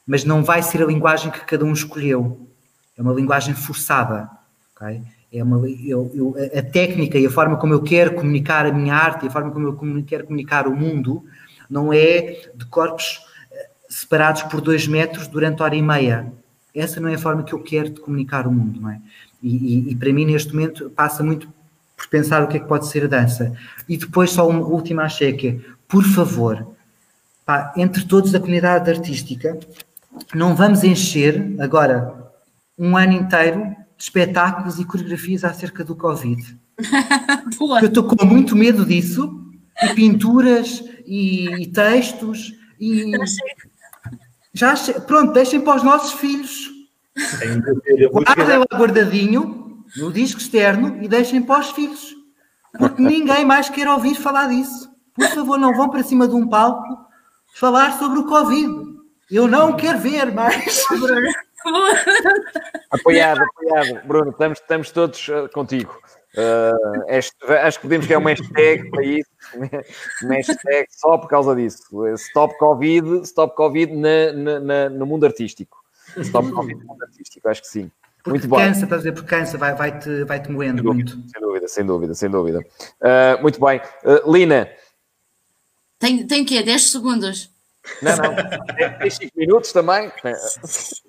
[0.06, 2.50] mas não vai ser a linguagem que cada um escolheu.
[2.98, 4.28] É uma linguagem forçada.
[4.76, 5.04] Okay?
[5.32, 8.96] É uma, eu, eu, a técnica e a forma como eu quero comunicar a minha
[8.96, 11.24] arte e a forma como eu quero comunicar o mundo
[11.70, 13.20] não é de corpos
[13.52, 16.34] eh, separados por dois metros durante hora e meia.
[16.74, 19.00] Essa não é a forma que eu quero de comunicar o mundo, não é?
[19.44, 21.48] E, e, e para mim, neste momento, passa muito
[21.96, 23.56] por pensar o que é que pode ser a dança.
[23.88, 26.76] E depois só uma última cheque, por favor,
[27.46, 29.58] pá, entre todos da comunidade artística,
[30.34, 32.32] não vamos encher agora
[32.78, 36.58] um ano inteiro de espetáculos e coreografias acerca do Covid.
[37.82, 39.42] eu estou com muito medo disso,
[39.84, 43.12] e pinturas, e, e textos, e...
[44.54, 44.74] Já
[45.06, 46.72] Pronto, deixem para os nossos filhos.
[48.10, 49.65] Guardem lá guardadinho
[49.98, 52.16] no disco externo e deixem para os filhos.
[52.78, 54.90] Porque ninguém mais quer ouvir falar disso.
[55.14, 56.84] Por favor, não vão para cima de um palco
[57.54, 58.96] falar sobre o Covid.
[59.32, 60.84] Eu não quero ver mais.
[62.92, 64.06] apoiado, apoiado.
[64.06, 65.98] Bruno, estamos, estamos todos uh, contigo.
[66.38, 69.30] Uh, este, acho que podemos criar uma hashtag para isso,
[70.22, 72.06] uma hashtag só por causa disso.
[72.16, 75.78] Stop Covid, stop COVID na, na, no mundo artístico.
[76.18, 77.90] Stop Covid no mundo artístico, acho que sim.
[78.26, 78.84] Porque muito cansa, bem.
[78.84, 81.12] estás a dizer, porque cansa, vai, vai-te vai -te moendo sem muito.
[81.12, 82.60] sem dúvida, sem dúvida, sem dúvida.
[83.00, 83.80] Uh, muito bem.
[84.04, 84.68] Uh, Lina.
[86.00, 86.64] Tem, tem o quê?
[86.64, 87.52] 10 segundos?
[88.02, 88.36] Não, não.
[88.98, 90.12] Tem 5 minutos também.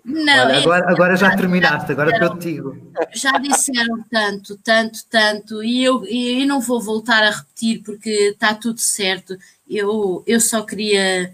[0.05, 2.77] Não, Olha, agora, agora já terminaste, agora estou contigo.
[3.15, 8.11] Já disseram tanto, tanto, tanto, e eu, e eu não vou voltar a repetir porque
[8.11, 9.39] está tudo certo.
[9.67, 11.33] Eu, eu só queria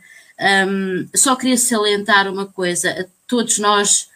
[0.68, 4.08] um, só queria salientar uma coisa: todos nós,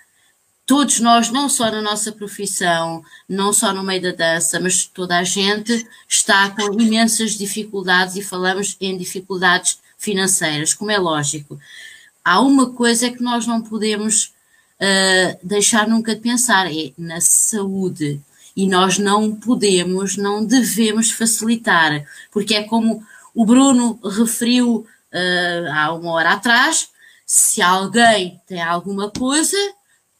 [0.67, 5.17] todos nós, não só na nossa profissão, não só no meio da dança, mas toda
[5.17, 11.59] a gente está com imensas dificuldades e falamos em dificuldades financeiras, como é lógico.
[12.25, 14.33] Há uma coisa que nós não podemos
[14.81, 18.21] uh, deixar nunca de pensar, é na saúde.
[18.57, 24.79] E nós não podemos, não devemos facilitar, porque é como o Bruno referiu
[25.13, 26.89] uh, há uma hora atrás,
[27.25, 29.57] se alguém tem alguma coisa,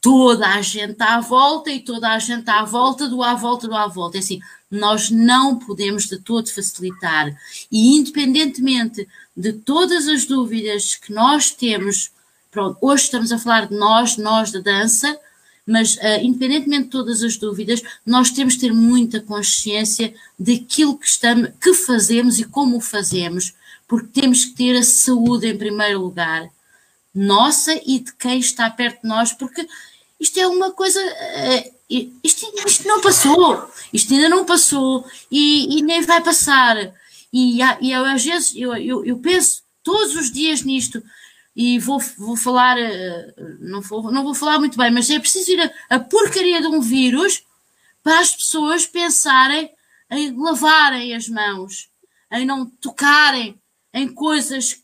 [0.01, 3.75] toda a gente à volta e toda a gente à volta do à volta do
[3.75, 4.17] à volta.
[4.17, 7.35] É assim, nós não podemos de todo facilitar.
[7.71, 12.11] E independentemente de todas as dúvidas que nós temos,
[12.51, 15.17] pronto, hoje estamos a falar de nós, nós da dança,
[15.65, 21.05] mas uh, independentemente de todas as dúvidas, nós temos de ter muita consciência daquilo que,
[21.05, 23.53] estamos, que fazemos e como fazemos,
[23.85, 26.49] porque temos que ter a saúde em primeiro lugar,
[27.17, 29.67] nossa e de quem está perto de nós, porque
[30.19, 30.99] isto é uma coisa.
[30.99, 31.71] Eh,
[32.23, 36.75] isto, isto não passou, isto ainda não passou e, e nem vai passar.
[37.31, 41.01] E, e às vezes eu, eu, eu, penso todos os dias nisto
[41.55, 45.51] e vou, vou falar, eh, não vou, não vou falar muito bem, mas é preciso
[45.51, 47.43] ir a, a porcaria de um vírus
[48.03, 49.69] para as pessoas pensarem
[50.11, 51.89] em lavarem as mãos,
[52.31, 53.59] em não tocarem
[53.93, 54.81] em coisas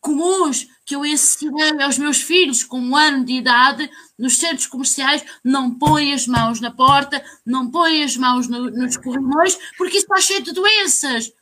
[0.00, 3.88] comuns que eu ensinei aos meus filhos com um ano de idade
[4.18, 8.96] nos centros comerciais, não põe as mãos na porta, não põe as mãos no, nos
[8.96, 11.32] corrimões, porque isso está cheio de doenças.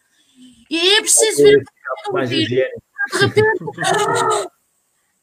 [0.68, 1.64] E é preciso ver.
[2.12, 3.64] Mais de repente.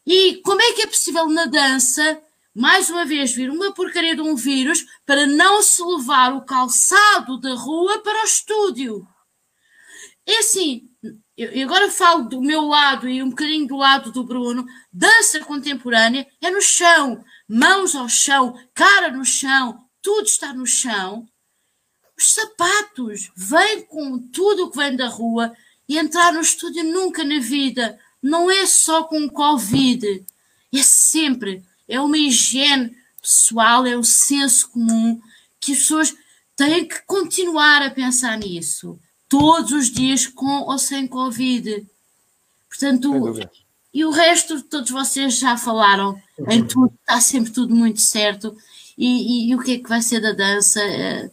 [0.07, 2.19] e como é que é possível na dança,
[2.51, 7.39] mais uma vez, vir uma porcaria de um vírus para não se levar o calçado
[7.39, 9.07] da rua para o estúdio?
[10.25, 10.89] É assim,
[11.37, 16.25] eu agora falo do meu lado e um bocadinho do lado do Bruno, dança contemporânea
[16.41, 21.27] é no chão, mãos ao chão, cara no chão, tudo está no chão.
[22.17, 25.53] Os sapatos vêm com tudo o que vem da rua
[25.89, 27.99] e entrar no estúdio nunca na vida.
[28.21, 30.25] Não é só com Covid,
[30.73, 31.65] é sempre.
[31.85, 35.19] É uma higiene pessoal, é um senso comum
[35.59, 36.15] que as pessoas
[36.55, 38.97] têm que continuar a pensar nisso
[39.27, 41.85] todos os dias com ou sem Covid.
[42.69, 43.35] Portanto,
[43.93, 46.67] e o resto, todos vocês já falaram em uhum.
[46.67, 48.55] tudo, está sempre tudo muito certo.
[48.97, 50.81] E, e, e, o que é que vai ser da dança?
[50.81, 51.31] É,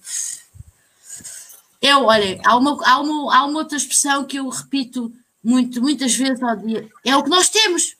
[1.80, 5.12] eu, olha, há uma, há, uma, há uma outra expressão que eu repito
[5.42, 7.96] muito, muitas vezes ao dia: é o que nós temos.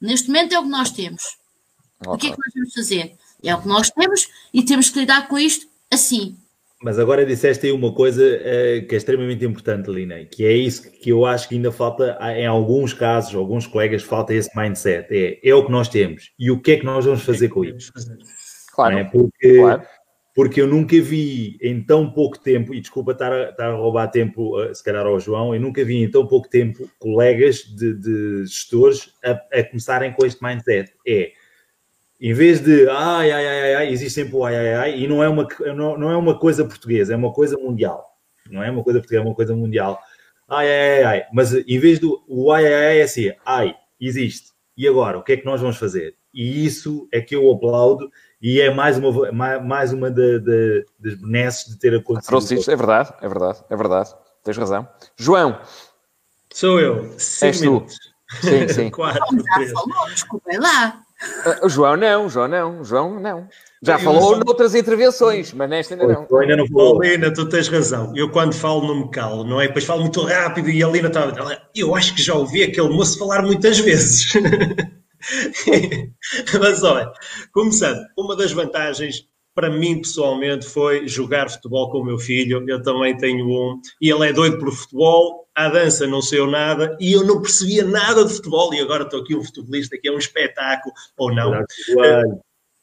[0.00, 1.36] Neste momento é o que nós temos.
[2.00, 2.14] Okay.
[2.14, 3.18] O que é que nós vamos fazer?
[3.42, 6.36] É o que nós temos e temos que lidar com isto assim.
[6.82, 10.90] Mas agora disseste aí uma coisa uh, que é extremamente importante, Lina, que é isso
[10.90, 15.06] que eu acho que ainda falta, em alguns casos, alguns colegas, falta esse mindset.
[15.10, 16.32] É, é o que nós temos.
[16.38, 17.92] E o que é que nós vamos fazer com isso?
[18.72, 18.96] Claro.
[18.96, 19.04] É?
[19.04, 19.82] Porque, claro.
[20.34, 24.08] porque eu nunca vi em tão pouco tempo, e desculpa estar a, estar a roubar
[24.08, 27.92] tempo, uh, se calhar ao João, eu nunca vi em tão pouco tempo colegas de,
[27.92, 30.90] de gestores a, a começarem com este mindset.
[31.06, 31.32] É,
[32.20, 35.24] em vez de ai, ai, ai, ai, existe sempre o ai, ai, ai, e não
[35.24, 38.06] é, uma, não, não é uma coisa portuguesa, é uma coisa mundial.
[38.50, 39.98] Não é uma coisa portuguesa, é uma coisa mundial.
[40.48, 41.26] Ai, ai, ai, ai.
[41.32, 44.50] Mas em vez do o ai, ai, ai, é assim, ai, existe.
[44.76, 46.14] E agora, o que é que nós vamos fazer?
[46.32, 48.10] E isso é que eu aplaudo
[48.40, 52.28] e é mais uma, mais uma de, de, das benesses de ter acontecido.
[52.28, 54.14] Trouxe isto, é verdade, é verdade, é verdade.
[54.44, 54.88] Tens razão.
[55.16, 55.60] João.
[56.52, 57.14] Sou eu.
[57.18, 57.96] Cinco És minutos.
[57.96, 58.46] tu.
[58.46, 58.90] Sim, sim.
[58.90, 59.72] Quatro, três.
[60.10, 61.02] Desculpem lá.
[61.20, 63.48] Uh, o João não, João não, João não.
[63.82, 66.26] Já eu falou noutras intervenções, mas nesta ainda não.
[66.30, 67.02] Eu ainda não falou.
[67.02, 68.12] Lina, tu tens razão.
[68.16, 69.66] Eu quando falo não me calo, não é?
[69.66, 71.30] Depois falo muito rápido e a Lina está.
[71.74, 74.32] Eu acho que já ouvi aquele moço falar muitas vezes.
[76.58, 77.10] mas olha,
[77.52, 79.26] começando, uma das vantagens
[79.60, 82.64] para mim pessoalmente foi jogar futebol com o meu filho.
[82.66, 85.46] Eu também tenho um, e ele é doido por futebol.
[85.54, 88.72] A dança não sei nada e eu não percebia nada de futebol.
[88.72, 91.52] E agora estou aqui um futebolista que é um espetáculo, ou não.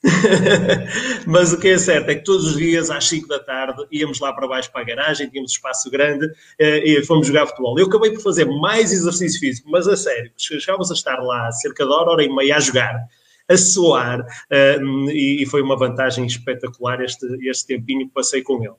[1.25, 4.19] Mas o que é certo é que todos os dias, às 5 da tarde, íamos
[4.19, 6.29] lá para baixo para a garagem, tínhamos espaço grande
[6.59, 7.77] eh, e fomos jogar futebol.
[7.79, 11.83] Eu acabei por fazer mais exercício físico, mas a sério, chegávamos a estar lá cerca
[11.83, 13.07] de hora, hora e meia a jogar
[13.49, 18.63] a soar uh, e, e, foi uma vantagem espetacular este, este tempinho que passei com
[18.63, 18.75] ele.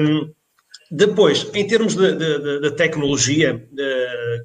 [0.00, 0.32] Um,
[0.90, 3.66] Depois, em termos de tecnologia,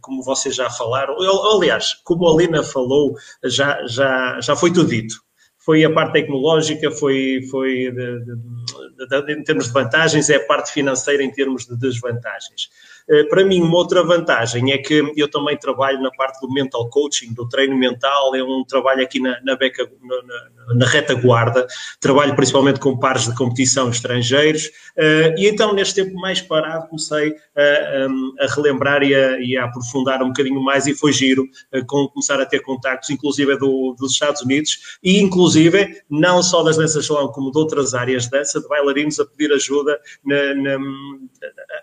[0.02, 1.16] como vocês já falaram,
[1.54, 5.28] aliás, como a Lina falou, já, já, já foi tudo dito
[5.68, 10.46] foi a parte tecnológica, foi, foi de, de, de, em termos de vantagens, é a
[10.46, 12.70] parte financeira em termos de desvantagens.
[13.10, 16.90] Eh, para mim, uma outra vantagem é que eu também trabalho na parte do mental
[16.90, 21.66] coaching, do treino mental, é um trabalho aqui na, na, beca, na, na retaguarda,
[22.00, 27.36] trabalho principalmente com pares de competição estrangeiros, eh, e então, neste tempo mais parado, comecei
[27.56, 31.82] a, a relembrar e a, e a, aprofundar um bocadinho mais, e foi giro eh,
[31.88, 36.78] com, começar a ter contactos, inclusive do, dos Estados Unidos, e inclusive não só das
[36.78, 40.78] danças salão, como de outras áreas de dança, de bailarinos a pedir ajuda na, na,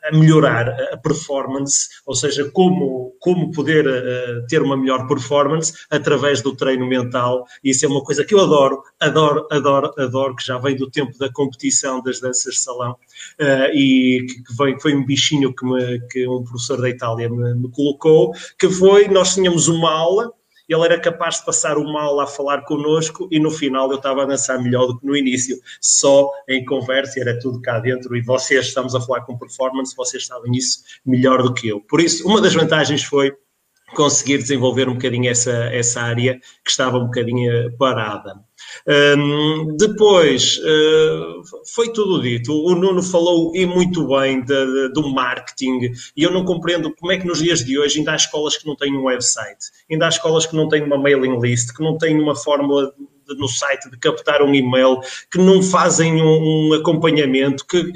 [0.04, 6.42] a melhorar a performance, ou seja, como, como poder uh, ter uma melhor performance através
[6.42, 7.44] do treino mental.
[7.62, 11.16] Isso é uma coisa que eu adoro, adoro, adoro, adoro, que já vem do tempo
[11.18, 15.64] da competição das danças de salão uh, e que, que, vem, foi um bichinho que,
[15.64, 20.32] me, que um professor da Itália me, me colocou, que foi, nós tínhamos uma aula
[20.68, 24.22] ele era capaz de passar o mal a falar connosco e no final eu estava
[24.22, 28.22] a dançar melhor do que no início, só em conversa, era tudo cá dentro e
[28.22, 31.80] vocês estamos a falar com performance, vocês sabem isso melhor do que eu.
[31.80, 33.32] Por isso, uma das vantagens foi
[33.94, 38.34] conseguir desenvolver um bocadinho essa, essa área que estava um bocadinho parada.
[38.86, 41.42] Um, depois, uh,
[41.74, 42.52] foi tudo dito.
[42.52, 47.12] O Nuno falou e muito bem de, de, do marketing e eu não compreendo como
[47.12, 50.06] é que nos dias de hoje ainda há escolas que não têm um website, ainda
[50.06, 52.92] há escolas que não têm uma mailing list, que não têm uma fórmula
[53.28, 57.92] no site de captar um e-mail, que não fazem um, um acompanhamento, que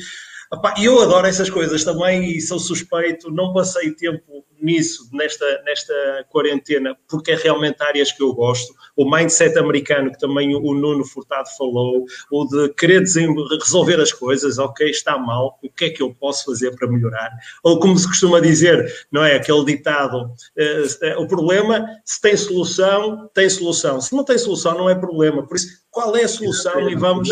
[0.79, 6.27] e eu adoro essas coisas também e sou suspeito, não passei tempo nisso, nesta, nesta
[6.31, 8.75] quarentena, porque é realmente áreas que eu gosto.
[8.97, 13.05] O mindset americano, que também o Nuno Furtado falou, o de querer
[13.61, 17.31] resolver as coisas, ok, está mal, o que é que eu posso fazer para melhorar?
[17.63, 19.37] Ou como se costuma dizer, não é?
[19.37, 24.01] Aquele ditado, uh, o problema, se tem solução, tem solução.
[24.01, 25.47] Se não tem solução, não é problema.
[25.47, 26.89] Por isso, qual é a solução?
[26.89, 27.29] E vamos.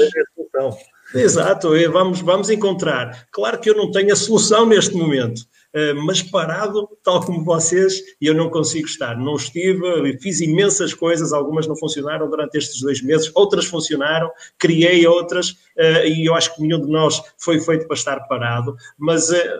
[1.20, 3.26] Exato, vamos, vamos encontrar.
[3.30, 8.02] Claro que eu não tenho a solução neste momento, eh, mas parado, tal como vocês,
[8.20, 9.16] eu não consigo estar.
[9.18, 15.06] Não estive, fiz imensas coisas, algumas não funcionaram durante estes dois meses, outras funcionaram, criei
[15.06, 19.30] outras, eh, e eu acho que nenhum de nós foi feito para estar parado, mas
[19.30, 19.58] eh,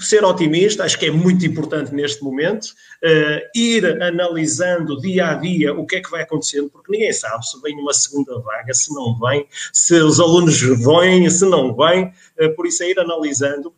[0.00, 5.74] ser otimista, acho que é muito importante neste momento, uh, ir analisando dia a dia
[5.74, 8.92] o que é que vai acontecendo, porque ninguém sabe se vem uma segunda vaga, se
[8.94, 13.72] não vem, se os alunos vêm, se não vêm, uh, por isso é ir analisando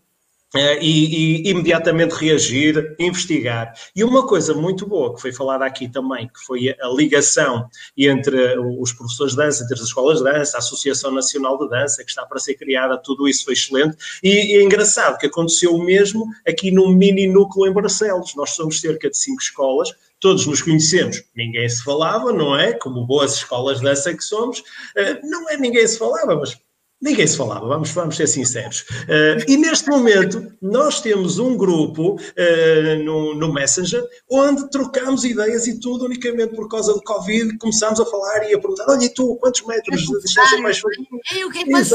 [0.54, 3.74] Uh, e, e, imediatamente reagir, investigar.
[3.94, 8.56] E uma coisa muito boa que foi falada aqui também, que foi a ligação entre
[8.80, 12.10] os professores de dança, entre as escolas de dança, a Associação Nacional de Dança, que
[12.10, 13.96] está para ser criada, tudo isso foi excelente.
[14.22, 18.34] E, e é engraçado que aconteceu o mesmo aqui no mini núcleo em Barcelos.
[18.36, 19.90] Nós somos cerca de cinco escolas,
[20.20, 22.72] todos nos conhecemos, ninguém se falava, não é?
[22.72, 26.56] Como boas escolas de dança que somos, uh, não é ninguém se falava, mas
[27.00, 28.80] Ninguém se falava, vamos, vamos ser sinceros.
[28.80, 35.66] Uh, e neste momento, nós temos um grupo uh, no, no Messenger onde trocamos ideias
[35.66, 37.58] e tudo unicamente por causa do Covid.
[37.58, 41.44] Começámos a falar e a perguntar: olha, e tu, quantos metros de distância mais fazer?
[41.44, 41.88] o que é que vais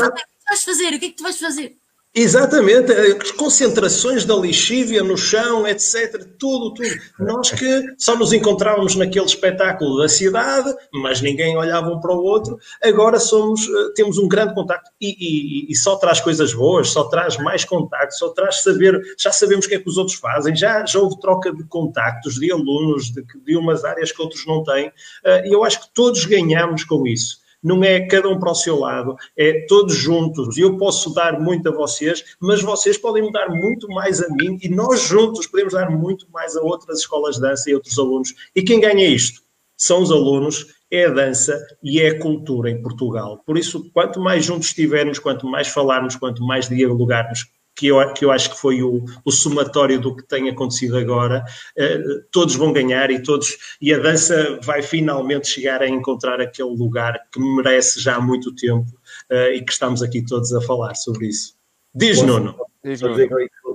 [0.63, 0.93] fazer?
[0.93, 1.75] O que é que tu vais fazer?
[2.13, 6.27] Exatamente, as concentrações da lixívia no chão, etc.
[6.37, 6.89] Tudo, tudo.
[7.17, 12.21] Nós que só nos encontrávamos naquele espetáculo da cidade, mas ninguém olhava um para o
[12.21, 16.89] outro, agora somos, eh, temos um grande contacto e, e, e só traz coisas boas,
[16.89, 20.17] só traz mais contacto, só traz saber, já sabemos o que é que os outros
[20.17, 24.45] fazem, já, já houve troca de contactos de alunos de, de umas áreas que outros
[24.45, 24.91] não têm,
[25.23, 28.55] eh, e eu acho que todos ganhamos com isso não é cada um para o
[28.55, 30.57] seu lado, é todos juntos.
[30.57, 34.57] Eu posso dar muito a vocês, mas vocês podem me dar muito mais a mim
[34.61, 38.33] e nós juntos podemos dar muito mais a outras escolas de dança e outros alunos.
[38.55, 39.41] E quem ganha isto?
[39.77, 43.41] São os alunos, é a dança e é a cultura em Portugal.
[43.45, 47.47] Por isso, quanto mais juntos estivermos, quanto mais falarmos, quanto mais dialogarmos,
[47.81, 51.43] que eu, que eu acho que foi o, o somatório do que tem acontecido agora,
[51.75, 56.69] uh, todos vão ganhar e todos e a dança vai finalmente chegar a encontrar aquele
[56.69, 58.85] lugar que merece já há muito tempo
[59.31, 61.55] uh, e que estamos aqui todos a falar sobre isso.
[61.93, 62.55] Diz, Posso, Nuno.
[62.85, 63.15] Diz, Nuno.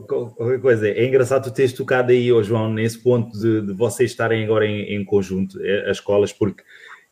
[0.06, 0.88] Qualquer coisa.
[0.88, 4.64] É engraçado tu teres tocado aí, oh, João, nesse ponto de, de vocês estarem agora
[4.64, 6.62] em, em conjunto, eh, as escolas, porque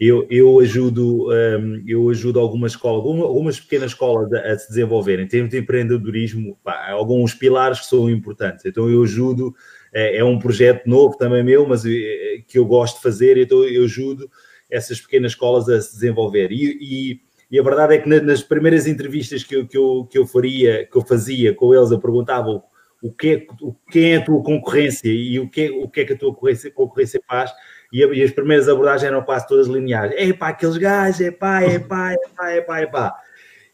[0.07, 5.25] eu, eu, ajudo, um, eu ajudo algumas escolas, algumas pequenas escolas a, a se desenvolverem.
[5.25, 8.65] Em termos de empreendedorismo, pá, alguns pilares que são importantes.
[8.65, 9.55] Então eu ajudo,
[9.93, 13.65] é, é, um projeto novo também meu, mas é, que eu gosto de fazer, então
[13.65, 14.29] eu ajudo
[14.71, 16.51] essas pequenas escolas a se desenvolver.
[16.51, 17.21] E, e,
[17.51, 20.87] e a verdade é que nas primeiras entrevistas que eu, que eu, que eu faria,
[20.87, 22.63] que eu fazia com eles, eu perguntava
[23.03, 23.47] o que é,
[23.91, 26.33] quem é a tua concorrência e o que é, o que, é que a tua
[26.35, 27.53] concorrência, concorrência faz,
[27.95, 30.17] e, e, as primeiras abordagens eram quase todas lineares.
[30.19, 33.15] É pá, aqueles gajos, é pá, é pá, é pá, é pá, é pá.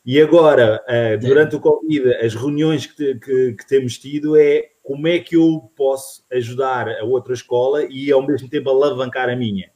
[0.05, 5.09] E agora, uh, durante o Covid, as reuniões que, que, que, temos tido é como
[5.09, 9.71] é que eu posso ajudar a outra escola e ao mesmo tempo alavancar a minha.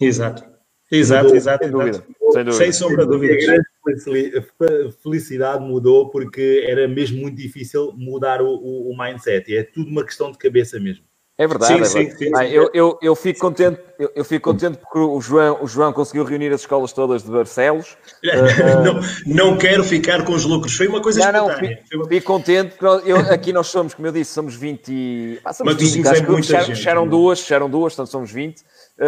[0.00, 0.44] Exato.
[0.90, 1.64] Exato, mudou, exato.
[1.64, 1.92] Sem dúvida.
[1.98, 2.52] Sem, dúvida.
[2.52, 3.44] sem sombra de dúvidas.
[3.48, 9.50] A felicidade mudou porque era mesmo muito difícil mudar o, o, o mindset.
[9.50, 11.07] E é tudo uma questão de cabeça mesmo.
[11.38, 11.72] É verdade.
[11.72, 12.18] Sim, é verdade.
[12.18, 15.58] Sim, sim, ah, eu, eu, eu, fico contente, eu, eu, fico contente porque o João,
[15.62, 17.96] o João conseguiu reunir as escolas todas de Barcelos.
[18.84, 21.76] Não, não quero ficar com os lucros, foi uma coisa não, espontânea.
[21.76, 25.40] Não, fico, fico contente, porque eu, aqui nós somos, como eu disse, somos 20.
[25.44, 27.08] Ah, somos Mas 20, acho que fecharam, fecharam é?
[27.08, 28.60] duas, fecharam duas, portanto somos 20.
[28.60, 28.64] Uh,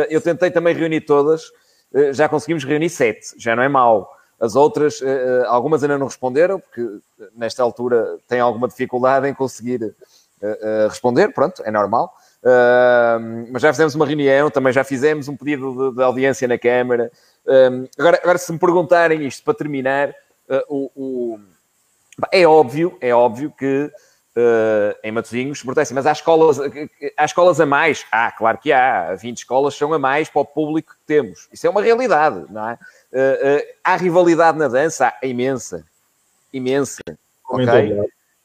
[0.09, 1.47] eu tentei também reunir todas,
[1.93, 4.09] uh, já conseguimos reunir sete, já não é mau.
[4.39, 5.03] As outras,
[5.49, 6.83] algumas ainda não responderam, porque
[7.37, 9.95] nesta altura têm alguma dificuldade em conseguir
[10.89, 12.15] responder, pronto, é normal.
[12.41, 16.59] Uh, mas já fizemos uma reunião, também já fizemos um pedido de, de audiência na
[16.59, 17.13] Câmara.
[17.47, 20.09] Uh, agora, agora, se me perguntarem isto para terminar,
[20.49, 21.41] uh, o, o,
[22.33, 23.91] é óbvio, é óbvio que
[24.37, 26.59] ah, em Matosinhos, assim, mas há escolas,
[27.17, 28.07] há escolas a mais.
[28.13, 29.15] Ah, claro que há.
[29.17, 31.49] 20 escolas são a mais para o público que temos.
[31.53, 32.79] Isso é uma realidade, não é?
[33.83, 35.09] há rivalidade na dança?
[35.21, 35.85] Há imensa.
[36.53, 37.03] Imensa.
[37.49, 37.67] Ok?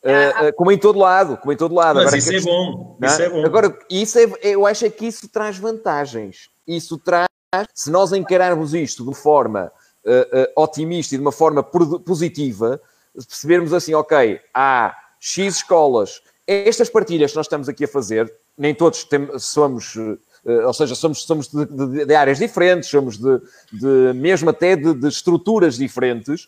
[0.06, 1.96] Uh, como em todo lado, como em todo lado.
[1.96, 3.44] Mas agora, isso, é bom, isso é bom.
[3.44, 6.52] Agora, isso é, eu acho é que isso traz vantagens.
[6.68, 7.28] Isso traz,
[7.74, 9.72] se nós encararmos isto de forma
[10.06, 12.80] uh, uh, otimista e de uma forma positiva,
[13.16, 18.76] percebermos assim, ok, há X escolas, estas partilhas que nós estamos aqui a fazer, nem
[18.76, 19.08] todos
[19.40, 19.98] somos
[20.64, 23.42] ou seja, somos, somos de, de, de, áreas diferentes, somos de,
[23.74, 26.48] de mesmo até de, estruturas diferentes,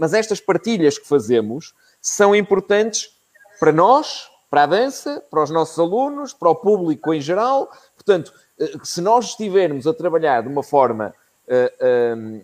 [0.00, 1.74] mas estas partilhas que fazemos
[2.08, 3.10] são importantes
[3.58, 7.68] para nós, para a dança, para os nossos alunos, para o público em geral.
[7.96, 11.12] Portanto, eh, se nós estivermos a trabalhar de uma forma
[11.48, 12.42] uh, um,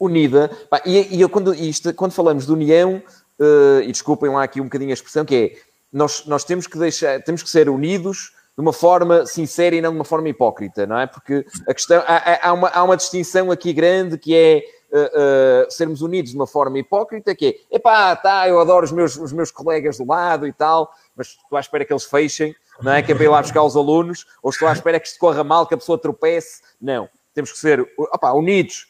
[0.00, 3.00] unida, pá, e, e eu, quando, isto, quando falamos de união,
[3.38, 6.76] uh, e desculpem lá aqui um bocadinho a expressão, que é nós, nós temos que
[6.76, 10.84] deixar, temos que ser unidos de uma forma sincera e não de uma forma hipócrita,
[10.84, 11.06] não é?
[11.06, 15.70] Porque a questão, há, há, uma, há uma distinção aqui grande que é uh, uh,
[15.70, 19.32] sermos unidos de uma forma hipócrita, que é, epá, tá, eu adoro os meus, os
[19.32, 23.02] meus colegas do lado e tal, mas estou à espera que eles fechem, não é?
[23.02, 25.44] Que é para ir lá buscar os alunos, ou estou à espera que isto corra
[25.44, 26.62] mal, que a pessoa tropece.
[26.80, 28.88] Não, temos que ser, opa, unidos,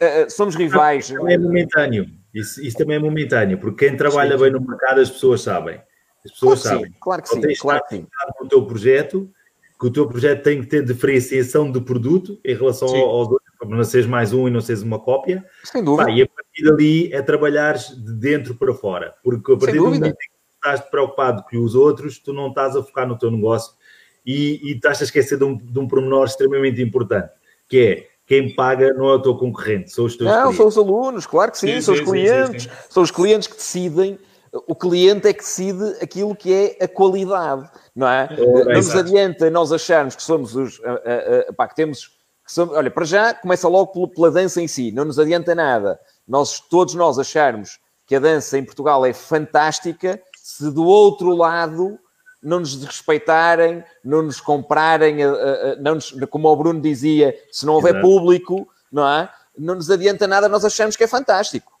[0.00, 1.06] uh, somos rivais.
[1.06, 4.44] Isso também é momentâneo, isso, isso também é momentâneo, porque quem trabalha sim.
[4.44, 5.80] bem no mercado, as pessoas sabem.
[6.24, 6.92] As pessoas claro sabem.
[6.92, 8.06] Sim, claro que sim, claro que sim.
[8.38, 9.28] Com o teu projeto,
[9.78, 13.00] que o teu projeto tem que ter diferenciação de produto em relação sim.
[13.02, 13.26] aos
[13.66, 15.44] para não seres mais um e não seres uma cópia.
[15.64, 16.04] Sem dúvida.
[16.04, 19.14] Pá, e a partir dali é trabalhar de dentro para fora.
[19.22, 22.82] Porque a partir do momento que estás preocupado com os outros, tu não estás a
[22.82, 23.74] focar no teu negócio
[24.24, 27.30] e, e estás a esquecer de um, de um pormenor extremamente importante,
[27.68, 30.56] que é quem paga não é o teu concorrente, são os teus Não, clientes.
[30.56, 33.48] são os alunos, claro que sim, sim são sim, os clientes, sim, são os clientes
[33.48, 34.18] que decidem
[34.52, 38.28] o cliente é que decide aquilo que é a qualidade, não é?
[38.30, 42.10] é não nos adianta nós acharmos que somos os, a, a, a, pá, que temos
[42.58, 45.98] olha, para já começa logo pela dança em si, não nos adianta nada.
[46.26, 51.98] Nós, todos nós acharmos que a dança em Portugal é fantástica, se do outro lado
[52.42, 55.18] não nos desrespeitarem, não nos comprarem,
[55.80, 58.06] não nos, como o Bruno dizia, se não houver Exato.
[58.06, 59.30] público, não é?
[59.56, 61.72] Não nos adianta nada nós achamos que é fantástico.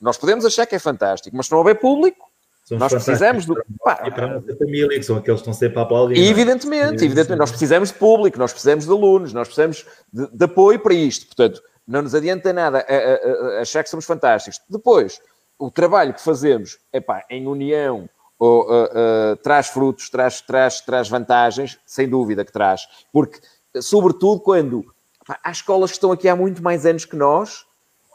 [0.00, 2.29] Nós podemos achar que é fantástico, mas se não houver público,
[2.78, 3.54] nós precisamos do.
[3.82, 6.16] Pá, e para a nossa família, que são aqueles que estão sempre a aplaudir.
[6.16, 6.26] É?
[6.28, 10.78] evidentemente, evidentemente, nós precisamos de público, nós precisamos de alunos, nós precisamos de, de apoio
[10.78, 11.26] para isto.
[11.26, 14.60] Portanto, não nos adianta nada a, a, a achar que somos fantásticos.
[14.68, 15.20] Depois,
[15.58, 21.08] o trabalho que fazemos epá, em união ou, uh, uh, traz frutos, traz, traz, traz
[21.08, 22.86] vantagens, sem dúvida que traz.
[23.12, 23.38] Porque,
[23.80, 24.84] sobretudo, quando
[25.22, 27.66] epá, há escolas que estão aqui há muito mais anos que nós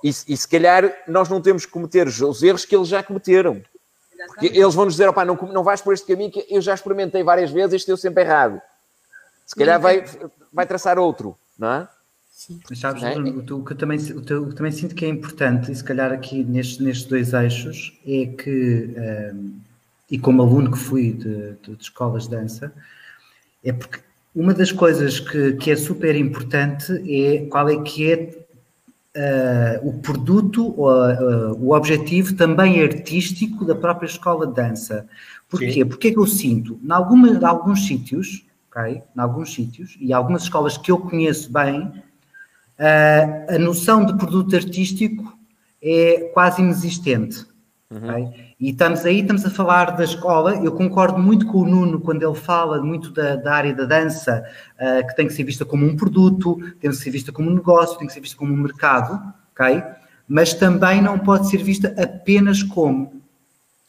[0.04, 3.62] e, e se calhar nós não temos que cometer os erros que eles já cometeram.
[4.28, 6.74] Porque eles vão nos dizer, opá, não, não vais por este caminho que eu já
[6.74, 8.62] experimentei várias vezes, este deu sempre errado.
[9.46, 10.04] Se calhar vai,
[10.52, 11.88] vai traçar outro, não é?
[12.32, 12.60] Sim.
[12.70, 13.18] Mas sabes, é?
[13.18, 16.12] o, que eu também, o que eu também sinto que é importante, e se calhar
[16.12, 18.94] aqui nestes, nestes dois eixos, é que,
[19.34, 19.60] um,
[20.12, 22.74] e como aluno que fui de, de, de, escolas de dança,
[23.64, 24.00] é porque
[24.36, 28.45] uma das coisas que, que é super importante é qual é que é
[29.16, 35.08] uh, o produto, uh, o objetivo também artístico da própria escola de dança.
[35.50, 35.72] Porquê?
[35.72, 35.86] Sim.
[35.86, 39.02] Porque é que eu sinto, em, alguma, em alguns sítios, ok?
[39.16, 44.56] Em alguns sítios, e algumas escolas que eu conheço bem, uh, a noção de produto
[44.56, 45.38] artístico
[45.82, 47.46] é quase inexistente.
[47.90, 48.10] Uhum.
[48.10, 48.45] Okay?
[48.58, 50.56] E estamos aí, estamos a falar da escola.
[50.64, 54.46] Eu concordo muito com o Nuno quando ele fala muito da, da área da dança,
[54.80, 57.56] uh, que tem que ser vista como um produto, tem que ser vista como um
[57.56, 59.84] negócio, tem que ser vista como um mercado, ok?
[60.28, 63.22] Mas também não pode ser vista apenas como.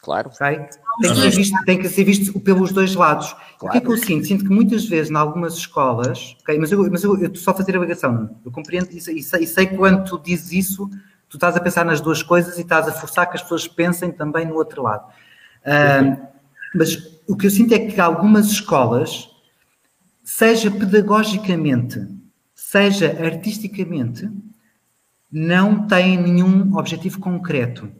[0.00, 0.30] Claro.
[0.34, 0.66] Okay?
[1.00, 3.36] Tem, que ser visto, tem que ser visto pelos dois lados.
[3.58, 3.66] Claro.
[3.66, 4.26] O que é que eu sinto?
[4.26, 6.58] Sinto que muitas vezes, em algumas escolas, okay?
[6.58, 9.16] mas, eu, mas eu, eu estou só a fazer a ligação, eu compreendo e sei,
[9.16, 10.90] e sei quando tu dizes isso
[11.28, 14.12] tu estás a pensar nas duas coisas e estás a forçar que as pessoas pensem
[14.12, 15.06] também no outro lado.
[15.62, 16.26] Uh,
[16.74, 19.28] mas o que eu sinto é que algumas escolas,
[20.22, 22.06] seja pedagogicamente,
[22.54, 24.30] seja artisticamente,
[25.30, 27.90] não têm nenhum objetivo concreto.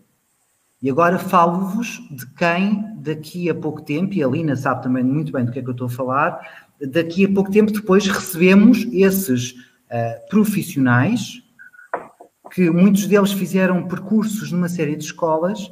[0.80, 5.32] E agora falo-vos de quem, daqui a pouco tempo, e a Lina sabe também muito
[5.32, 8.86] bem do que é que eu estou a falar, daqui a pouco tempo depois recebemos
[8.92, 11.42] esses uh, profissionais
[12.50, 15.70] que muitos deles fizeram percursos numa série de escolas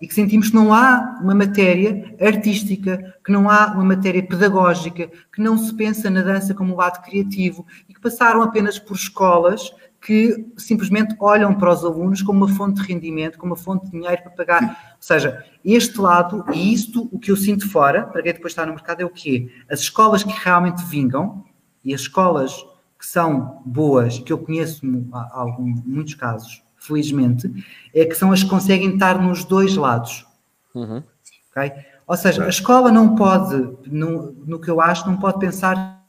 [0.00, 5.10] e que sentimos que não há uma matéria artística, que não há uma matéria pedagógica,
[5.32, 8.96] que não se pensa na dança como um lado criativo e que passaram apenas por
[8.96, 9.70] escolas
[10.00, 13.90] que simplesmente olham para os alunos como uma fonte de rendimento, como uma fonte de
[13.90, 14.62] dinheiro para pagar.
[14.62, 18.64] Ou seja, este lado, e isto, o que eu sinto fora, para quem depois está
[18.64, 19.50] no mercado, é o quê?
[19.70, 21.44] As escolas que realmente vingam,
[21.84, 22.64] e as escolas
[23.00, 27.50] que são boas, que eu conheço há, alguns, muitos casos, felizmente,
[27.94, 30.26] é que são as que conseguem estar nos dois lados.
[30.74, 31.02] Uhum.
[31.50, 31.72] Okay?
[32.06, 33.56] Ou seja, a escola não pode,
[33.86, 36.04] no, no que eu acho, não pode pensar.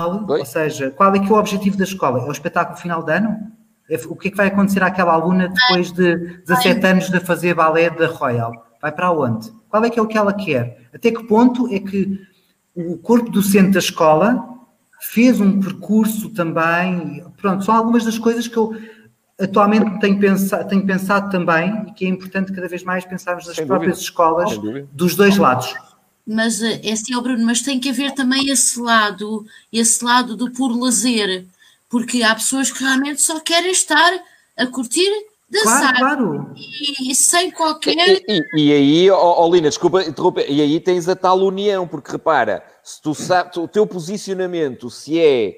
[0.00, 0.38] Oi?
[0.38, 2.20] Ou seja, qual é que é o objetivo da escola?
[2.20, 3.52] É o espetáculo final de ano?
[3.90, 7.52] É, o que é que vai acontecer àquela aluna depois de 17 anos de fazer
[7.52, 8.66] balé da Royal?
[8.80, 9.52] Vai para onde?
[9.68, 10.88] Qual é que é o que ela quer?
[10.94, 12.18] Até que ponto é que
[12.74, 14.55] o corpo docente da escola
[15.10, 17.24] fez um percurso também.
[17.36, 18.76] Pronto, são algumas das coisas que eu
[19.38, 23.56] atualmente tenho pensado, tenho pensado também e que é importante cada vez mais pensarmos nas
[23.56, 24.10] Sem próprias dúvida.
[24.10, 24.58] escolas
[24.92, 25.74] dos dois lados.
[26.26, 30.50] Mas é assim, oh Bruno, mas tem que haver também esse lado, esse lado do
[30.50, 31.46] puro lazer,
[31.88, 34.12] porque há pessoas que realmente só querem estar
[34.56, 35.08] a curtir
[35.48, 36.54] dançar claro, claro.
[36.56, 37.96] E, e, sem qualquer.
[37.96, 41.86] E, e, e aí, oh, oh, Lina, desculpa interromper, e aí tens a tal união,
[41.86, 45.56] porque repara, se tu sabes, o teu posicionamento, se é,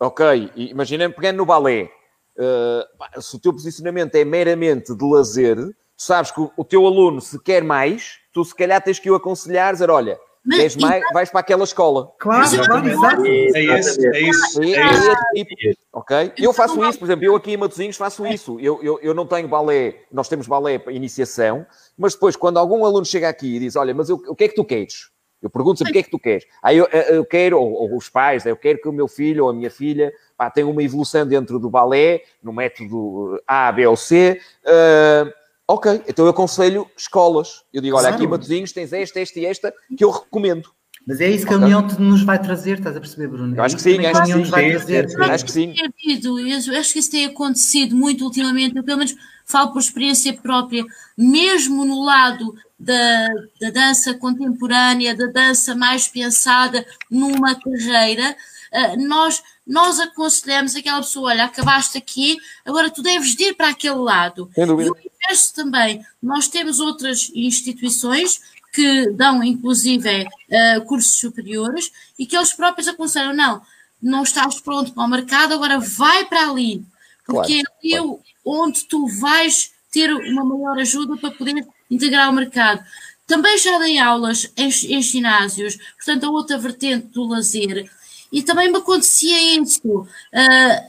[0.00, 1.90] ok, imagina pegando no balé,
[2.38, 6.86] uh, se o teu posicionamento é meramente de lazer, tu sabes que o, o, teu
[6.86, 11.04] aluno, se quer mais, tu se calhar tens que o aconselhar, dizer, olha, mas, mais,
[11.12, 12.12] vais para aquela escola.
[12.18, 13.26] Claro, claro, exato.
[13.26, 14.62] É isso, é isso.
[14.62, 15.54] É, é, é tipo,
[15.92, 16.32] ok?
[16.36, 18.58] Eu faço isso, por exemplo, eu aqui em Matosinhos faço isso.
[18.58, 21.64] Eu, eu, eu não tenho balé, nós temos balé para iniciação,
[21.96, 24.48] mas depois, quando algum aluno chega aqui e diz, olha, mas eu, o que é
[24.48, 25.12] que tu queres?
[25.40, 26.44] Eu pergunto sempre o que é que tu queres.
[26.62, 29.50] Aí eu, eu quero, ou, ou, os pais, eu quero que o meu filho ou
[29.50, 33.96] a minha filha pá, tenha uma evolução dentro do balé, no método A, B ou
[33.96, 34.40] C.
[34.64, 35.41] Uh,
[35.72, 37.62] ok, então eu aconselho escolas.
[37.72, 40.70] Eu digo, olha, aqui em Matosinhos tens esta, esta e esta que eu recomendo.
[41.06, 41.64] Mas é isso que okay.
[41.64, 43.56] a União nos vai trazer, estás a perceber, Bruno?
[43.56, 44.44] Eu acho que sim, acho que sim.
[44.44, 45.06] Vai trazer.
[45.20, 45.74] Acho que sim.
[45.74, 50.84] Eu acho que isso tem acontecido muito ultimamente, eu pelo menos falo por experiência própria,
[51.16, 53.28] mesmo no lado da,
[53.60, 58.36] da dança contemporânea, da dança mais pensada numa carreira,
[58.72, 63.96] uh, nós, nós aconselhamos aquela pessoa, olha, acabaste aqui, agora tu deves ir para aquele
[63.96, 64.50] lado.
[64.56, 65.11] E
[65.54, 68.40] também, nós temos outras instituições
[68.72, 73.62] que dão, inclusive, uh, cursos superiores e que eles próprios aconselham, não,
[74.02, 76.84] não estás pronto para o mercado, agora vai para ali,
[77.26, 78.20] porque claro, é ali claro.
[78.44, 82.82] onde tu vais ter uma maior ajuda para poder integrar o mercado.
[83.26, 87.90] Também já dei aulas em, em ginásios, portanto, a outra vertente do lazer.
[88.32, 89.86] E também me acontecia isso.
[89.86, 90.08] Uh,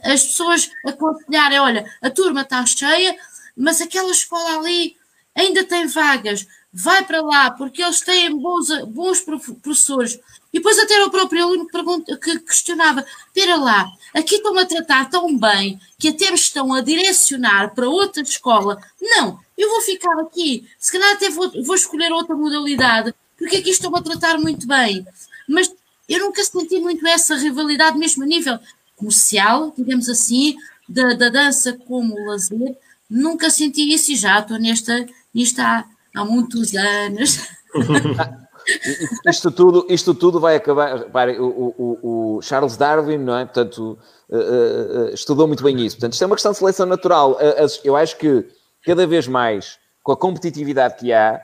[0.02, 3.14] as pessoas aconselharem: olha, a turma está cheia,
[3.56, 4.96] mas aquela escola ali
[5.34, 9.20] ainda tem vagas, vai para lá, porque eles têm bons, bons
[9.62, 10.18] professores.
[10.52, 15.36] E depois até o próprio aluno que questionava: espera lá, aqui estão a tratar tão
[15.36, 18.80] bem que até me estão a direcionar para outra escola.
[19.00, 23.70] Não, eu vou ficar aqui, se calhar até vou, vou escolher outra modalidade, porque aqui
[23.70, 25.06] estão a tratar muito bem.
[25.48, 25.72] Mas
[26.08, 28.58] eu nunca senti muito essa rivalidade, mesmo a nível
[28.96, 30.56] comercial, digamos assim,
[30.88, 32.76] da, da dança como lazer.
[33.10, 37.38] Nunca senti isso e já estou nesta, nisto há, há muitos anos.
[39.28, 40.98] isto, tudo, isto tudo vai acabar.
[40.98, 43.44] Repare, o, o, o Charles Darwin, não é?
[43.44, 43.98] Portanto,
[44.28, 45.96] uh, uh, estudou muito bem isso.
[45.96, 47.38] Portanto, isto é uma questão de seleção natural.
[47.82, 48.46] Eu acho que
[48.84, 51.40] cada vez mais, com a competitividade que há,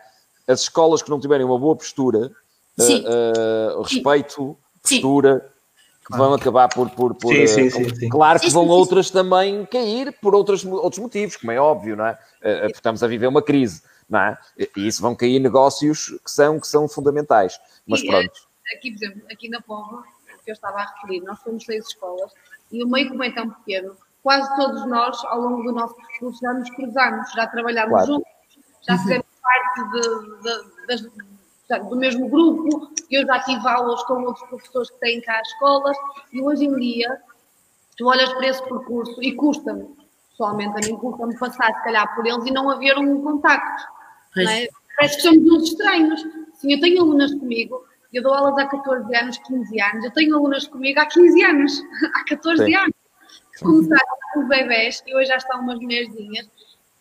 [0.47, 2.33] as escolas que não tiverem uma boa postura,
[2.79, 4.97] uh, respeito, Sim.
[4.97, 5.50] postura,
[6.11, 6.91] vão acabar por.
[6.91, 10.65] por, por sim, sim, uh, sim, sim, Claro que vão outras também cair por outros,
[10.65, 12.13] outros motivos, como é óbvio, não é?
[12.43, 14.39] Uh, estamos a viver uma crise, não é?
[14.77, 17.59] E isso vão cair negócios que são, que são fundamentais.
[17.87, 18.33] Mas E, pronto.
[18.77, 20.05] Aqui, por exemplo, aqui na Póvoa,
[20.45, 22.33] que eu estava a referir, nós fomos seis escolas
[22.71, 26.39] e o meio como é tão pequeno, quase todos nós, ao longo do nosso percurso,
[26.41, 28.07] já nos cruzamos, já trabalhamos Claro.
[28.07, 28.31] juntos,
[28.87, 31.30] já fizemos parte de- de- das-
[31.79, 35.97] do mesmo grupo, eu já tive aulas com outros professores que têm cá as escolas
[36.33, 37.21] e hoje em dia
[37.97, 39.89] tu olhas para esse percurso e custa-me,
[40.31, 43.85] pessoalmente a mim custa-me passar se calhar por eles e não haver um contacto.
[44.39, 44.69] É?
[44.97, 46.21] Parece que somos uns estranhos.
[46.55, 50.37] Sim, eu tenho alunas comigo, eu dou aulas há 14 anos, 15 anos, eu tenho
[50.37, 51.83] alunas comigo há 15 anos,
[52.15, 52.75] há 14 Sim.
[52.75, 52.95] anos.
[53.55, 56.49] Que começaram com bebés e hoje já estão umas mulherzinhas.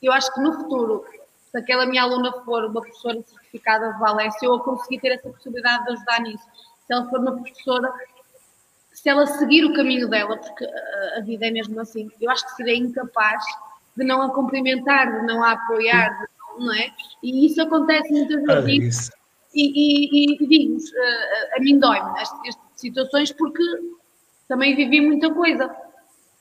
[0.02, 1.06] Eu acho que no futuro,
[1.52, 5.30] se aquela minha aluna for uma professora certificada de Valência, eu a conseguir ter essa
[5.30, 6.44] possibilidade de ajudar nisso.
[6.86, 7.92] Se ela for uma professora
[8.92, 12.46] se ela seguir o caminho dela, porque a, a vida é mesmo assim, eu acho
[12.46, 13.42] que serei incapaz
[13.96, 16.92] de não a cumprimentar, de não a apoiar, de não, não é?
[17.24, 19.10] E isso acontece muitas Ah, vezes.
[19.54, 23.64] E, e, e, e digo-vos, a, a mim dói-me este tipo situações porque
[24.48, 25.74] também vivi muita coisa.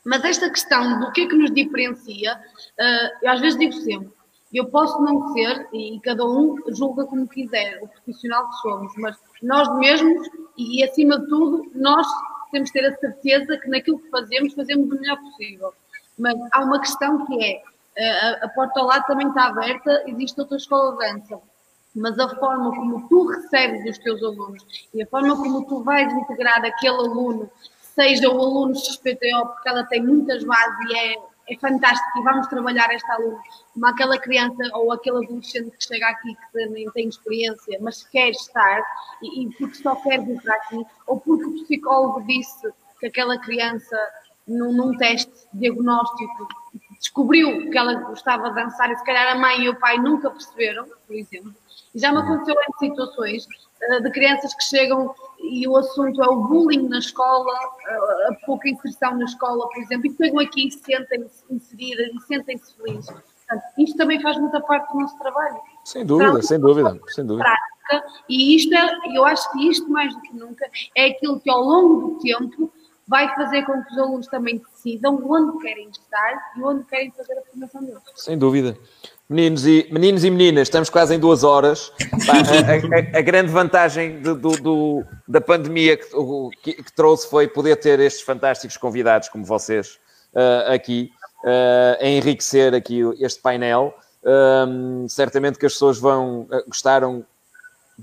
[0.05, 2.39] Mas esta questão do que é que nos diferencia,
[2.77, 4.09] eh, eu às vezes digo sempre,
[4.57, 9.17] eu posso não ser, e cada um julga como quiser, o profissional que somos, mas
[9.43, 10.27] nós mesmos,
[10.57, 12.07] e, acima de tudo, nós
[12.51, 15.73] temos que ter a certeza que naquilo que fazemos, fazemos o melhor possível.
[16.17, 17.61] Mas há uma questão que é,
[18.41, 21.39] a, a porta ao lado também está aberta, existe outra escola de dança
[21.95, 24.63] mas a forma como tu recebes os teus alunos
[24.93, 27.49] e a forma como tu vais integrar aquele aluno,
[27.81, 31.15] seja o aluno XPTO, porque ela tem muitas bases e é,
[31.49, 33.39] é fantástico, e vamos trabalhar esta aluna,
[33.73, 38.29] como aquela criança ou aquele adolescente que chega aqui que nem tem experiência, mas quer
[38.29, 38.83] estar
[39.21, 43.37] e, e porque só quer vir para aqui, ou porque o psicólogo disse que aquela
[43.39, 43.97] criança
[44.47, 46.47] num, num teste diagnóstico
[46.99, 50.29] descobriu que ela gostava de dançar e se calhar a mãe e o pai nunca
[50.29, 51.53] perceberam, por exemplo.
[51.95, 56.41] Já me aconteceu em situações uh, de crianças que chegam e o assunto é o
[56.41, 60.71] bullying na escola, uh, a pouca inserção na escola, por exemplo, e chegam aqui e
[60.71, 63.09] sentem-se inseridas e sentem-se felizes.
[63.09, 65.59] Portanto, isto também faz muita parte do nosso trabalho.
[65.83, 67.43] Sem dúvida, sem dúvida, sem dúvida.
[67.43, 71.49] Prática, e isto é, eu acho que isto mais do que nunca é aquilo que
[71.49, 72.71] ao longo do tempo
[73.09, 77.33] vai fazer com que os alunos também decidam onde querem estar e onde querem fazer
[77.33, 78.01] a formação deles.
[78.15, 78.77] Sem dúvida.
[79.27, 81.91] Meninos e, meninos e meninas, estamos quase em duas horas.
[82.29, 87.27] A, a- a grande vantagem de- do- do- da pandemia que, o- que- que trouxe
[87.29, 89.99] foi poder ter estes fantásticos convidados como vocês
[90.35, 91.11] ah, aqui,
[91.45, 93.93] ah, a enriquecer aqui este painel.
[94.25, 97.25] Ahm, certamente que as pessoas vão ah, gostaram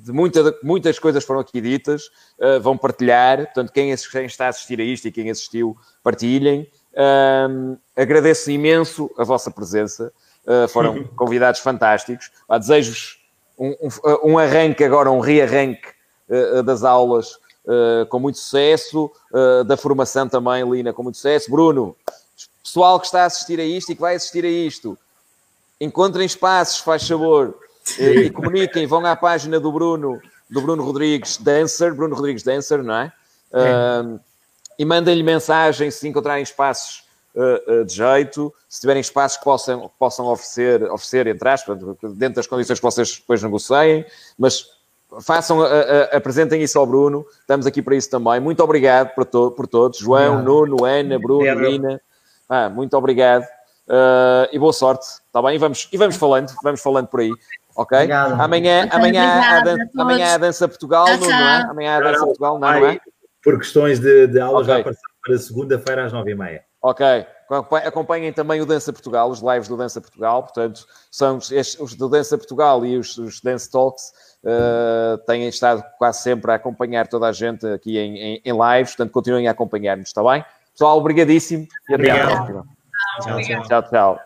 [0.09, 2.11] muita- muitas coisas foram aqui ditas,
[2.41, 6.69] ah, vão partilhar, portanto, quem, quem está a assistir a isto e quem assistiu, partilhem.
[7.97, 10.13] Agradeço imenso a vossa presença,
[10.47, 12.31] ah, foram convidados fantásticos.
[12.49, 13.19] Ah, Desejo-vos
[13.59, 15.89] um, um- um arranque agora, um rearranque
[16.31, 17.39] ah, das aulas
[18.11, 19.11] com muito sucesso,
[19.67, 21.51] da formação também, Lina, com muito sucesso.
[21.51, 21.97] Bruno,
[22.63, 24.97] pessoal que está a assistir a isto e que vai assistir a isto,
[25.81, 27.66] encontrem espaços, faz favor, eh,
[27.99, 32.95] e comuniquem, vão à página do Bruno, do Bruno Rodrigues Dancer, Bruno Rodrigues Dancer, não
[32.95, 33.13] é?
[33.53, 34.19] Ahm,
[34.79, 37.05] e mandem-lhe mensagem se encontrarem espaços
[37.35, 41.79] eh, eh, de jeito, se tiverem espaços que possam, que possam oferecer, oferecer, entre aspas,
[42.15, 44.05] dentro das condições que vocês depois negociem,
[44.39, 44.67] mas
[45.23, 48.39] façam, a- a- apresentem isso ao Bruno, estamos aqui para isso também.
[48.41, 51.45] Muito obrigado por, to- por todos, João, Nuno, Ana, Bruno.
[51.71, 52.01] Lina.
[52.49, 53.45] Ah, muito obrigado
[53.89, 55.55] uh, e boa sorte, está bem?
[55.57, 57.33] E vamos, e vamos falando, vamos falando por aí,
[57.77, 57.97] ok?
[57.99, 58.41] Obrigado.
[58.41, 59.87] Amanhã, amanhã, a todos.
[59.99, 61.63] amanhã há Dança Portugal, Nuno, não é?
[61.71, 62.99] Amanhã há Dança Portugal, não, não é?
[63.43, 64.75] Por questões de, de aulas, Ok.
[64.75, 66.65] vai passar para segunda-feira às nove e meia.
[66.83, 67.05] Ok.
[67.49, 70.43] Acompa- Acompanhem também o Dança Portugal, os lives do Dança Portugal.
[70.43, 74.03] Portanto, são os, os do Dança Portugal e os, os Dance Talks
[74.45, 78.95] uh, têm estado quase sempre a acompanhar toda a gente aqui em, em, em lives.
[78.97, 80.45] Portanto, continuem a acompanhar-nos, está bem?
[80.73, 82.47] Pessoal, obrigadíssimo e até à Obrigado.
[83.23, 83.63] tchau.
[83.69, 84.26] Tchau, tchau.